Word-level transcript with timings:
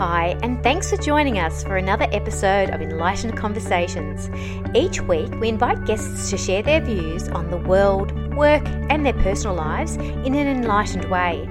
Hi, 0.00 0.34
and 0.42 0.62
thanks 0.62 0.88
for 0.88 0.96
joining 0.96 1.38
us 1.38 1.62
for 1.62 1.76
another 1.76 2.06
episode 2.10 2.70
of 2.70 2.80
Enlightened 2.80 3.36
Conversations. 3.36 4.30
Each 4.74 5.02
week, 5.02 5.30
we 5.38 5.50
invite 5.50 5.84
guests 5.84 6.30
to 6.30 6.38
share 6.38 6.62
their 6.62 6.80
views 6.80 7.28
on 7.28 7.50
the 7.50 7.58
world, 7.58 8.10
work, 8.34 8.66
and 8.88 9.04
their 9.04 9.12
personal 9.12 9.54
lives 9.54 9.96
in 9.96 10.34
an 10.34 10.46
enlightened 10.46 11.04
way. 11.10 11.46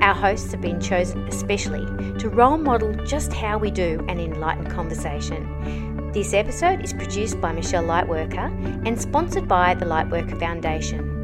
Our 0.00 0.14
hosts 0.14 0.50
have 0.52 0.62
been 0.62 0.80
chosen 0.80 1.28
especially 1.28 1.84
to 2.20 2.30
role 2.30 2.56
model 2.56 2.94
just 3.04 3.34
how 3.34 3.58
we 3.58 3.70
do 3.70 4.02
an 4.08 4.18
enlightened 4.18 4.70
conversation. 4.70 6.10
This 6.14 6.32
episode 6.32 6.82
is 6.82 6.94
produced 6.94 7.38
by 7.38 7.52
Michelle 7.52 7.84
Lightworker 7.84 8.86
and 8.86 8.98
sponsored 8.98 9.46
by 9.46 9.74
the 9.74 9.84
Lightworker 9.84 10.40
Foundation. 10.40 11.18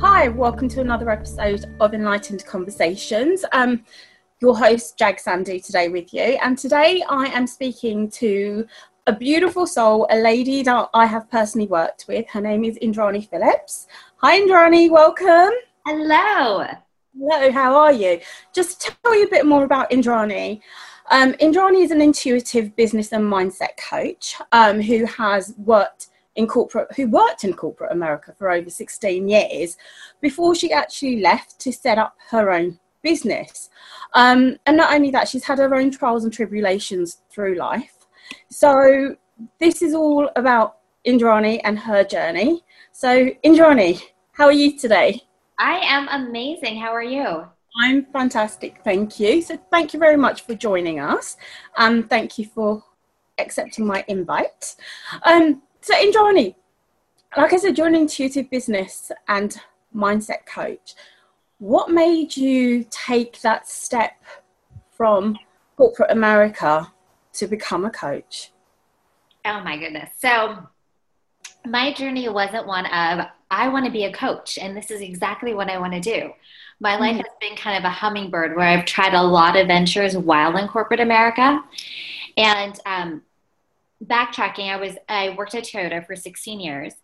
Hi, 0.00 0.28
welcome 0.28 0.70
to 0.70 0.80
another 0.80 1.10
episode 1.10 1.66
of 1.78 1.92
Enlightened 1.92 2.46
Conversations. 2.46 3.44
Um, 3.52 3.84
your 4.40 4.56
host, 4.56 4.96
Jag 4.96 5.18
Sandy, 5.18 5.58
today 5.58 5.88
with 5.88 6.14
you. 6.14 6.38
And 6.42 6.56
today 6.56 7.02
I 7.08 7.26
am 7.26 7.46
speaking 7.46 8.08
to 8.12 8.66
a 9.06 9.12
beautiful 9.12 9.66
soul, 9.66 10.06
a 10.10 10.16
lady 10.16 10.62
that 10.62 10.90
I 10.94 11.06
have 11.06 11.28
personally 11.30 11.66
worked 11.66 12.04
with. 12.06 12.28
Her 12.28 12.40
name 12.40 12.62
is 12.62 12.78
Indrani 12.78 13.28
Phillips. 13.28 13.88
Hi, 14.18 14.40
Indrani, 14.40 14.90
welcome. 14.90 15.52
Hello. 15.84 16.66
Hello, 17.18 17.50
how 17.50 17.74
are 17.74 17.92
you? 17.92 18.20
Just 18.54 18.80
to 18.82 18.96
tell 19.02 19.18
you 19.18 19.26
a 19.26 19.30
bit 19.30 19.44
more 19.44 19.64
about 19.64 19.90
Indrani. 19.90 20.60
Um, 21.10 21.32
Indrani 21.34 21.82
is 21.82 21.90
an 21.90 22.00
intuitive 22.00 22.76
business 22.76 23.10
and 23.12 23.24
mindset 23.24 23.76
coach 23.76 24.36
um, 24.52 24.80
who 24.80 25.04
has 25.06 25.54
worked 25.58 26.08
in 26.36 26.46
corporate 26.46 26.94
who 26.94 27.08
worked 27.08 27.42
in 27.42 27.52
corporate 27.52 27.90
America 27.90 28.32
for 28.38 28.48
over 28.48 28.70
16 28.70 29.28
years 29.28 29.76
before 30.20 30.54
she 30.54 30.70
actually 30.70 31.20
left 31.20 31.58
to 31.58 31.72
set 31.72 31.98
up 31.98 32.14
her 32.30 32.52
own 32.52 32.78
business. 33.02 33.70
Um, 34.14 34.56
and 34.66 34.76
not 34.76 34.94
only 34.94 35.10
that, 35.10 35.28
she's 35.28 35.44
had 35.44 35.58
her 35.58 35.74
own 35.74 35.90
trials 35.90 36.24
and 36.24 36.32
tribulations 36.32 37.22
through 37.30 37.56
life. 37.56 38.06
So 38.50 39.16
this 39.60 39.82
is 39.82 39.94
all 39.94 40.30
about 40.36 40.78
Indrani 41.06 41.60
and 41.64 41.78
her 41.78 42.04
journey. 42.04 42.64
So 42.92 43.30
Indrani, 43.44 44.00
how 44.32 44.46
are 44.46 44.52
you 44.52 44.78
today? 44.78 45.22
I 45.58 45.78
am 45.78 46.08
amazing. 46.08 46.78
How 46.80 46.92
are 46.94 47.02
you? 47.02 47.46
I'm 47.80 48.06
fantastic, 48.06 48.80
thank 48.82 49.20
you. 49.20 49.40
So 49.42 49.58
thank 49.70 49.92
you 49.92 50.00
very 50.00 50.16
much 50.16 50.42
for 50.42 50.54
joining 50.54 51.00
us. 51.00 51.36
Um, 51.76 52.02
thank 52.02 52.38
you 52.38 52.46
for 52.46 52.82
accepting 53.38 53.86
my 53.86 54.04
invite. 54.08 54.74
Um, 55.22 55.62
so 55.80 55.94
Indrani, 55.94 56.54
like 57.36 57.52
I 57.52 57.56
said, 57.56 57.78
you're 57.78 57.86
an 57.86 57.94
intuitive 57.94 58.50
business 58.50 59.12
and 59.28 59.60
mindset 59.94 60.46
coach 60.46 60.94
what 61.58 61.90
made 61.90 62.36
you 62.36 62.86
take 62.90 63.40
that 63.40 63.68
step 63.68 64.12
from 64.92 65.38
corporate 65.76 66.10
America 66.10 66.92
to 67.34 67.46
become 67.46 67.84
a 67.84 67.90
coach? 67.90 68.52
Oh 69.44 69.60
my 69.60 69.76
goodness. 69.76 70.10
So, 70.18 70.58
my 71.66 71.92
journey 71.92 72.28
wasn't 72.28 72.66
one 72.66 72.86
of, 72.86 73.26
I 73.50 73.68
want 73.68 73.84
to 73.84 73.90
be 73.90 74.04
a 74.04 74.12
coach, 74.12 74.58
and 74.58 74.76
this 74.76 74.90
is 74.90 75.00
exactly 75.00 75.54
what 75.54 75.68
I 75.68 75.78
want 75.78 75.92
to 75.92 76.00
do. 76.00 76.32
My 76.80 76.96
life 76.96 77.16
mm-hmm. 77.16 77.18
has 77.18 77.32
been 77.40 77.56
kind 77.56 77.76
of 77.76 77.84
a 77.84 77.92
hummingbird 77.92 78.56
where 78.56 78.66
I've 78.66 78.84
tried 78.84 79.14
a 79.14 79.22
lot 79.22 79.56
of 79.56 79.66
ventures 79.66 80.16
while 80.16 80.56
in 80.56 80.68
corporate 80.68 81.00
America. 81.00 81.62
And 82.36 82.78
um, 82.86 83.22
backtracking, 84.04 84.70
I 84.72 84.76
was 84.76 84.96
I 85.08 85.30
worked 85.30 85.54
at 85.54 85.64
Toyota 85.64 86.06
for 86.06 86.14
16 86.14 86.60
years, 86.60 86.94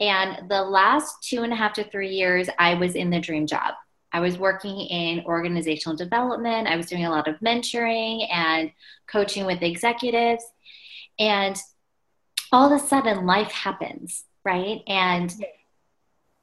and 0.00 0.48
the 0.48 0.62
last 0.62 1.22
two 1.22 1.42
and 1.42 1.52
a 1.52 1.56
half 1.56 1.74
to 1.74 1.84
three 1.84 2.10
years, 2.10 2.48
I 2.58 2.74
was 2.74 2.96
in 2.96 3.10
the 3.10 3.20
dream 3.20 3.46
job. 3.46 3.74
I 4.12 4.20
was 4.20 4.38
working 4.38 4.80
in 4.80 5.24
organizational 5.24 5.96
development. 5.96 6.66
I 6.68 6.76
was 6.76 6.86
doing 6.86 7.04
a 7.04 7.10
lot 7.10 7.28
of 7.28 7.36
mentoring 7.40 8.26
and 8.32 8.72
coaching 9.06 9.46
with 9.46 9.62
executives. 9.62 10.44
And 11.18 11.56
all 12.52 12.72
of 12.72 12.80
a 12.80 12.84
sudden, 12.84 13.26
life 13.26 13.52
happens, 13.52 14.24
right? 14.44 14.80
And 14.86 15.32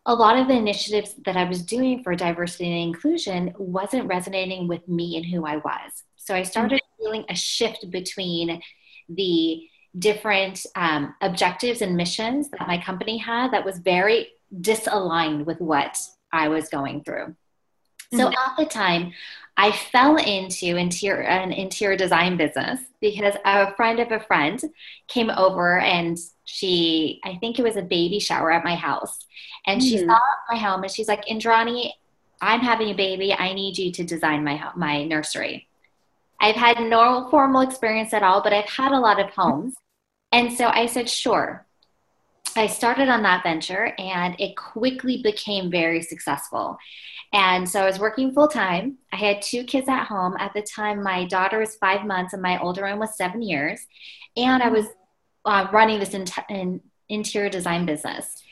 a 0.06 0.16
lot 0.16 0.38
of 0.38 0.48
the 0.48 0.54
initiatives 0.56 1.16
that 1.26 1.36
I 1.36 1.44
was 1.44 1.62
doing 1.62 2.02
for 2.02 2.16
diversity 2.16 2.72
and 2.72 2.96
inclusion 2.96 3.54
wasn't 3.58 4.08
resonating 4.08 4.68
with 4.68 4.88
me 4.88 5.18
and 5.18 5.26
who 5.26 5.46
I 5.46 5.58
was. 5.58 6.04
So 6.16 6.34
I 6.34 6.44
started 6.44 6.82
mm-hmm. 6.82 7.04
feeling 7.04 7.26
a 7.30 7.36
shift 7.36 7.92
between 7.92 8.62
the 9.10 9.68
different 9.98 10.66
um, 10.76 11.14
objectives 11.22 11.82
and 11.82 11.98
missions 11.98 12.50
that 12.52 12.68
my 12.68 12.82
company 12.82 13.18
had 13.18 13.52
that 13.52 13.66
was 13.66 13.80
very 13.80 14.30
disaligned 14.62 15.46
with 15.46 15.60
what 15.60 15.98
I 16.32 16.48
was 16.48 16.70
going 16.70 17.04
through. 17.04 17.36
So 18.14 18.30
mm-hmm. 18.30 18.34
at 18.34 18.58
the 18.58 18.66
time, 18.66 19.14
I 19.58 19.72
fell 19.72 20.18
into 20.18 20.78
interior, 20.78 21.24
an 21.24 21.52
interior 21.52 21.98
design 21.98 22.38
business 22.38 22.80
because 23.02 23.36
a 23.44 23.74
friend 23.76 24.00
of 24.00 24.12
a 24.12 24.20
friend 24.20 24.62
came 25.08 25.32
over 25.32 25.80
and 25.80 26.18
she, 26.46 27.20
I 27.24 27.38
think 27.38 27.58
it 27.58 27.64
was 27.64 27.76
a 27.76 27.82
baby 27.82 28.20
shower 28.20 28.52
at 28.52 28.64
my 28.64 28.76
house. 28.76 29.18
And 29.66 29.82
mm-hmm. 29.82 29.90
she 29.90 30.06
saw 30.06 30.20
my 30.50 30.58
home 30.58 30.84
and 30.84 30.92
she's 30.92 31.08
like, 31.08 31.26
Indrani, 31.26 31.92
I'm 32.40 32.62
having 32.62 32.90
a 32.90 32.96
baby. 32.96 33.34
I 33.34 33.54
need 33.54 33.78
you 33.80 33.92
to 33.94 34.04
design 34.04 34.44
my, 34.44 34.72
my 34.76 35.04
nursery. 35.04 35.68
I've 36.40 36.56
had 36.56 36.80
no 36.80 37.28
formal 37.32 37.62
experience 37.62 38.14
at 38.14 38.22
all, 38.22 38.44
but 38.44 38.54
I've 38.54 38.70
had 38.70 38.92
a 38.92 39.00
lot 39.00 39.20
of 39.20 39.32
homes. 39.32 39.74
And 40.32 40.54
so 40.54 40.68
I 40.68 40.86
said, 40.86 41.10
sure. 41.10 41.66
I 42.56 42.68
started 42.68 43.10
on 43.10 43.24
that 43.24 43.44
venture 43.44 43.94
and 43.98 44.36
it 44.40 44.56
quickly 44.56 45.22
became 45.22 45.72
very 45.72 46.02
successful. 46.02 46.78
And 47.34 47.68
so 47.68 47.82
I 47.82 47.86
was 47.86 48.00
working 48.00 48.32
full 48.32 48.48
time. 48.48 48.98
I 49.12 49.18
had 49.18 49.42
two 49.42 49.64
kids 49.64 49.90
at 49.90 50.06
home. 50.06 50.36
At 50.40 50.54
the 50.54 50.62
time, 50.62 51.04
my 51.04 51.26
daughter 51.26 51.60
was 51.60 51.76
five 51.76 52.06
months 52.06 52.34
and 52.34 52.42
my 52.42 52.60
older 52.60 52.84
one 52.84 53.00
was 53.00 53.18
seven 53.18 53.42
years. 53.42 53.86
And 54.36 54.64
I 54.64 54.70
was 54.70 54.86
uh, 55.46 55.68
running 55.72 56.00
this 56.00 56.14
in- 56.14 56.26
in 56.50 56.82
interior 57.10 57.50
design 57.50 57.86
business. 57.86 58.44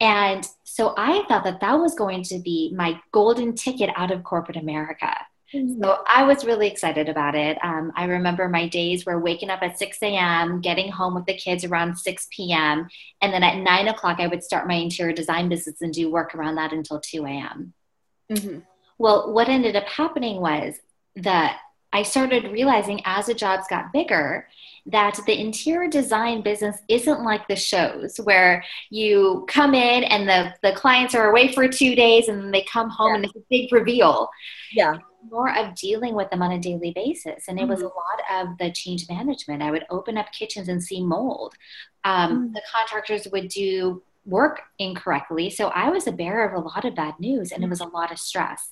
And 0.00 0.46
so 0.64 0.94
I 0.96 1.24
thought 1.28 1.44
that 1.44 1.60
that 1.60 1.78
was 1.78 1.94
going 1.94 2.24
to 2.24 2.38
be 2.38 2.72
my 2.74 3.00
golden 3.12 3.54
ticket 3.54 3.90
out 3.96 4.10
of 4.10 4.24
corporate 4.24 4.56
America. 4.56 5.14
Mm-hmm. 5.54 5.82
So 5.82 6.02
I 6.06 6.24
was 6.24 6.44
really 6.44 6.66
excited 6.66 7.08
about 7.08 7.36
it. 7.36 7.58
Um, 7.62 7.92
I 7.94 8.06
remember 8.06 8.48
my 8.48 8.66
days 8.66 9.06
were 9.06 9.20
waking 9.20 9.50
up 9.50 9.62
at 9.62 9.78
6 9.78 9.98
a.m., 10.02 10.60
getting 10.60 10.90
home 10.90 11.14
with 11.14 11.26
the 11.26 11.34
kids 11.36 11.64
around 11.64 11.96
6 11.96 12.28
p.m., 12.30 12.88
and 13.22 13.32
then 13.32 13.44
at 13.44 13.58
9 13.58 13.88
o'clock, 13.88 14.18
I 14.18 14.26
would 14.26 14.42
start 14.42 14.66
my 14.66 14.74
interior 14.74 15.12
design 15.12 15.48
business 15.48 15.80
and 15.80 15.92
do 15.92 16.10
work 16.10 16.34
around 16.34 16.56
that 16.56 16.72
until 16.72 17.00
2 17.00 17.24
a.m. 17.24 17.72
Mm-hmm. 18.30 18.60
Well, 18.98 19.32
what 19.32 19.48
ended 19.48 19.76
up 19.76 19.86
happening 19.86 20.40
was 20.40 20.76
that 21.16 21.58
I 21.92 22.02
started 22.02 22.50
realizing 22.50 23.00
as 23.04 23.26
the 23.26 23.34
jobs 23.34 23.66
got 23.68 23.92
bigger 23.92 24.48
that 24.86 25.18
the 25.26 25.40
interior 25.40 25.88
design 25.88 26.42
business 26.42 26.78
isn't 26.88 27.22
like 27.22 27.46
the 27.48 27.56
shows 27.56 28.18
where 28.18 28.64
you 28.90 29.46
come 29.48 29.74
in 29.74 30.04
and 30.04 30.28
the, 30.28 30.52
the 30.62 30.76
clients 30.76 31.14
are 31.14 31.30
away 31.30 31.52
for 31.52 31.68
two 31.68 31.94
days 31.94 32.28
and 32.28 32.42
then 32.42 32.50
they 32.50 32.62
come 32.62 32.90
home 32.90 33.10
yeah. 33.10 33.14
and 33.14 33.24
it's 33.24 33.36
a 33.36 33.42
big 33.48 33.72
reveal. 33.72 34.28
Yeah. 34.72 34.98
More 35.30 35.56
of 35.56 35.74
dealing 35.74 36.14
with 36.14 36.28
them 36.30 36.42
on 36.42 36.52
a 36.52 36.58
daily 36.58 36.92
basis. 36.92 37.44
And 37.48 37.58
it 37.58 37.62
mm-hmm. 37.62 37.70
was 37.70 37.80
a 37.80 37.86
lot 37.86 38.20
of 38.42 38.58
the 38.58 38.72
change 38.72 39.08
management. 39.08 39.62
I 39.62 39.70
would 39.70 39.86
open 39.88 40.18
up 40.18 40.32
kitchens 40.32 40.68
and 40.68 40.82
see 40.82 41.02
mold. 41.02 41.54
Um, 42.04 42.30
mm-hmm. 42.30 42.52
The 42.52 42.62
contractors 42.70 43.26
would 43.32 43.48
do 43.48 44.02
work 44.24 44.60
incorrectly. 44.78 45.50
So 45.50 45.68
I 45.68 45.90
was 45.90 46.06
a 46.06 46.12
bearer 46.12 46.48
of 46.48 46.54
a 46.54 46.66
lot 46.66 46.84
of 46.84 46.94
bad 46.94 47.14
news 47.18 47.52
and 47.52 47.62
it 47.62 47.70
was 47.70 47.80
a 47.80 47.86
lot 47.86 48.10
of 48.10 48.18
stress. 48.18 48.68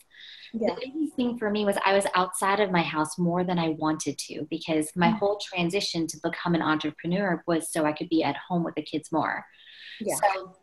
Yeah. 0.55 0.75
The 0.75 0.81
biggest 0.87 1.17
thing 1.17 1.39
for 1.39 1.51
me 1.51 1.65
was 1.65 1.77
I 1.85 1.95
was 1.95 2.07
outside 2.15 2.61
of 2.61 2.71
my 2.71 2.83
house 2.83 3.19
more 3.19 3.43
than 3.43 3.59
I 3.59 3.71
wanted 3.71 4.19
to 4.19 4.47
because 4.51 4.91
my 4.95 5.09
mm-hmm. 5.09 5.17
whole 5.17 5.39
transition 5.39 6.07
to 6.09 6.19
become 6.23 6.55
an 6.55 6.63
entrepreneur 6.63 7.43
was 7.47 7.73
so 7.73 7.85
I 7.85 7.93
could 7.93 8.09
be 8.09 8.23
at 8.23 8.37
home 8.37 8.63
with 8.63 8.75
the 8.75 8.83
kids 8.83 9.11
more. 9.11 9.45
Yeah. 10.01 10.17
So 10.17 10.57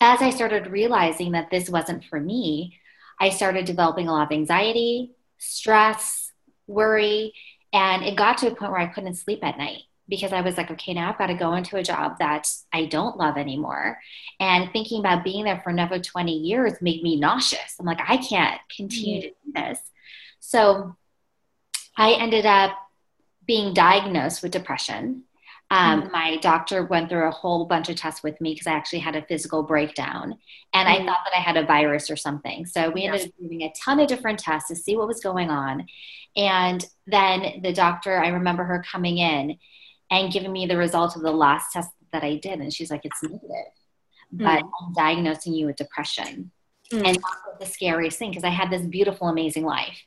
as 0.00 0.20
I 0.20 0.30
started 0.30 0.66
realizing 0.66 1.32
that 1.32 1.50
this 1.50 1.70
wasn't 1.70 2.04
for 2.04 2.20
me, 2.20 2.78
I 3.20 3.30
started 3.30 3.64
developing 3.64 4.08
a 4.08 4.12
lot 4.12 4.26
of 4.26 4.32
anxiety, 4.32 5.12
stress, 5.38 6.32
worry, 6.66 7.32
and 7.72 8.02
it 8.04 8.16
got 8.16 8.38
to 8.38 8.48
a 8.48 8.54
point 8.54 8.72
where 8.72 8.80
I 8.80 8.92
couldn't 8.92 9.14
sleep 9.14 9.42
at 9.42 9.58
night 9.58 9.82
because 10.08 10.32
I 10.32 10.42
was 10.42 10.56
like, 10.56 10.70
okay, 10.70 10.92
now 10.92 11.10
I've 11.10 11.18
got 11.18 11.28
to 11.28 11.34
go 11.34 11.54
into 11.54 11.76
a 11.76 11.82
job 11.82 12.18
that 12.18 12.48
I 12.72 12.86
don't 12.86 13.16
love 13.16 13.36
anymore. 13.36 13.98
And 14.38 14.70
thinking 14.72 15.00
about 15.00 15.24
being 15.24 15.44
there 15.44 15.60
for 15.62 15.70
another 15.70 15.98
20 15.98 16.32
years 16.32 16.74
made 16.80 17.02
me 17.02 17.16
nauseous. 17.16 17.76
I'm 17.80 17.86
like, 17.86 18.00
I 18.06 18.18
can't 18.18 18.60
continue 18.74 19.20
mm-hmm. 19.20 19.28
to 19.28 19.62
do 19.62 19.68
this. 19.68 19.78
So 20.40 20.94
I 21.96 22.12
ended 22.12 22.44
up 22.44 22.72
being 23.46 23.72
diagnosed 23.72 24.42
with 24.42 24.52
depression. 24.52 25.24
Um, 25.70 26.02
mm-hmm. 26.02 26.12
My 26.12 26.36
doctor 26.38 26.84
went 26.84 27.08
through 27.08 27.26
a 27.26 27.30
whole 27.30 27.64
bunch 27.64 27.88
of 27.88 27.96
tests 27.96 28.22
with 28.22 28.38
me 28.40 28.52
because 28.52 28.66
I 28.66 28.72
actually 28.72 28.98
had 28.98 29.16
a 29.16 29.24
physical 29.24 29.62
breakdown 29.62 30.34
and 30.74 30.88
mm-hmm. 30.88 31.02
I 31.02 31.06
thought 31.06 31.20
that 31.24 31.36
I 31.36 31.40
had 31.40 31.56
a 31.56 31.64
virus 31.64 32.10
or 32.10 32.16
something. 32.16 32.66
So 32.66 32.90
we 32.90 33.04
ended 33.04 33.22
up 33.22 33.30
doing 33.40 33.62
a 33.62 33.72
ton 33.72 34.00
of 34.00 34.08
different 34.08 34.38
tests 34.38 34.68
to 34.68 34.76
see 34.76 34.96
what 34.96 35.08
was 35.08 35.20
going 35.20 35.48
on. 35.48 35.86
And 36.36 36.84
then 37.06 37.60
the 37.62 37.72
doctor, 37.72 38.22
I 38.22 38.28
remember 38.28 38.64
her 38.64 38.84
coming 38.90 39.18
in 39.18 39.56
and 40.14 40.32
giving 40.32 40.52
me 40.52 40.66
the 40.66 40.76
result 40.76 41.16
of 41.16 41.22
the 41.22 41.32
last 41.32 41.72
test 41.72 41.90
that 42.12 42.22
I 42.22 42.36
did. 42.36 42.60
And 42.60 42.72
she's 42.72 42.90
like, 42.90 43.04
it's 43.04 43.22
negative, 43.22 43.72
but 44.32 44.62
mm. 44.62 44.70
I'm 44.80 44.92
diagnosing 44.94 45.54
you 45.54 45.66
with 45.66 45.76
depression. 45.76 46.50
Mm. 46.92 47.08
And 47.08 47.18
the 47.58 47.66
scariest 47.66 48.18
thing 48.18 48.30
because 48.30 48.44
I 48.44 48.50
had 48.50 48.70
this 48.70 48.82
beautiful, 48.82 49.28
amazing 49.28 49.64
life. 49.64 49.98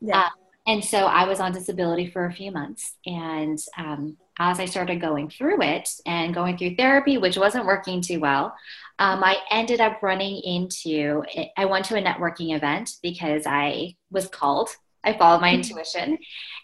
Yeah. 0.00 0.24
Um, 0.24 0.30
and 0.66 0.84
so 0.84 1.06
I 1.06 1.24
was 1.24 1.40
on 1.40 1.52
disability 1.52 2.10
for 2.10 2.26
a 2.26 2.32
few 2.32 2.52
months. 2.52 2.94
And 3.06 3.58
um, 3.76 4.16
as 4.38 4.60
I 4.60 4.66
started 4.66 5.00
going 5.00 5.30
through 5.30 5.62
it 5.62 5.88
and 6.06 6.34
going 6.34 6.56
through 6.56 6.76
therapy, 6.76 7.18
which 7.18 7.36
wasn't 7.36 7.66
working 7.66 8.00
too 8.00 8.20
well, 8.20 8.54
um, 8.98 9.24
I 9.24 9.38
ended 9.50 9.80
up 9.80 10.02
running 10.02 10.40
into, 10.44 11.24
I 11.56 11.64
went 11.64 11.86
to 11.86 11.96
a 11.96 12.02
networking 12.02 12.54
event 12.54 12.92
because 13.02 13.44
I 13.46 13.96
was 14.10 14.28
called. 14.28 14.68
I 15.02 15.14
followed 15.14 15.40
my 15.40 15.48
mm-hmm. 15.48 15.56
intuition. 15.56 16.18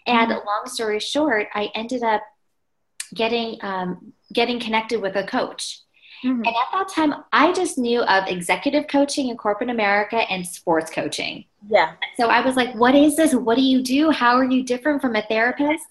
And 0.05 0.31
mm-hmm. 0.31 0.47
long 0.47 0.67
story 0.67 0.99
short, 0.99 1.47
I 1.53 1.69
ended 1.75 2.03
up 2.03 2.21
getting 3.13 3.57
um, 3.61 4.13
getting 4.33 4.59
connected 4.59 5.01
with 5.01 5.15
a 5.15 5.25
coach. 5.25 5.81
Mm-hmm. 6.23 6.39
And 6.39 6.47
at 6.47 6.71
that 6.73 6.89
time, 6.89 7.13
I 7.31 7.53
just 7.53 7.77
knew 7.77 8.01
of 8.01 8.27
executive 8.27 8.87
coaching 8.87 9.29
in 9.29 9.37
corporate 9.37 9.69
America 9.69 10.17
and 10.31 10.45
sports 10.45 10.91
coaching. 10.91 11.45
Yeah. 11.69 11.93
So 12.17 12.29
I 12.29 12.43
was 12.43 12.55
like, 12.55 12.73
what 12.73 12.95
is 12.95 13.15
this? 13.15 13.35
What 13.35 13.55
do 13.55 13.61
you 13.61 13.83
do? 13.83 14.09
How 14.09 14.35
are 14.35 14.43
you 14.43 14.63
different 14.63 15.01
from 15.01 15.15
a 15.15 15.21
therapist? 15.21 15.83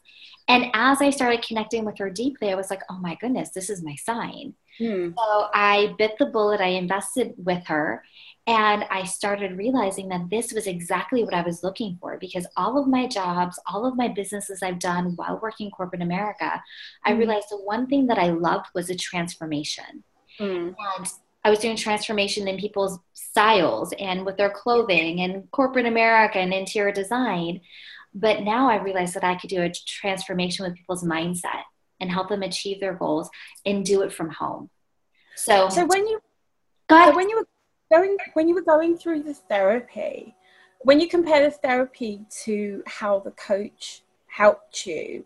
And 0.48 0.66
as 0.74 1.00
I 1.00 1.10
started 1.10 1.42
connecting 1.42 1.84
with 1.84 1.98
her 1.98 2.10
deeply, 2.10 2.50
I 2.50 2.54
was 2.54 2.70
like, 2.70 2.82
oh 2.90 2.98
my 2.98 3.16
goodness, 3.16 3.50
this 3.50 3.68
is 3.68 3.82
my 3.82 3.96
sign. 3.96 4.54
Mm. 4.80 5.14
So 5.16 5.48
I 5.54 5.94
bit 5.98 6.12
the 6.18 6.26
bullet, 6.26 6.60
I 6.60 6.68
invested 6.68 7.34
with 7.36 7.64
her, 7.66 8.04
and 8.46 8.84
I 8.90 9.02
started 9.02 9.58
realizing 9.58 10.08
that 10.10 10.31
this 10.31 10.52
was 10.52 10.69
exactly 10.69 11.25
what 11.25 11.34
I 11.34 11.43
was 11.43 11.64
looking 11.64 11.98
for 12.00 12.16
because 12.16 12.46
all 12.56 12.78
of 12.78 12.87
my 12.87 13.08
jobs, 13.08 13.58
all 13.66 13.84
of 13.84 13.96
my 13.96 14.06
businesses 14.06 14.62
I've 14.62 14.78
done 14.78 15.16
while 15.16 15.40
working 15.43 15.70
corporate 15.70 16.02
America, 16.02 16.44
mm. 16.44 16.60
I 17.04 17.12
realized 17.12 17.48
the 17.50 17.56
one 17.56 17.88
thing 17.88 18.06
that 18.06 18.19
I 18.19 18.31
loved 18.31 18.66
was 18.72 18.88
a 18.88 18.94
transformation. 18.94 20.04
Mm. 20.38 20.76
And 20.76 21.12
I 21.44 21.50
was 21.50 21.58
doing 21.58 21.76
transformation 21.76 22.46
in 22.46 22.56
people's 22.56 23.00
styles 23.14 23.93
and 23.98 24.25
with 24.25 24.37
their 24.37 24.50
clothing 24.50 25.20
and 25.20 25.50
corporate 25.50 25.87
America 25.87 26.38
and 26.38 26.54
interior 26.54 26.92
design. 26.92 27.62
But 28.14 28.42
now 28.42 28.70
I 28.70 28.76
realized 28.76 29.14
that 29.14 29.25
I 29.25 29.34
could 29.34 29.50
do 29.50 29.62
a 29.62 29.72
transformation 29.72 30.64
with 30.64 30.76
people's 30.76 31.02
mindset 31.02 31.62
and 31.99 32.12
help 32.12 32.28
them 32.28 32.42
achieve 32.42 32.78
their 32.78 32.94
goals 32.94 33.28
and 33.64 33.84
do 33.84 34.02
it 34.02 34.12
from 34.12 34.31
home. 34.31 34.70
So, 35.34 35.69
so 35.69 35.84
when 35.84 36.06
you 36.06 36.20
so 36.88 37.14
when 37.14 37.28
you 37.28 37.44
going 37.91 38.17
when 38.35 38.49
you 38.49 38.55
were 38.55 38.62
going 38.62 38.97
through 38.97 39.23
the 39.23 39.35
therapy, 39.35 40.35
when 40.81 41.00
you 41.00 41.09
compare 41.09 41.43
the 41.43 41.50
therapy 41.50 42.25
to 42.44 42.83
how 42.87 43.19
the 43.21 43.31
coach 43.33 44.03
helped 44.27 44.87
you, 44.87 45.25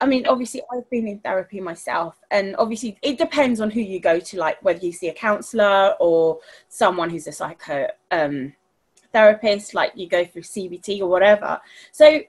I 0.00 0.06
mean, 0.06 0.26
obviously, 0.26 0.60
I've 0.70 0.88
been 0.90 1.08
in 1.08 1.20
therapy 1.20 1.60
myself, 1.60 2.16
and 2.30 2.56
obviously, 2.56 2.98
it 3.00 3.16
depends 3.16 3.60
on 3.60 3.70
who 3.70 3.80
you 3.80 4.00
go 4.00 4.18
to, 4.20 4.38
like 4.38 4.62
whether 4.62 4.84
you 4.84 4.92
see 4.92 5.08
a 5.08 5.14
counselor 5.14 5.94
or 6.00 6.40
someone 6.68 7.08
who's 7.08 7.26
a 7.26 7.32
psycho 7.32 7.86
um, 8.10 8.52
therapist, 9.12 9.74
like 9.74 9.92
you 9.94 10.08
go 10.08 10.24
through 10.24 10.42
CBT 10.42 11.00
or 11.00 11.06
whatever. 11.06 11.60
So, 11.92 12.20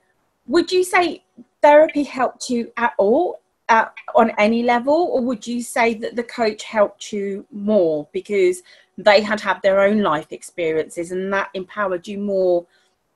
would 0.48 0.72
you 0.72 0.84
say 0.84 1.24
therapy 1.62 2.04
helped 2.04 2.50
you 2.50 2.72
at 2.78 2.94
all 2.98 3.42
at, 3.68 3.94
on 4.14 4.32
any 4.38 4.64
level, 4.64 5.10
or 5.12 5.22
would 5.22 5.46
you 5.46 5.62
say 5.62 5.96
that 5.96 6.16
the 6.16 6.24
coach 6.24 6.64
helped 6.64 7.12
you 7.12 7.46
more 7.52 8.08
because 8.14 8.62
they 8.98 9.22
had 9.22 9.42
had 9.42 9.62
their 9.62 9.82
own 9.82 10.02
life 10.02 10.32
experiences 10.32 11.12
and 11.12 11.32
that 11.34 11.50
empowered 11.54 12.08
you 12.08 12.18
more 12.18 12.66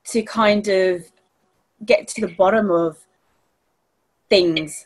to 0.06 0.22
kind 0.24 0.68
of 0.68 1.04
get 1.86 2.08
to 2.10 2.22
the 2.22 2.34
bottom 2.36 2.70
of 2.70 2.98
things? 4.30 4.86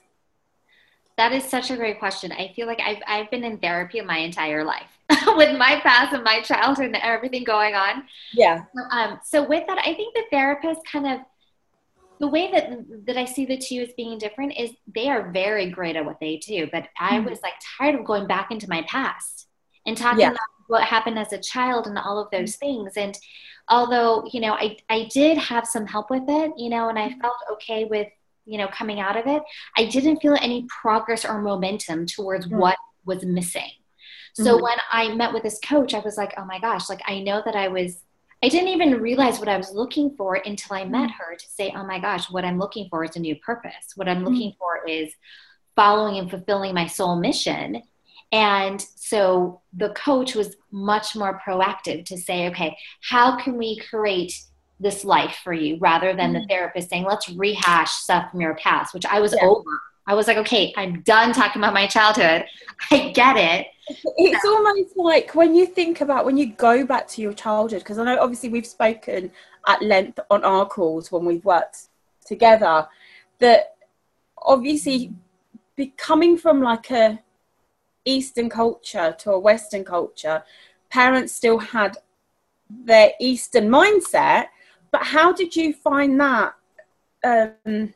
That 1.18 1.32
is 1.32 1.44
such 1.44 1.70
a 1.70 1.76
great 1.76 2.00
question. 2.00 2.32
I 2.32 2.52
feel 2.56 2.66
like 2.66 2.80
I've, 2.80 3.02
I've 3.08 3.30
been 3.30 3.44
in 3.44 3.60
therapy 3.60 4.02
my 4.02 4.18
entire 4.18 4.64
life 4.64 4.90
with 5.28 5.58
my 5.58 5.80
past 5.82 6.14
and 6.14 6.24
my 6.24 6.42
childhood 6.42 6.88
and 6.88 6.96
everything 6.98 7.44
going 7.44 7.76
on. 7.76 8.04
Yeah. 8.34 8.64
Um, 8.92 9.20
so 9.24 9.48
with 9.48 9.66
that, 9.68 9.78
I 9.80 9.94
think 9.94 10.16
the 10.16 10.24
therapist 10.32 10.82
kind 10.92 11.08
of 11.08 11.20
the 12.20 12.28
way 12.28 12.50
that 12.52 13.06
that 13.06 13.18
I 13.18 13.26
see 13.26 13.46
the 13.46 13.58
two 13.58 13.82
as 13.82 13.94
being 13.98 14.18
different 14.18 14.54
is 14.58 14.72
they 14.96 15.10
are 15.10 15.32
very 15.32 15.70
great 15.70 15.96
at 15.96 16.06
what 16.06 16.20
they 16.20 16.38
do, 16.38 16.68
but 16.72 16.88
I 17.00 17.18
mm-hmm. 17.18 17.30
was 17.30 17.42
like 17.42 17.54
tired 17.78 17.96
of 17.96 18.06
going 18.06 18.28
back 18.28 18.50
into 18.50 18.70
my 18.70 18.82
past 18.84 19.48
and 19.86 19.98
talking 19.98 20.22
yeah. 20.22 20.30
about 20.30 20.40
what 20.68 20.84
happened 20.84 21.20
as 21.20 21.34
a 21.34 21.38
child 21.38 21.88
and 21.88 21.98
all 21.98 22.20
of 22.20 22.32
those 22.32 22.56
mm-hmm. 22.56 22.66
things. 22.66 22.98
And 22.98 23.18
although 23.70 24.28
you 24.32 24.42
know 24.42 24.54
I 24.54 24.78
I 24.90 25.10
did 25.12 25.38
have 25.38 25.68
some 25.68 25.86
help 25.86 26.10
with 26.10 26.24
it, 26.28 26.52
you 26.58 26.70
know, 26.70 26.90
and 26.90 27.00
I 27.00 27.10
mm-hmm. 27.10 27.22
felt 27.22 27.38
okay 27.54 27.86
with 27.86 28.08
you 28.46 28.58
know 28.58 28.68
coming 28.68 29.00
out 29.00 29.18
of 29.18 29.28
it, 29.28 29.44
I 29.78 29.86
didn't 29.86 30.22
feel 30.22 30.38
any 30.40 30.66
progress 30.82 31.26
or 31.26 31.42
momentum 31.42 32.06
towards 32.06 32.46
mm-hmm. 32.46 32.58
what 32.58 32.78
was 33.06 33.24
missing. 33.24 33.72
So 34.36 34.56
mm-hmm. 34.56 34.64
when 34.64 34.78
I 34.92 35.14
met 35.14 35.34
with 35.34 35.44
this 35.44 35.60
coach, 35.60 35.94
I 35.94 36.00
was 36.00 36.18
like, 36.18 36.34
oh 36.38 36.46
my 36.46 36.60
gosh, 36.60 36.90
like 36.90 37.02
I 37.06 37.20
know 37.20 37.42
that 37.46 37.56
I 37.56 37.68
was 37.68 38.00
I 38.44 38.50
didn't 38.50 38.70
even 38.70 39.00
realize 39.00 39.40
what 39.40 39.48
I 39.48 39.56
was 39.56 39.72
looking 39.72 40.18
for 40.18 40.36
until 40.36 40.76
I 40.76 40.84
met 40.84 41.12
mm. 41.12 41.14
her 41.14 41.34
to 41.34 41.46
say, 41.48 41.74
oh 41.74 41.86
my 41.86 41.98
gosh, 41.98 42.30
what 42.30 42.44
I'm 42.44 42.60
looking 42.60 42.90
for 42.90 43.06
is 43.06 43.16
a 43.16 43.20
new 43.20 43.38
purpose. 43.38 43.94
What 43.96 44.10
I'm 44.10 44.22
mm. 44.22 44.26
looking 44.26 44.54
for 44.60 44.86
is 44.86 45.14
following 45.78 46.18
and 46.18 46.30
fulfilling 46.30 46.76
my 46.76 46.88
soul 46.88 47.16
mission. 47.16 47.82
And 48.34 48.82
so 48.82 49.62
the 49.74 49.90
coach 49.90 50.34
was 50.34 50.56
much 50.72 51.16
more 51.16 51.40
proactive 51.46 52.04
to 52.06 52.18
say, 52.18 52.48
okay, 52.48 52.76
how 53.02 53.38
can 53.38 53.58
we 53.58 53.78
create 53.78 54.34
this 54.80 55.06
life 55.06 55.38
for 55.44 55.54
you 55.54 55.78
rather 55.78 56.16
than 56.16 56.34
the 56.34 56.40
mm. 56.40 56.50
therapist 56.50 56.90
saying, 56.90 57.04
let's 57.04 57.30
rehash 57.30 57.92
stuff 57.92 58.32
from 58.32 58.42
your 58.42 58.56
past, 58.56 58.92
which 58.92 59.06
I 59.06 59.20
was 59.20 59.36
yeah. 59.40 59.48
over. 59.48 59.70
I 60.08 60.16
was 60.16 60.28
like, 60.28 60.38
okay, 60.38 60.74
I'm 60.76 61.02
done 61.02 61.32
talking 61.32 61.62
about 61.62 61.76
my 61.76 61.86
childhood. 61.86 62.46
I 62.92 63.12
get 63.12 63.38
it. 63.38 63.68
It's 64.18 64.44
almost 64.46 64.98
like 64.98 65.36
when 65.36 65.54
you 65.54 65.68
think 65.68 66.02
about 66.02 66.26
when 66.26 66.36
you 66.36 66.48
go 66.54 66.86
back 66.88 67.08
to 67.10 67.22
your 67.22 67.34
childhood, 67.34 67.80
because 67.80 68.00
I 68.00 68.04
know 68.04 68.20
obviously 68.20 68.50
we've 68.50 68.66
spoken 68.66 69.32
at 69.68 69.82
length 69.84 70.20
on 70.32 70.44
our 70.44 70.66
calls 70.66 71.12
when 71.12 71.24
we've 71.24 71.46
worked 71.46 71.90
together, 72.26 72.88
that 73.40 73.76
obviously 74.40 75.14
becoming 75.76 76.36
from 76.36 76.62
like 76.62 76.90
a 76.90 77.20
Eastern 78.06 78.50
culture 78.50 79.16
to 79.20 79.32
a 79.32 79.40
Western 79.40 79.84
culture, 79.84 80.44
parents 80.90 81.34
still 81.34 81.60
had 81.60 81.98
their 82.70 83.12
Eastern 83.20 83.70
mindset. 83.70 84.48
But 84.92 85.04
how 85.04 85.34
did 85.34 85.56
you 85.56 85.74
find 85.74 86.20
that? 86.20 86.54
Um, 87.24 87.94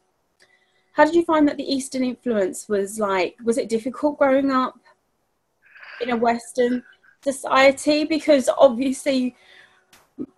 how 0.94 1.06
did 1.06 1.16
you 1.16 1.24
find 1.26 1.48
that 1.48 1.58
the 1.58 1.72
Eastern 1.72 2.04
influence 2.04 2.68
was 2.68 3.00
like? 3.00 3.36
Was 3.44 3.58
it 3.58 3.70
difficult 3.70 4.18
growing 4.18 4.52
up? 4.52 4.80
in 6.02 6.12
a 6.12 6.16
Western 6.16 6.84
society 7.22 8.04
because 8.04 8.50
obviously 8.58 9.36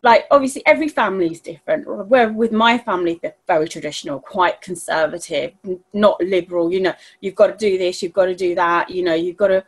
like 0.03 0.25
obviously 0.31 0.61
every 0.65 0.89
family 0.89 1.31
is 1.31 1.39
different. 1.39 1.87
Where 2.07 2.31
with 2.31 2.51
my 2.51 2.77
family 2.77 3.19
they're 3.21 3.35
very 3.47 3.67
traditional 3.67 4.19
quite 4.19 4.61
conservative 4.61 5.53
not 5.93 6.21
liberal 6.21 6.71
you 6.71 6.81
know 6.81 6.93
you've 7.21 7.35
got 7.35 7.47
to 7.47 7.57
do 7.57 7.77
this 7.77 8.03
you've 8.03 8.13
got 8.13 8.25
to 8.25 8.35
do 8.35 8.55
that 8.55 8.89
you 8.89 9.03
know 9.03 9.13
you've 9.13 9.37
got 9.37 9.47
to 9.47 9.63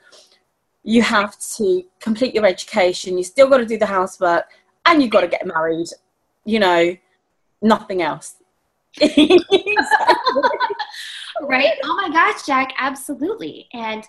you 0.84 1.02
have 1.02 1.38
to 1.58 1.84
complete 2.00 2.34
your 2.34 2.46
education 2.46 3.18
you 3.18 3.24
still 3.24 3.48
got 3.48 3.58
to 3.58 3.66
do 3.66 3.78
the 3.78 3.86
housework 3.86 4.46
and 4.86 5.02
you've 5.02 5.12
got 5.12 5.22
to 5.22 5.28
get 5.28 5.46
married 5.46 5.88
you 6.44 6.60
know 6.60 6.96
nothing 7.62 8.02
else. 8.02 8.36
Right? 11.44 11.74
Oh 11.84 11.96
my 11.96 12.10
gosh 12.12 12.46
Jag 12.46 12.68
absolutely. 12.78 13.68
And 13.74 14.06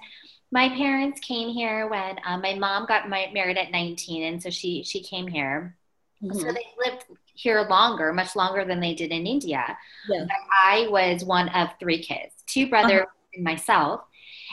my 0.51 0.69
parents 0.69 1.19
came 1.21 1.49
here 1.49 1.89
when 1.89 2.19
um, 2.27 2.43
my 2.43 2.55
mom 2.55 2.85
got 2.85 3.09
my, 3.09 3.31
married 3.33 3.57
at 3.57 3.71
19 3.71 4.25
and 4.25 4.43
so 4.43 4.51
she 4.51 4.83
she 4.83 5.03
came 5.03 5.27
here 5.27 5.75
mm-hmm. 6.23 6.39
so 6.39 6.53
they 6.53 6.67
lived 6.85 7.05
here 7.35 7.67
longer 7.69 8.13
much 8.13 8.37
longer 8.37 8.65
than 8.65 8.81
they 8.81 8.95
did 8.95 9.11
in 9.11 9.27
india 9.27 9.77
yeah. 10.09 10.27
i 10.65 10.87
was 10.91 11.25
one 11.25 11.49
of 11.51 11.69
three 11.81 12.03
kids 12.03 12.35
two 12.47 12.69
brothers 12.69 13.03
uh-huh. 13.03 13.31
and 13.35 13.45
myself 13.45 14.03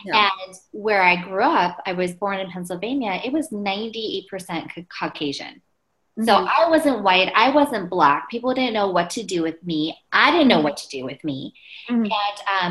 yeah. 0.06 0.30
and 0.46 0.56
where 0.72 1.02
i 1.02 1.16
grew 1.16 1.44
up 1.44 1.82
i 1.86 1.94
was 1.94 2.14
born 2.14 2.40
in 2.40 2.50
pennsylvania 2.50 3.20
it 3.24 3.34
was 3.34 3.50
98% 3.50 4.88
caucasian 4.98 5.62
so 6.26 6.34
mm-hmm. 6.34 6.48
I 6.48 6.70
wasn't 6.70 7.02
white, 7.02 7.32
I 7.34 7.50
wasn't 7.52 7.90
black. 7.90 8.30
People 8.30 8.54
didn't 8.54 8.74
know 8.74 8.90
what 8.90 9.10
to 9.12 9.24
do 9.24 9.42
with 9.42 9.64
me. 9.64 9.98
I 10.12 10.32
didn't 10.32 10.50
know 10.50 10.56
mm-hmm. 10.56 10.66
what 10.66 10.78
to 10.78 10.90
do 10.90 11.06
with 11.06 11.24
me. 11.24 11.54
Mm-hmm. 11.90 12.04
And 12.04 12.12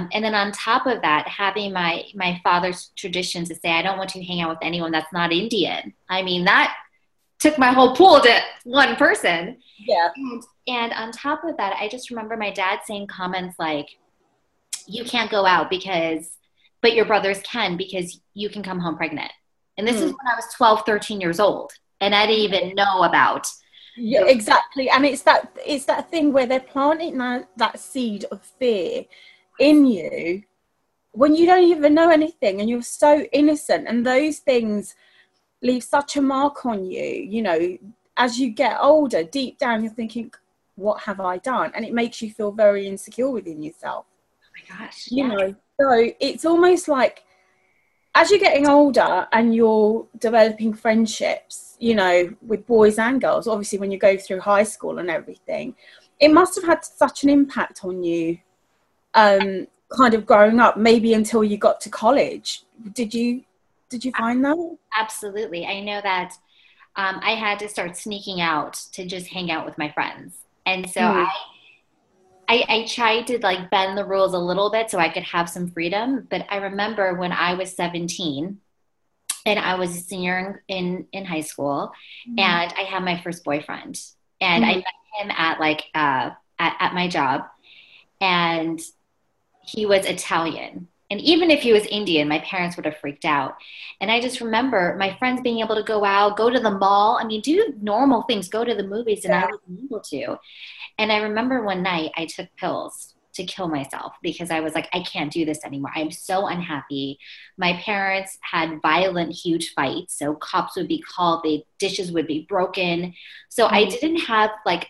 um, 0.03 0.09
and 0.13 0.23
then 0.23 0.35
on 0.35 0.53
top 0.53 0.87
of 0.87 1.01
that, 1.01 1.27
having 1.27 1.73
my 1.73 2.05
my 2.15 2.39
father's 2.45 2.91
tradition 2.97 3.45
to 3.47 3.55
say 3.55 3.71
I 3.71 3.81
don't 3.81 3.97
want 3.97 4.11
to 4.11 4.23
hang 4.23 4.43
out 4.43 4.51
with 4.51 4.59
anyone 4.61 4.91
that's 4.91 5.13
not 5.15 5.33
Indian. 5.33 5.95
I 6.11 6.23
mean 6.23 6.45
that 6.45 6.77
took 7.39 7.59
my 7.59 7.73
whole 7.73 7.95
pool 7.95 8.21
to 8.21 8.41
one 8.65 8.97
person. 8.97 9.59
Yeah. 9.79 10.09
And, 10.17 10.43
and 10.67 10.93
on 10.93 11.13
top 11.13 11.45
of 11.45 11.57
that, 11.57 11.77
I 11.81 11.89
just 11.89 12.11
remember 12.11 12.37
my 12.37 12.51
dad 12.51 12.81
saying 12.85 13.07
comments 13.07 13.57
like, 13.59 13.89
"You 14.87 15.05
can't 15.05 15.31
go 15.31 15.47
out 15.47 15.71
because, 15.71 16.37
but 16.83 16.95
your 16.95 17.05
brothers 17.05 17.41
can 17.43 17.77
because 17.77 18.21
you 18.35 18.49
can 18.49 18.63
come 18.63 18.81
home 18.81 18.97
pregnant." 18.97 19.33
And 19.77 19.87
this 19.87 19.97
mm. 19.97 20.03
is 20.03 20.11
when 20.11 20.27
I 20.31 20.35
was 20.35 20.53
12, 20.57 20.83
13 20.85 21.21
years 21.21 21.39
old 21.39 21.73
and 22.01 22.15
I 22.15 22.27
didn't 22.27 22.45
even 22.45 22.75
know 22.75 23.05
about. 23.05 23.47
Yeah, 23.97 24.25
exactly. 24.27 24.89
And 24.91 25.05
it's 25.05 25.23
that 25.23 25.53
it's 25.65 25.87
that 25.87 26.11
thing 26.11 26.33
where 26.33 26.47
they're 26.47 26.61
planting 26.61 27.19
that, 27.19 27.49
that 27.57 27.81
seed 27.81 28.25
of 28.31 28.43
fear 28.43 29.05
in 29.59 29.87
you 29.87 30.43
when 31.13 31.35
you 31.35 31.47
don't 31.47 31.65
even 31.65 31.95
know 31.95 32.11
anything 32.11 32.61
and 32.61 32.71
you're 32.71 32.83
so 32.83 33.27
innocent 33.33 33.89
and 33.89 34.07
those 34.07 34.39
things 34.39 34.95
leave 35.63 35.83
such 35.83 36.17
a 36.17 36.23
mark 36.23 36.65
on 36.67 36.85
you, 36.85 37.05
you 37.05 37.43
know, 37.43 37.79
as 38.17 38.39
you 38.39 38.51
get 38.51 38.79
older, 38.81 39.23
deep 39.23 39.59
down 39.59 39.83
you're 39.83 39.93
thinking, 39.93 40.33
what 40.77 41.01
have 41.03 41.21
I 41.21 41.39
done? 41.39 41.73
And 41.75 41.85
it 41.85 41.93
makes 41.93 42.23
you 42.23 42.31
feel 42.31 42.53
very 42.53 42.87
insecure 42.87 43.31
within 43.31 43.63
yourself. 43.63 44.07
Oh 44.43 44.77
my 44.77 44.79
gosh. 44.79 45.09
You 45.11 45.27
yeah. 45.27 45.35
know, 45.35 45.55
so 45.81 46.13
it's 46.21 46.45
almost 46.45 46.89
like 46.89 47.25
as 48.15 48.31
you're 48.31 48.41
getting 48.41 48.69
older 48.69 49.29
and 49.33 49.55
you're 49.55 50.07
developing 50.19 50.75
friendships, 50.75 51.77
you 51.79 51.95
know, 51.95 52.35
with 52.47 52.67
boys 52.67 52.99
and 52.99 53.21
girls, 53.21 53.47
obviously 53.47 53.79
when 53.79 53.91
you 53.91 53.99
go 53.99 54.17
through 54.17 54.41
high 54.41 54.65
school 54.65 54.99
and 54.99 55.11
everything, 55.11 55.75
it 56.21 56.33
must 56.33 56.55
have 56.57 56.65
had 56.65 56.85
such 56.85 57.23
an 57.23 57.29
impact 57.29 57.85
on 57.85 58.03
you 58.03 58.39
um 59.15 59.67
kind 59.97 60.15
of 60.15 60.27
growing 60.27 60.61
up 60.61 60.77
maybe 60.77 61.15
until 61.15 61.43
you 61.43 61.57
got 61.57 61.81
to 61.81 61.89
college 61.89 62.65
did 62.93 63.15
you 63.15 63.43
did 63.91 64.05
you 64.05 64.13
find 64.13 64.45
that 64.45 64.57
Absolutely. 64.99 65.67
I 65.67 65.81
know 65.81 66.01
that 66.03 66.33
um, 66.97 67.21
I 67.23 67.33
had 67.33 67.59
to 67.61 67.69
start 67.69 67.97
sneaking 67.97 68.41
out 68.41 68.75
to 68.95 69.07
just 69.07 69.29
hang 69.29 69.51
out 69.51 69.67
with 69.67 69.79
my 69.79 69.91
friends. 69.93 70.37
And 70.67 70.89
so 70.89 71.01
Mm. 71.03 71.27
I, 71.27 71.29
I, 72.49 72.65
I 72.69 72.87
tried 72.87 73.27
to 73.29 73.39
like 73.41 73.71
bend 73.71 73.99
the 73.99 74.05
rules 74.05 74.33
a 74.35 74.39
little 74.39 74.71
bit 74.71 74.91
so 74.91 74.99
I 74.99 75.11
could 75.11 75.23
have 75.25 75.49
some 75.49 75.69
freedom. 75.71 76.27
But 76.31 76.47
I 76.51 76.57
remember 76.59 77.15
when 77.15 77.33
I 77.33 77.55
was 77.55 77.75
17 77.77 78.59
and 79.47 79.59
I 79.59 79.77
was 79.77 79.91
a 79.97 80.01
senior 80.01 80.63
in, 80.69 80.79
in, 80.79 81.07
in 81.13 81.25
high 81.25 81.43
school 81.43 81.93
and 82.37 82.73
I 82.77 82.83
had 82.83 83.05
my 83.05 83.21
first 83.23 83.45
boyfriend. 83.45 84.01
And 84.41 84.65
I 84.65 84.75
Mhm. 84.75 84.77
met 84.77 84.85
him 85.21 85.31
at 85.37 85.61
like, 85.61 85.85
uh, 85.95 86.31
at, 86.59 86.77
at 86.81 86.95
my 86.95 87.09
job. 87.09 87.43
And 88.21 88.81
he 89.63 89.87
was 89.87 90.07
Italian. 90.07 90.89
And 91.11 91.21
even 91.21 91.51
if 91.51 91.63
he 91.63 91.73
was 91.73 91.87
Indian, 91.87 92.29
my 92.29 92.39
parents 92.41 92.77
would 92.77 92.85
have 92.85 92.99
freaked 92.99 93.25
out. 93.25 93.55
And 94.01 94.11
I 94.11 94.21
just 94.21 94.41
remember 94.41 94.95
my 94.99 95.17
friends 95.19 95.41
being 95.41 95.61
able 95.61 95.75
to 95.77 95.83
go 95.83 96.05
out, 96.05 96.37
go 96.37 96.51
to 96.51 96.61
the 96.61 96.71
mall. 96.71 97.19
I 97.21 97.25
mean, 97.25 97.41
do 97.41 97.75
normal 97.81 98.23
things, 98.23 98.49
go 98.49 98.63
to 98.65 98.75
the 98.75 98.83
movies, 98.83 99.25
and 99.25 99.35
I 99.35 99.47
wasn't 99.47 99.85
able 99.85 100.01
to. 100.01 100.39
And 100.99 101.11
I 101.11 101.19
remember 101.23 101.63
one 101.63 101.83
night 101.83 102.11
I 102.17 102.27
took 102.27 102.49
pills 102.57 103.15
to 103.35 103.45
kill 103.45 103.69
myself 103.69 104.15
because 104.21 104.51
I 104.51 104.61
was 104.61 104.75
like, 104.75 104.89
I 104.93 105.01
can't 105.01 105.33
do 105.33 105.45
this 105.45 105.65
anymore. 105.65 105.93
I'm 105.95 106.11
so 106.11 106.47
unhappy. 106.49 107.19
My 107.57 107.75
parents 107.75 108.37
had 108.43 108.81
violent, 108.83 109.33
huge 109.33 109.73
fights. 109.75 110.19
So 110.19 110.35
cops 110.35 110.77
would 110.77 110.89
be 110.89 111.01
called, 111.01 111.43
the 111.45 111.65
dishes 111.79 112.11
would 112.13 112.27
be 112.27 112.47
broken. 112.49 113.15
So 113.49 113.67
I 113.67 113.85
Mhm. 113.85 113.91
didn't 114.01 114.21
have 114.23 114.51
like 114.67 114.89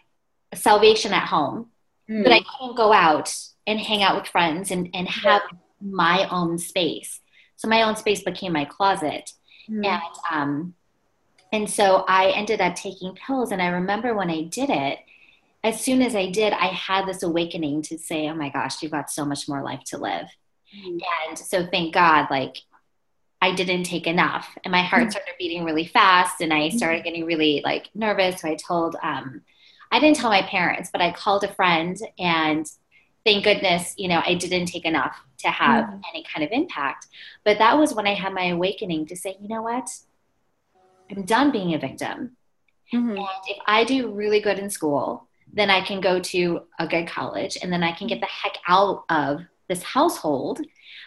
salvation 0.55 1.13
at 1.13 1.29
home 1.29 1.71
Mm. 2.09 2.23
but 2.25 2.33
I 2.33 2.41
couldn't 2.41 2.77
go 2.77 2.91
out 2.91 3.35
and 3.67 3.79
hang 3.79 4.03
out 4.03 4.17
with 4.19 4.27
friends 4.29 4.71
and, 4.71 4.89
and 4.95 5.07
have 5.07 5.43
my 5.81 6.29
own 6.29 6.59
space. 6.59 7.21
So 7.57 7.69
my 7.69 7.83
own 7.83 7.97
space 7.97 8.23
became 8.23 8.53
my 8.53 8.65
closet. 8.65 9.33
Mm. 9.69 9.87
And 9.87 10.03
um 10.31 10.75
and 11.53 11.71
so 11.71 12.05
I 12.07 12.31
ended 12.31 12.61
up 12.61 12.75
taking 12.75 13.15
pills 13.15 13.53
and 13.53 13.63
I 13.63 13.69
remember 13.69 14.15
when 14.15 14.31
I 14.31 14.43
did 14.43 14.71
it, 14.71 14.99
as 15.65 15.81
soon 15.81 16.03
as 16.03 16.15
I 16.15 16.31
did, 16.31 16.53
I 16.53 16.67
had 16.67 17.07
this 17.07 17.23
awakening 17.23 17.83
to 17.83 17.99
say, 17.99 18.29
Oh 18.29 18.35
my 18.35 18.51
gosh, 18.51 18.83
you've 18.83 18.93
got 18.93 19.11
so 19.11 19.25
much 19.25 19.49
more 19.49 19.63
life 19.63 19.83
to 19.87 19.99
live. 19.99 20.27
Mm. 20.77 21.01
And 21.29 21.39
so 21.39 21.67
thank 21.67 21.95
God, 21.95 22.29
like 22.31 22.59
I 23.41 23.55
didn't 23.55 23.85
take 23.85 24.07
enough 24.07 24.49
and 24.65 24.73
my 24.73 24.83
heart 24.83 25.05
Mhm. 25.05 25.11
started 25.13 25.35
beating 25.39 25.65
really 25.65 25.87
fast 25.87 26.41
and 26.41 26.53
I 26.53 26.71
started 26.71 27.05
getting 27.05 27.25
really 27.25 27.63
like 27.65 27.89
nervous. 27.95 28.41
So 28.41 28.49
I 28.49 28.57
told, 28.57 28.97
um, 29.03 29.43
I 29.91 30.01
didn't 30.01 30.17
tell 30.17 30.29
my 30.31 30.43
parents, 30.43 30.91
but 30.93 31.01
I 31.01 31.13
called 31.13 31.45
a 31.45 31.55
friend 31.55 31.97
and 32.19 32.67
thank 33.25 33.45
goodness, 33.45 33.95
you 33.97 34.09
know, 34.09 34.23
I 34.25 34.35
didn't 34.35 34.67
take 34.67 34.85
enough 34.85 35.17
to 35.41 35.49
have 35.51 35.85
Mhm. 35.87 36.03
any 36.13 36.25
kind 36.25 36.45
of 36.45 36.51
impact. 36.53 37.07
But 37.45 37.59
that 37.59 37.79
was 37.79 37.95
when 37.95 38.07
I 38.07 38.15
had 38.15 38.33
my 38.33 38.47
awakening 38.47 39.07
to 39.07 39.17
say, 39.17 39.37
you 39.41 39.49
know 39.49 39.63
what? 39.63 39.89
I'm 41.11 41.23
done 41.25 41.51
being 41.51 41.75
a 41.75 41.79
victim. 41.79 42.37
Mhm. 42.93 43.19
And 43.19 43.29
if 43.47 43.59
I 43.67 43.85
do 43.85 44.11
really 44.11 44.41
good 44.41 44.59
in 44.59 44.71
school, 44.71 45.29
then 45.53 45.71
I 45.71 45.81
can 45.81 46.01
go 46.01 46.21
to 46.21 46.67
a 46.79 46.87
good 46.87 47.07
college 47.07 47.57
and 47.63 47.73
then 47.73 47.83
I 47.83 47.93
can 47.93 48.07
get 48.07 48.21
the 48.21 48.27
heck 48.27 48.59
out 48.67 49.05
of 49.09 49.43
this 49.69 49.83
household. 49.83 50.61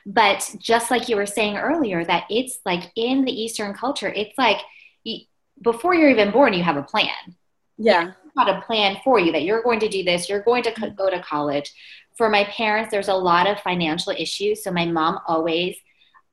But 0.05 0.55
just 0.59 0.89
like 0.91 1.09
you 1.09 1.15
were 1.15 1.25
saying 1.27 1.57
earlier, 1.57 2.03
that 2.05 2.25
it's 2.29 2.59
like 2.65 2.91
in 2.95 3.25
the 3.25 3.31
Eastern 3.31 3.73
culture, 3.73 4.09
it's 4.09 4.35
like 4.37 4.57
you, 5.03 5.25
before 5.61 5.93
you're 5.93 6.09
even 6.09 6.31
born, 6.31 6.53
you 6.53 6.63
have 6.63 6.77
a 6.77 6.83
plan. 6.83 7.35
yeah 7.77 8.13
Got 8.37 8.49
a 8.49 8.61
plan 8.61 8.97
for 9.03 9.19
you 9.19 9.31
that 9.33 9.43
you're 9.43 9.61
going 9.63 9.79
to 9.81 9.89
do 9.89 10.03
this, 10.03 10.29
you're 10.29 10.41
going 10.43 10.63
to 10.63 10.71
co- 10.71 10.89
go 10.91 11.09
to 11.09 11.21
college. 11.21 11.71
For 12.21 12.29
my 12.29 12.43
parents, 12.43 12.91
there's 12.91 13.07
a 13.07 13.15
lot 13.15 13.47
of 13.47 13.59
financial 13.61 14.13
issues. 14.13 14.63
So 14.63 14.69
my 14.71 14.85
mom 14.85 15.17
always 15.27 15.75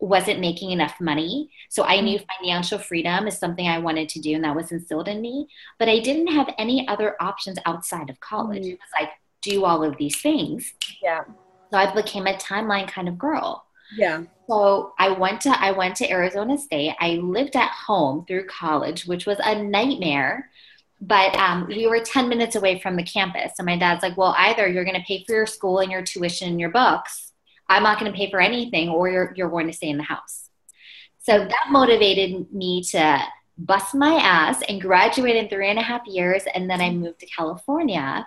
wasn't 0.00 0.38
making 0.38 0.71
enough 0.71 0.97
money. 1.00 1.50
So 1.71 1.83
I 1.83 2.02
knew 2.02 2.18
financial 2.37 2.78
freedom 2.78 3.26
is 3.26 3.38
something 3.38 3.66
I 3.66 3.78
wanted 3.78 4.11
to 4.11 4.21
do, 4.21 4.35
and 4.35 4.45
that 4.45 4.54
was 4.54 4.71
instilled 4.71 5.09
in 5.09 5.23
me. 5.23 5.49
But 5.78 5.88
I 5.88 6.00
didn't 6.00 6.26
have 6.38 6.52
any 6.59 6.87
other 6.88 7.16
options 7.21 7.57
outside 7.64 8.11
of 8.11 8.21
college. 8.21 8.64
Mhm. 8.64 8.73
It 8.75 8.78
was 8.85 8.92
like, 9.00 9.11
do 9.40 9.64
all 9.64 9.83
of 9.83 9.97
these 9.97 10.21
things. 10.21 10.75
yeah 11.02 11.23
So 11.73 11.78
I 11.78 11.87
became 11.95 12.26
a 12.26 12.35
timeline 12.35 12.87
kind 12.87 13.09
of 13.09 13.16
girl. 13.16 13.64
yeah 13.97 14.25
So 14.49 14.92
I 14.99 15.09
went 15.23 15.40
to 15.47 15.50
I 15.68 15.71
went 15.73 15.97
to 15.97 16.11
Arizona 16.11 16.59
State. 16.59 16.95
I 17.00 17.11
lived 17.37 17.57
at 17.57 17.71
home 17.87 18.26
through 18.26 18.47
college, 18.47 19.07
which 19.07 19.25
was 19.25 19.38
a 19.42 19.54
nightmare. 19.78 20.50
But 21.00 21.37
um, 21.37 21.67
we 21.69 21.87
were 21.87 22.00
10 22.00 22.28
minutes 22.28 22.57
away 22.57 22.81
from 22.81 22.97
the 22.97 23.05
campus. 23.05 23.52
and 23.59 23.67
my 23.67 23.78
dad's 23.78 24.02
like, 24.02 24.17
well, 24.17 24.35
either 24.37 24.67
you're 24.67 24.85
going 24.85 25.00
to 25.00 25.07
pay 25.07 25.25
for 25.25 25.33
your 25.33 25.47
school 25.47 25.78
and 25.78 25.93
your 25.93 26.02
tuition 26.02 26.49
and 26.49 26.61
your 26.61 26.71
books. 26.71 27.33
I'm 27.69 27.83
not 27.83 28.00
going 28.00 28.11
to 28.11 28.17
pay 28.17 28.31
for 28.31 28.40
anything, 28.40 28.88
or 28.88 29.09
you're, 29.09 29.33
you're 29.37 29.50
going 29.50 29.67
to 29.67 29.73
stay 29.73 29.90
in 29.90 29.99
the 29.99 30.02
house. 30.02 30.49
So 31.21 31.38
that 31.38 31.67
motivated 31.71 32.52
me 32.52 32.83
to 32.90 33.23
bust 33.59 33.95
my 33.95 34.14
ass 34.14 34.62
and 34.69 34.81
graduate 34.81 35.37
in 35.37 35.49
three 35.49 35.69
and 35.69 35.78
a 35.78 35.83
half 35.83 36.07
years. 36.07 36.45
And 36.55 36.71
then 36.71 36.81
I 36.81 36.90
moved 36.90 37.21
to 37.21 37.26
California. 37.26 38.26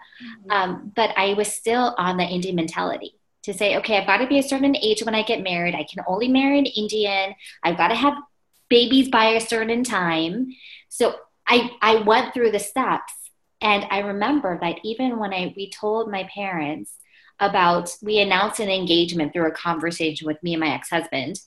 Um, 0.49 0.91
but 0.95 1.11
I 1.17 1.33
was 1.33 1.51
still 1.51 1.95
on 1.97 2.17
the 2.17 2.23
Indian 2.23 2.55
mentality 2.55 3.15
to 3.43 3.53
say, 3.53 3.77
okay, 3.77 3.97
I've 3.97 4.07
got 4.07 4.17
to 4.17 4.27
be 4.27 4.39
a 4.39 4.43
certain 4.43 4.75
age 4.75 5.03
when 5.03 5.15
I 5.15 5.23
get 5.23 5.41
married. 5.41 5.73
I 5.73 5.85
can 5.91 6.03
only 6.05 6.27
marry 6.27 6.59
an 6.59 6.65
Indian. 6.65 7.33
I've 7.63 7.77
got 7.77 7.87
to 7.87 7.95
have 7.95 8.13
babies 8.69 9.09
by 9.09 9.25
a 9.29 9.41
certain 9.41 9.83
time. 9.83 10.49
So 10.89 11.15
I, 11.51 11.71
I 11.81 11.95
went 11.97 12.33
through 12.33 12.51
the 12.51 12.59
steps. 12.59 13.13
And 13.61 13.85
I 13.91 13.99
remember 13.99 14.57
that 14.61 14.77
even 14.83 15.19
when 15.19 15.33
I 15.33 15.53
we 15.55 15.69
told 15.69 16.09
my 16.09 16.27
parents 16.33 16.95
about 17.39 17.95
we 18.01 18.19
announced 18.19 18.59
an 18.59 18.69
engagement 18.69 19.33
through 19.33 19.47
a 19.47 19.51
conversation 19.51 20.25
with 20.27 20.41
me 20.41 20.53
and 20.53 20.61
my 20.61 20.73
ex-husband. 20.73 21.39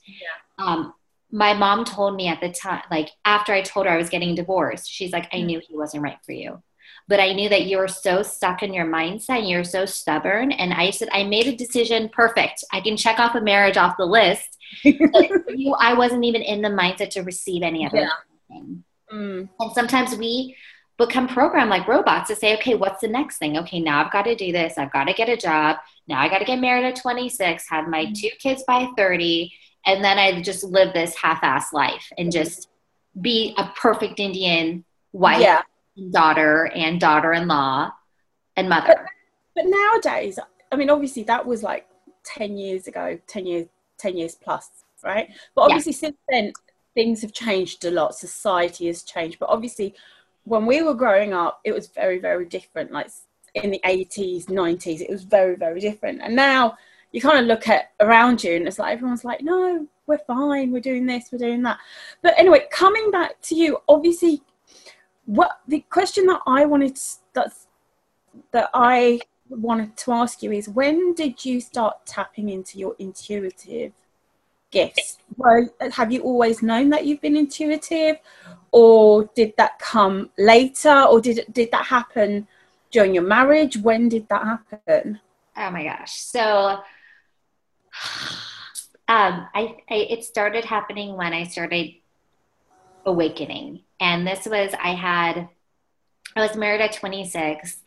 Um, 0.57 0.93
my 1.31 1.53
mom 1.53 1.83
told 1.83 2.15
me 2.15 2.27
at 2.27 2.39
the 2.39 2.51
time, 2.51 2.83
like 2.89 3.09
after 3.25 3.51
I 3.51 3.61
told 3.61 3.85
her 3.85 3.91
I 3.91 3.97
was 3.97 4.09
getting 4.09 4.35
divorced, 4.35 4.89
she's 4.89 5.11
like, 5.11 5.27
I 5.33 5.41
knew 5.41 5.59
he 5.59 5.75
wasn't 5.75 6.03
right 6.03 6.19
for 6.25 6.31
you 6.31 6.61
but 7.07 7.19
I 7.19 7.33
knew 7.33 7.49
that 7.49 7.65
you 7.65 7.77
were 7.77 7.87
so 7.87 8.23
stuck 8.23 8.63
in 8.63 8.73
your 8.73 8.85
mindset 8.85 9.39
and 9.39 9.49
you're 9.49 9.63
so 9.63 9.85
stubborn. 9.85 10.51
And 10.51 10.73
I 10.73 10.89
said, 10.89 11.09
I 11.11 11.23
made 11.23 11.45
a 11.47 11.55
decision. 11.55 12.09
Perfect. 12.09 12.63
I 12.71 12.81
can 12.81 12.97
check 12.97 13.19
off 13.19 13.35
a 13.35 13.41
marriage 13.41 13.77
off 13.77 13.97
the 13.97 14.05
list. 14.05 14.57
You, 15.57 15.73
I 15.79 15.93
wasn't 15.93 16.25
even 16.25 16.41
in 16.41 16.61
the 16.61 16.69
mindset 16.69 17.11
to 17.11 17.21
receive 17.21 17.63
any 17.63 17.85
other 17.85 17.99
Yeah. 17.99 18.09
thing. 18.49 18.83
Mm. 19.13 19.49
And 19.59 19.71
sometimes 19.73 20.15
we 20.15 20.55
become 20.97 21.27
programmed 21.27 21.69
like 21.69 21.87
robots 21.87 22.29
to 22.29 22.35
say, 22.35 22.55
okay, 22.57 22.75
what's 22.75 23.01
the 23.01 23.07
next 23.07 23.37
thing? 23.37 23.57
Okay, 23.57 23.79
now 23.79 24.03
I've 24.03 24.11
got 24.11 24.23
to 24.23 24.35
do 24.35 24.51
this. 24.51 24.77
I've 24.77 24.91
got 24.93 25.05
to 25.05 25.13
get 25.13 25.29
a 25.29 25.37
job. 25.37 25.77
Now 26.07 26.19
I 26.21 26.29
got 26.29 26.39
to 26.39 26.45
get 26.45 26.59
married 26.59 26.85
at 26.85 26.95
26, 26.95 27.69
have 27.69 27.87
my 27.87 28.11
two 28.15 28.29
kids 28.39 28.63
by 28.65 28.87
30. 28.97 29.51
And 29.85 30.03
then 30.03 30.17
I 30.17 30.41
just 30.41 30.63
live 30.63 30.93
this 30.93 31.15
half 31.15 31.43
ass 31.43 31.73
life 31.73 32.11
and 32.17 32.31
just 32.31 32.69
be 33.21 33.53
a 33.57 33.71
perfect 33.77 34.19
Indian 34.19 34.83
wife 35.13 35.39
yeah 35.39 35.61
daughter 36.11 36.65
and 36.75 36.99
daughter-in-law 36.99 37.89
and 38.57 38.67
mother. 38.67 39.07
but 39.55 39.63
nowadays 39.65 40.37
i 40.69 40.75
mean 40.75 40.89
obviously 40.89 41.23
that 41.23 41.45
was 41.45 41.63
like 41.63 41.87
10 42.25 42.57
years 42.57 42.87
ago 42.87 43.17
10 43.27 43.45
years 43.45 43.67
10 43.97 44.17
years 44.17 44.35
plus 44.35 44.69
right 45.05 45.29
but 45.55 45.61
Yeah. 45.61 45.65
obviously 45.75 45.93
since 45.93 46.17
then 46.27 46.51
things 46.95 47.21
have 47.21 47.33
changed 47.33 47.85
a 47.85 47.91
lot 47.91 48.15
society 48.15 48.87
has 48.87 49.03
changed 49.03 49.37
but 49.39 49.49
obviously 49.49 49.93
when 50.45 50.65
we 50.65 50.81
were 50.81 50.93
growing 50.93 51.33
up 51.33 51.59
it 51.63 51.73
was 51.73 51.87
very 51.87 52.19
very 52.19 52.45
different 52.45 52.91
like 52.91 53.09
in 53.53 53.69
the 53.69 53.81
80s 53.85 54.45
90s 54.45 55.01
it 55.01 55.09
was 55.09 55.23
very 55.23 55.55
very 55.55 55.79
different 55.79 56.21
and 56.21 56.35
now 56.35 56.75
you 57.11 57.21
kind 57.21 57.39
of 57.39 57.45
look 57.45 57.67
at 57.67 57.91
around 57.99 58.43
you 58.43 58.55
and 58.55 58.67
it's 58.67 58.79
like 58.79 58.93
everyone's 58.93 59.23
like 59.23 59.41
no 59.41 59.87
we're 60.07 60.17
fine 60.17 60.71
we're 60.71 60.79
doing 60.79 61.05
this 61.05 61.29
we're 61.31 61.37
doing 61.37 61.61
that 61.61 61.77
but 62.21 62.33
anyway 62.37 62.65
coming 62.71 63.11
back 63.11 63.39
to 63.41 63.55
you 63.55 63.77
obviously 63.87 64.41
what 65.25 65.59
the 65.67 65.79
question 65.89 66.25
that 66.25 66.41
i 66.45 66.65
wanted 66.65 66.95
to, 66.95 67.01
that's 67.33 67.67
that 68.51 68.69
I 68.73 69.21
wanted 69.49 69.95
to 69.97 70.11
ask 70.11 70.41
you 70.41 70.51
is 70.51 70.67
when 70.67 71.13
did 71.13 71.45
you 71.45 71.61
start 71.61 72.05
tapping 72.05 72.49
into 72.49 72.79
your 72.79 72.95
intuitive 72.99 73.93
gifts? 74.75 75.17
Well, 75.37 75.69
have 75.93 76.11
you 76.11 76.21
always 76.21 76.61
known 76.61 76.89
that 76.89 77.05
you've 77.05 77.21
been 77.21 77.37
intuitive, 77.37 78.17
or 78.71 79.29
did 79.35 79.53
that 79.57 79.79
come 79.79 80.29
later, 80.37 81.03
or 81.03 81.21
did 81.21 81.45
did 81.51 81.71
that 81.71 81.85
happen 81.85 82.47
during 82.91 83.13
your 83.15 83.23
marriage? 83.23 83.77
When 83.77 84.09
did 84.09 84.27
that 84.29 84.43
happen? 84.43 85.19
Oh 85.57 85.71
my 85.71 85.83
gosh. 85.83 86.13
So 86.19 86.39
um, 89.07 89.47
I, 89.55 89.77
I 89.89 89.95
it 90.13 90.23
started 90.23 90.65
happening 90.65 91.15
when 91.15 91.33
I 91.33 91.43
started 91.45 91.93
awakening. 93.05 93.81
And 93.99 94.27
this 94.27 94.45
was 94.45 94.73
I 94.73 94.93
had 94.93 95.47
I 96.35 96.41
was 96.41 96.57
married 96.57 96.81
at 96.81 96.93
26 96.93 97.81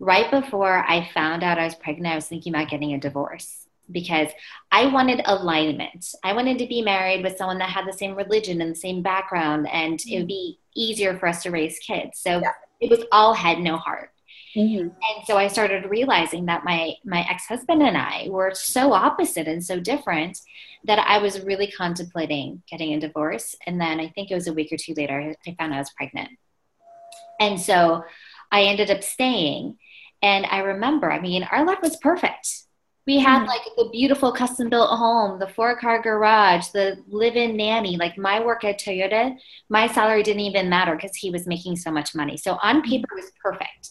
right 0.00 0.30
before 0.30 0.84
I 0.88 1.08
found 1.12 1.42
out 1.42 1.58
I 1.58 1.64
was 1.64 1.74
pregnant, 1.74 2.12
I 2.12 2.16
was 2.16 2.26
thinking 2.26 2.54
about 2.54 2.70
getting 2.70 2.94
a 2.94 2.98
divorce 2.98 3.63
because 3.90 4.28
I 4.72 4.86
wanted 4.86 5.22
alignment. 5.24 6.06
I 6.22 6.32
wanted 6.32 6.58
to 6.58 6.66
be 6.66 6.82
married 6.82 7.22
with 7.22 7.36
someone 7.36 7.58
that 7.58 7.70
had 7.70 7.86
the 7.86 7.92
same 7.92 8.14
religion 8.14 8.60
and 8.60 8.70
the 8.72 8.78
same 8.78 9.02
background, 9.02 9.68
and 9.70 10.00
it 10.06 10.18
would 10.18 10.28
be 10.28 10.58
easier 10.74 11.18
for 11.18 11.28
us 11.28 11.42
to 11.42 11.50
raise 11.50 11.78
kids. 11.78 12.18
So 12.18 12.40
yeah. 12.40 12.52
it 12.80 12.90
was 12.90 13.04
all 13.12 13.34
head, 13.34 13.58
no 13.58 13.76
heart. 13.76 14.10
Mm-hmm. 14.56 14.88
And 14.88 15.26
so 15.26 15.36
I 15.36 15.48
started 15.48 15.90
realizing 15.90 16.46
that 16.46 16.64
my 16.64 16.94
my 17.04 17.26
ex 17.28 17.46
husband 17.46 17.82
and 17.82 17.96
I 17.96 18.28
were 18.30 18.52
so 18.54 18.92
opposite 18.92 19.48
and 19.48 19.64
so 19.64 19.80
different 19.80 20.38
that 20.84 21.00
I 21.00 21.18
was 21.18 21.44
really 21.44 21.70
contemplating 21.70 22.62
getting 22.70 22.94
a 22.94 23.00
divorce. 23.00 23.56
And 23.66 23.80
then 23.80 23.98
I 23.98 24.08
think 24.10 24.30
it 24.30 24.34
was 24.34 24.46
a 24.46 24.52
week 24.52 24.72
or 24.72 24.76
two 24.76 24.94
later, 24.96 25.34
I 25.46 25.54
found 25.58 25.74
I 25.74 25.78
was 25.78 25.90
pregnant. 25.90 26.30
And 27.40 27.60
so 27.60 28.04
I 28.52 28.62
ended 28.64 28.90
up 28.90 29.02
staying. 29.02 29.78
And 30.22 30.46
I 30.46 30.60
remember, 30.60 31.10
I 31.10 31.20
mean, 31.20 31.42
our 31.42 31.66
life 31.66 31.80
was 31.82 31.96
perfect. 31.96 32.48
We 33.06 33.18
had 33.18 33.40
mm-hmm. 33.40 33.48
like 33.48 33.62
the 33.76 33.90
beautiful 33.92 34.32
custom 34.32 34.70
built 34.70 34.88
home, 34.88 35.38
the 35.38 35.48
four 35.48 35.76
car 35.76 36.00
garage, 36.00 36.68
the 36.68 37.02
live 37.08 37.36
in 37.36 37.56
nanny. 37.56 37.96
Like 37.96 38.16
my 38.16 38.42
work 38.42 38.64
at 38.64 38.80
Toyota, 38.80 39.36
my 39.68 39.86
salary 39.88 40.22
didn't 40.22 40.40
even 40.40 40.70
matter 40.70 40.94
because 40.96 41.14
he 41.14 41.30
was 41.30 41.46
making 41.46 41.76
so 41.76 41.90
much 41.90 42.14
money. 42.14 42.36
So 42.36 42.58
on 42.62 42.76
mm-hmm. 42.76 42.90
paper, 42.90 43.08
it 43.12 43.22
was 43.22 43.32
perfect. 43.42 43.90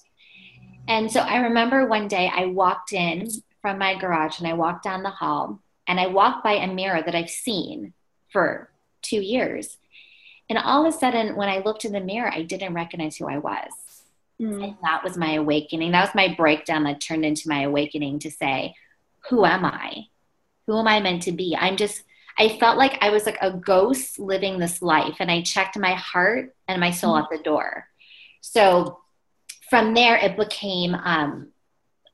And 0.87 1.11
so 1.11 1.21
I 1.21 1.37
remember 1.37 1.85
one 1.85 2.07
day 2.07 2.31
I 2.33 2.45
walked 2.45 2.91
in 2.91 3.29
from 3.61 3.77
my 3.77 3.95
garage 3.95 4.39
and 4.39 4.47
I 4.47 4.53
walked 4.53 4.83
down 4.83 5.03
the 5.03 5.09
hall 5.09 5.59
and 5.87 5.99
I 5.99 6.07
walked 6.07 6.43
by 6.43 6.53
a 6.53 6.73
mirror 6.73 7.01
that 7.05 7.15
I've 7.15 7.29
seen 7.29 7.93
for 8.31 8.69
two 9.01 9.21
years. 9.21 9.77
And 10.49 10.57
all 10.57 10.85
of 10.85 10.93
a 10.93 10.97
sudden, 10.97 11.35
when 11.35 11.49
I 11.49 11.59
looked 11.59 11.85
in 11.85 11.93
the 11.93 12.01
mirror, 12.01 12.31
I 12.31 12.43
didn't 12.43 12.73
recognize 12.73 13.15
who 13.15 13.27
I 13.27 13.37
was. 13.37 13.71
Mm. 14.41 14.63
And 14.63 14.75
that 14.83 15.03
was 15.03 15.17
my 15.17 15.33
awakening. 15.35 15.91
That 15.91 16.05
was 16.05 16.15
my 16.15 16.33
breakdown 16.35 16.83
that 16.83 16.99
turned 16.99 17.23
into 17.23 17.47
my 17.47 17.61
awakening 17.61 18.19
to 18.19 18.31
say, 18.31 18.75
who 19.29 19.45
am 19.45 19.65
I? 19.65 20.07
Who 20.67 20.77
am 20.77 20.87
I 20.87 20.99
meant 20.99 21.23
to 21.23 21.31
be? 21.31 21.55
I'm 21.59 21.77
just, 21.77 22.03
I 22.37 22.57
felt 22.57 22.77
like 22.77 22.97
I 23.01 23.09
was 23.09 23.25
like 23.25 23.37
a 23.41 23.51
ghost 23.51 24.19
living 24.19 24.57
this 24.57 24.81
life. 24.81 25.17
And 25.19 25.29
I 25.29 25.41
checked 25.41 25.77
my 25.77 25.93
heart 25.93 26.55
and 26.67 26.79
my 26.79 26.91
soul 26.91 27.17
at 27.17 27.29
the 27.31 27.37
door. 27.37 27.87
So 28.41 28.99
from 29.69 29.93
there, 29.93 30.17
it 30.17 30.37
became, 30.37 30.95
um, 30.95 31.49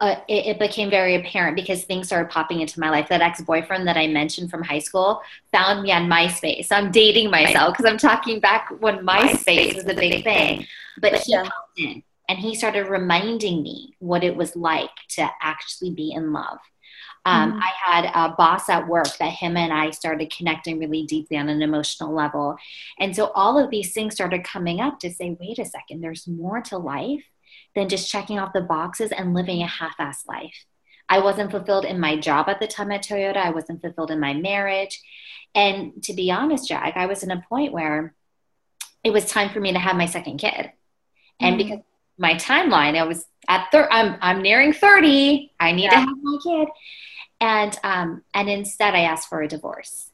uh, 0.02 0.16
it, 0.30 0.46
it, 0.46 0.60
became 0.60 0.90
very 0.90 1.16
apparent 1.16 1.58
because 1.58 1.84
things 1.84 2.08
started 2.08 2.30
popping 2.30 2.62
into 2.62 2.80
my 2.80 2.90
life. 2.90 3.10
That 3.10 3.20
ex 3.20 3.42
boyfriend 3.42 3.86
that 3.88 3.98
I 3.98 4.08
mentioned 4.08 4.50
from 4.50 4.64
high 4.64 4.80
school 4.80 5.22
found 5.52 5.84
me 5.84 5.92
on 5.92 6.08
MySpace. 6.08 6.72
I'm 6.72 6.90
dating 6.90 7.30
myself 7.30 7.76
because 7.76 7.92
I'm 7.92 7.98
talking 7.98 8.40
back 8.40 8.70
when 8.80 9.06
MySpace, 9.06 9.76
was 9.76 9.84
a 9.84 9.94
big 9.94 10.24
thing. 10.24 10.66
But 11.02 11.16
he 11.16 11.34
yeah. 11.34 11.50
in 11.76 12.04
and 12.30 12.38
he 12.38 12.54
started 12.54 12.88
reminding 12.88 13.64
me 13.64 13.96
what 13.98 14.24
it 14.24 14.36
was 14.36 14.56
like 14.56 14.92
to 15.10 15.28
actually 15.42 15.90
be 15.90 16.12
in 16.12 16.32
love. 16.32 16.60
Um, 17.26 17.54
mm-hmm. 17.54 17.62
I 17.62 17.72
had 17.76 18.12
a 18.14 18.36
boss 18.36 18.70
at 18.70 18.88
work 18.88 19.18
that 19.18 19.32
him 19.32 19.58
and 19.58 19.74
I 19.74 19.92
started 19.92 20.34
connecting 20.36 20.80
really 20.80 21.06
deeply 21.06 21.38
on 21.38 21.50
an 21.50 21.62
emotional 21.62 22.14
level. 22.14 22.58
And 23.00 23.16
so 23.16 23.28
all 23.36 23.58
of 23.58 23.70
these 23.70 23.94
things 23.94 24.16
started 24.16 24.44
coming 24.44 24.80
up 24.80 25.00
to 25.00 25.12
say, 25.12 25.38
wait 25.40 25.60
a 25.60 25.66
second, 25.66 26.02
there's 26.02 26.28
more 26.28 26.62
to 26.62 26.78
life 26.78 27.24
than 27.76 27.90
just 27.90 28.10
checking 28.10 28.40
off 28.40 28.54
the 28.54 28.62
boxes 28.62 29.12
and 29.12 29.34
living 29.34 29.62
a 29.62 29.68
half 29.68 29.98
assed 29.98 30.28
life. 30.28 30.66
I 31.10 31.20
wasn't 31.20 31.52
fulfilled 31.52 31.86
in 31.86 32.00
my 32.00 32.18
job 32.18 32.50
at 32.50 32.60
the 32.60 32.68
time 32.68 32.92
at 32.92 33.04
Toyota. 33.04 33.38
I 33.38 33.50
wasn't 33.50 33.82
fulfilled 33.82 34.12
in 34.12 34.20
my 34.20 34.34
marriage. 34.34 35.02
And 35.56 36.02
to 36.04 36.14
be 36.14 36.32
honest, 36.32 36.68
Jag, 36.68 36.94
I 36.96 37.08
was 37.08 37.24
in 37.24 37.32
a 37.32 37.44
point 37.50 37.74
where 37.74 38.14
it 39.04 39.12
was 39.12 39.26
time 39.26 39.50
for 39.50 39.60
me 39.60 39.74
to 39.74 39.80
have 39.80 39.96
my 39.96 40.06
second 40.06 40.38
kid. 40.38 40.72
And 41.40 41.60
mm-hmm. 41.60 41.70
because 41.70 41.86
my 42.18 42.36
timeline, 42.36 42.98
I 42.98 43.04
was 43.04 43.26
at 43.48 43.72
thir- 43.72 43.90
I'm 43.92 44.18
I'm 44.22 44.42
nearing 44.42 44.74
30. 44.74 45.52
I 45.60 45.72
need 45.72 45.84
yeah. 45.84 45.90
to 45.92 45.96
have 45.98 46.18
my 46.22 46.38
kid. 46.44 46.68
And 47.42 47.78
um 47.84 48.24
and 48.34 48.50
instead 48.50 48.96
I 48.96 49.02
asked 49.02 49.30
for 49.30 49.42
a 49.42 49.48
divorce 49.48 50.12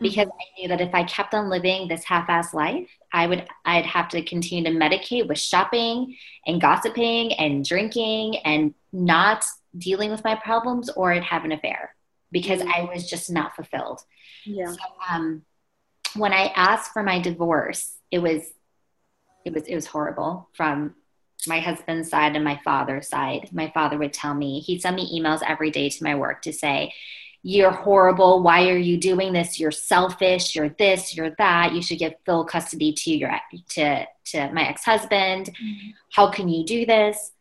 because 0.00 0.26
mm-hmm. 0.26 0.38
I 0.38 0.60
knew 0.60 0.68
that 0.68 0.80
if 0.80 0.94
I 0.94 1.04
kept 1.04 1.34
on 1.34 1.48
living 1.48 1.88
this 1.88 2.04
half-assed 2.04 2.54
life, 2.54 2.88
I 3.12 3.26
would 3.26 3.46
I'd 3.64 3.86
have 3.86 4.08
to 4.10 4.22
continue 4.22 4.64
to 4.64 4.78
medicate 4.78 5.28
with 5.28 5.38
shopping 5.38 6.16
and 6.46 6.60
gossiping 6.60 7.32
and 7.34 7.64
drinking 7.64 8.38
and 8.38 8.74
not 8.92 9.44
dealing 9.76 10.10
with 10.10 10.24
my 10.24 10.34
problems 10.34 10.88
or 10.90 11.12
I'd 11.12 11.22
have 11.22 11.44
an 11.44 11.52
affair 11.52 11.94
because 12.32 12.60
mm-hmm. 12.60 12.70
I 12.70 12.92
was 12.92 13.08
just 13.08 13.30
not 13.30 13.56
fulfilled. 13.56 14.00
Yeah. 14.44 14.72
So, 14.72 14.78
um, 15.10 15.42
when 16.16 16.32
I 16.32 16.52
asked 16.56 16.92
for 16.92 17.02
my 17.02 17.20
divorce, 17.20 17.96
it 18.10 18.20
was 18.20 18.42
it 19.44 19.52
was 19.52 19.64
it 19.64 19.74
was 19.74 19.86
horrible 19.86 20.48
from 20.54 20.94
my 21.48 21.60
husband's 21.60 22.10
side 22.10 22.36
and 22.36 22.44
my 22.44 22.60
father's 22.64 23.08
side. 23.08 23.48
My 23.52 23.70
father 23.74 23.98
would 23.98 24.12
tell 24.12 24.34
me, 24.34 24.60
he'd 24.60 24.82
send 24.82 24.96
me 24.96 25.20
emails 25.20 25.42
every 25.46 25.70
day 25.70 25.88
to 25.88 26.04
my 26.04 26.14
work 26.14 26.42
to 26.42 26.52
say, 26.52 26.92
you're 27.42 27.70
horrible. 27.70 28.42
Why 28.42 28.68
are 28.68 28.76
you 28.76 28.96
doing 28.98 29.32
this? 29.32 29.60
You're 29.60 29.70
selfish. 29.70 30.54
You're 30.54 30.70
this. 30.70 31.16
You're 31.16 31.30
that. 31.38 31.72
You 31.72 31.82
should 31.82 31.98
give 31.98 32.14
full 32.26 32.44
custody 32.44 32.92
to 32.92 33.16
your 33.16 33.32
to 33.70 34.04
to 34.26 34.52
my 34.52 34.68
ex 34.68 34.84
husband. 34.84 35.46
Mm-hmm. 35.46 35.90
How 36.12 36.30
can 36.30 36.48
you 36.48 36.64
do 36.64 36.84
this? 36.84 37.32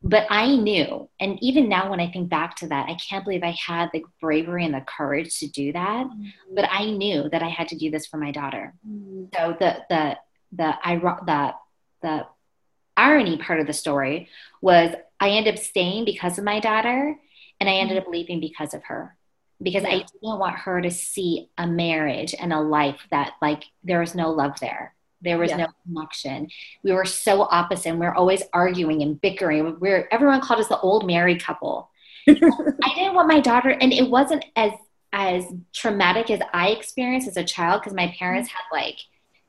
But 0.00 0.26
I 0.30 0.54
knew, 0.54 1.08
and 1.18 1.42
even 1.42 1.68
now 1.68 1.90
when 1.90 1.98
I 1.98 2.08
think 2.08 2.28
back 2.28 2.54
to 2.56 2.68
that, 2.68 2.88
I 2.88 2.94
can't 2.94 3.24
believe 3.24 3.42
I 3.42 3.50
had 3.66 3.88
the 3.92 4.04
bravery 4.20 4.64
and 4.64 4.72
the 4.72 4.80
courage 4.82 5.40
to 5.40 5.48
do 5.48 5.72
that. 5.72 6.06
Mm-hmm. 6.06 6.54
But 6.54 6.68
I 6.70 6.90
knew 6.90 7.28
that 7.30 7.42
I 7.42 7.48
had 7.48 7.68
to 7.68 7.76
do 7.76 7.90
this 7.90 8.06
for 8.06 8.16
my 8.16 8.30
daughter. 8.30 8.74
Mm-hmm. 8.88 9.24
So 9.34 9.56
the 9.58 9.84
the 9.88 10.18
the 10.52 10.74
I 10.84 10.96
the 10.98 11.54
the 12.02 12.26
irony 12.98 13.38
part 13.38 13.60
of 13.60 13.66
the 13.66 13.72
story 13.72 14.28
was 14.60 14.94
I 15.20 15.30
ended 15.30 15.54
up 15.54 15.60
staying 15.60 16.04
because 16.04 16.38
of 16.38 16.44
my 16.44 16.60
daughter, 16.60 17.16
and 17.60 17.68
I 17.68 17.74
ended 17.74 17.98
mm-hmm. 17.98 18.06
up 18.06 18.12
leaving 18.12 18.40
because 18.40 18.74
of 18.74 18.84
her 18.84 19.16
because 19.62 19.82
yeah. 19.82 19.90
I 19.90 19.98
didn't 19.98 20.38
want 20.38 20.56
her 20.56 20.80
to 20.80 20.90
see 20.90 21.50
a 21.58 21.66
marriage 21.66 22.34
and 22.38 22.52
a 22.52 22.60
life 22.60 23.00
that 23.10 23.34
like 23.42 23.64
there 23.82 24.00
was 24.00 24.14
no 24.14 24.30
love 24.30 24.60
there. 24.60 24.94
There 25.20 25.38
was 25.38 25.50
yeah. 25.50 25.56
no 25.56 25.66
connection. 25.84 26.48
We 26.84 26.92
were 26.92 27.04
so 27.04 27.42
opposite. 27.42 27.90
And 27.90 27.98
we 27.98 28.06
were 28.06 28.14
always 28.14 28.42
arguing 28.52 29.02
and 29.02 29.20
bickering. 29.20 29.80
We 29.80 29.90
are 29.90 30.08
everyone 30.12 30.40
called 30.40 30.60
us 30.60 30.68
the 30.68 30.78
old 30.78 31.06
married 31.06 31.42
couple. 31.42 31.90
I 32.28 32.94
didn't 32.94 33.14
want 33.14 33.28
my 33.28 33.40
daughter, 33.40 33.70
and 33.70 33.92
it 33.92 34.08
wasn't 34.08 34.44
as 34.54 34.72
as 35.12 35.44
traumatic 35.72 36.30
as 36.30 36.40
I 36.52 36.68
experienced 36.68 37.26
as 37.26 37.36
a 37.36 37.44
child 37.44 37.80
because 37.80 37.94
my 37.94 38.14
parents 38.18 38.50
had 38.50 38.62
like 38.70 38.98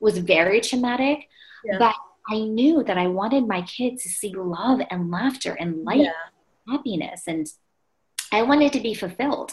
was 0.00 0.18
very 0.18 0.60
traumatic. 0.60 1.28
Yeah. 1.64 1.78
But 1.78 1.94
I 2.30 2.40
knew 2.40 2.84
that 2.84 2.96
I 2.96 3.08
wanted 3.08 3.46
my 3.46 3.62
kids 3.62 4.02
to 4.04 4.08
see 4.08 4.32
love 4.34 4.80
and 4.90 5.10
laughter 5.10 5.54
and 5.54 5.84
light, 5.84 6.00
yeah. 6.00 6.12
and 6.66 6.76
happiness, 6.76 7.22
and 7.26 7.46
I 8.32 8.42
wanted 8.42 8.72
to 8.74 8.80
be 8.80 8.94
fulfilled. 8.94 9.52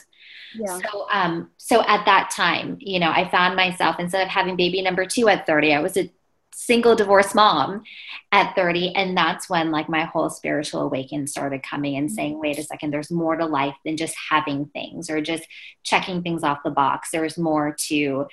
Yeah. 0.56 0.80
So, 0.80 1.08
um, 1.12 1.50
so 1.58 1.82
at 1.82 2.06
that 2.06 2.30
time, 2.32 2.78
you 2.80 3.00
know, 3.00 3.10
I 3.10 3.30
found 3.30 3.56
myself 3.56 3.98
instead 4.00 4.24
of 4.24 4.30
having 4.30 4.56
baby 4.56 4.82
number 4.82 5.06
two 5.06 5.28
at 5.28 5.46
30, 5.46 5.74
I 5.74 5.80
was 5.82 5.98
a 5.98 6.12
single 6.54 6.96
divorced 6.96 7.36
mom 7.36 7.84
at 8.32 8.56
30 8.56 8.96
and 8.96 9.16
that's 9.16 9.48
when 9.48 9.70
like 9.70 9.88
my 9.88 10.06
whole 10.06 10.28
spiritual 10.28 10.82
awakening 10.82 11.28
started 11.28 11.62
coming 11.62 11.96
and 11.98 12.12
saying 12.12 12.32
mm-hmm. 12.32 12.42
wait 12.42 12.58
a 12.58 12.64
second 12.64 12.90
there's 12.90 13.12
more 13.12 13.36
to 13.36 13.46
life 13.46 13.76
than 13.86 13.96
just 13.96 14.16
having 14.32 14.66
things 14.66 15.08
or 15.08 15.22
just 15.22 15.48
checking 15.84 16.24
things 16.24 16.44
off 16.44 16.64
the 16.64 16.72
box 16.72 17.12
there's 17.12 17.38
more 17.38 17.76
to 17.78 18.26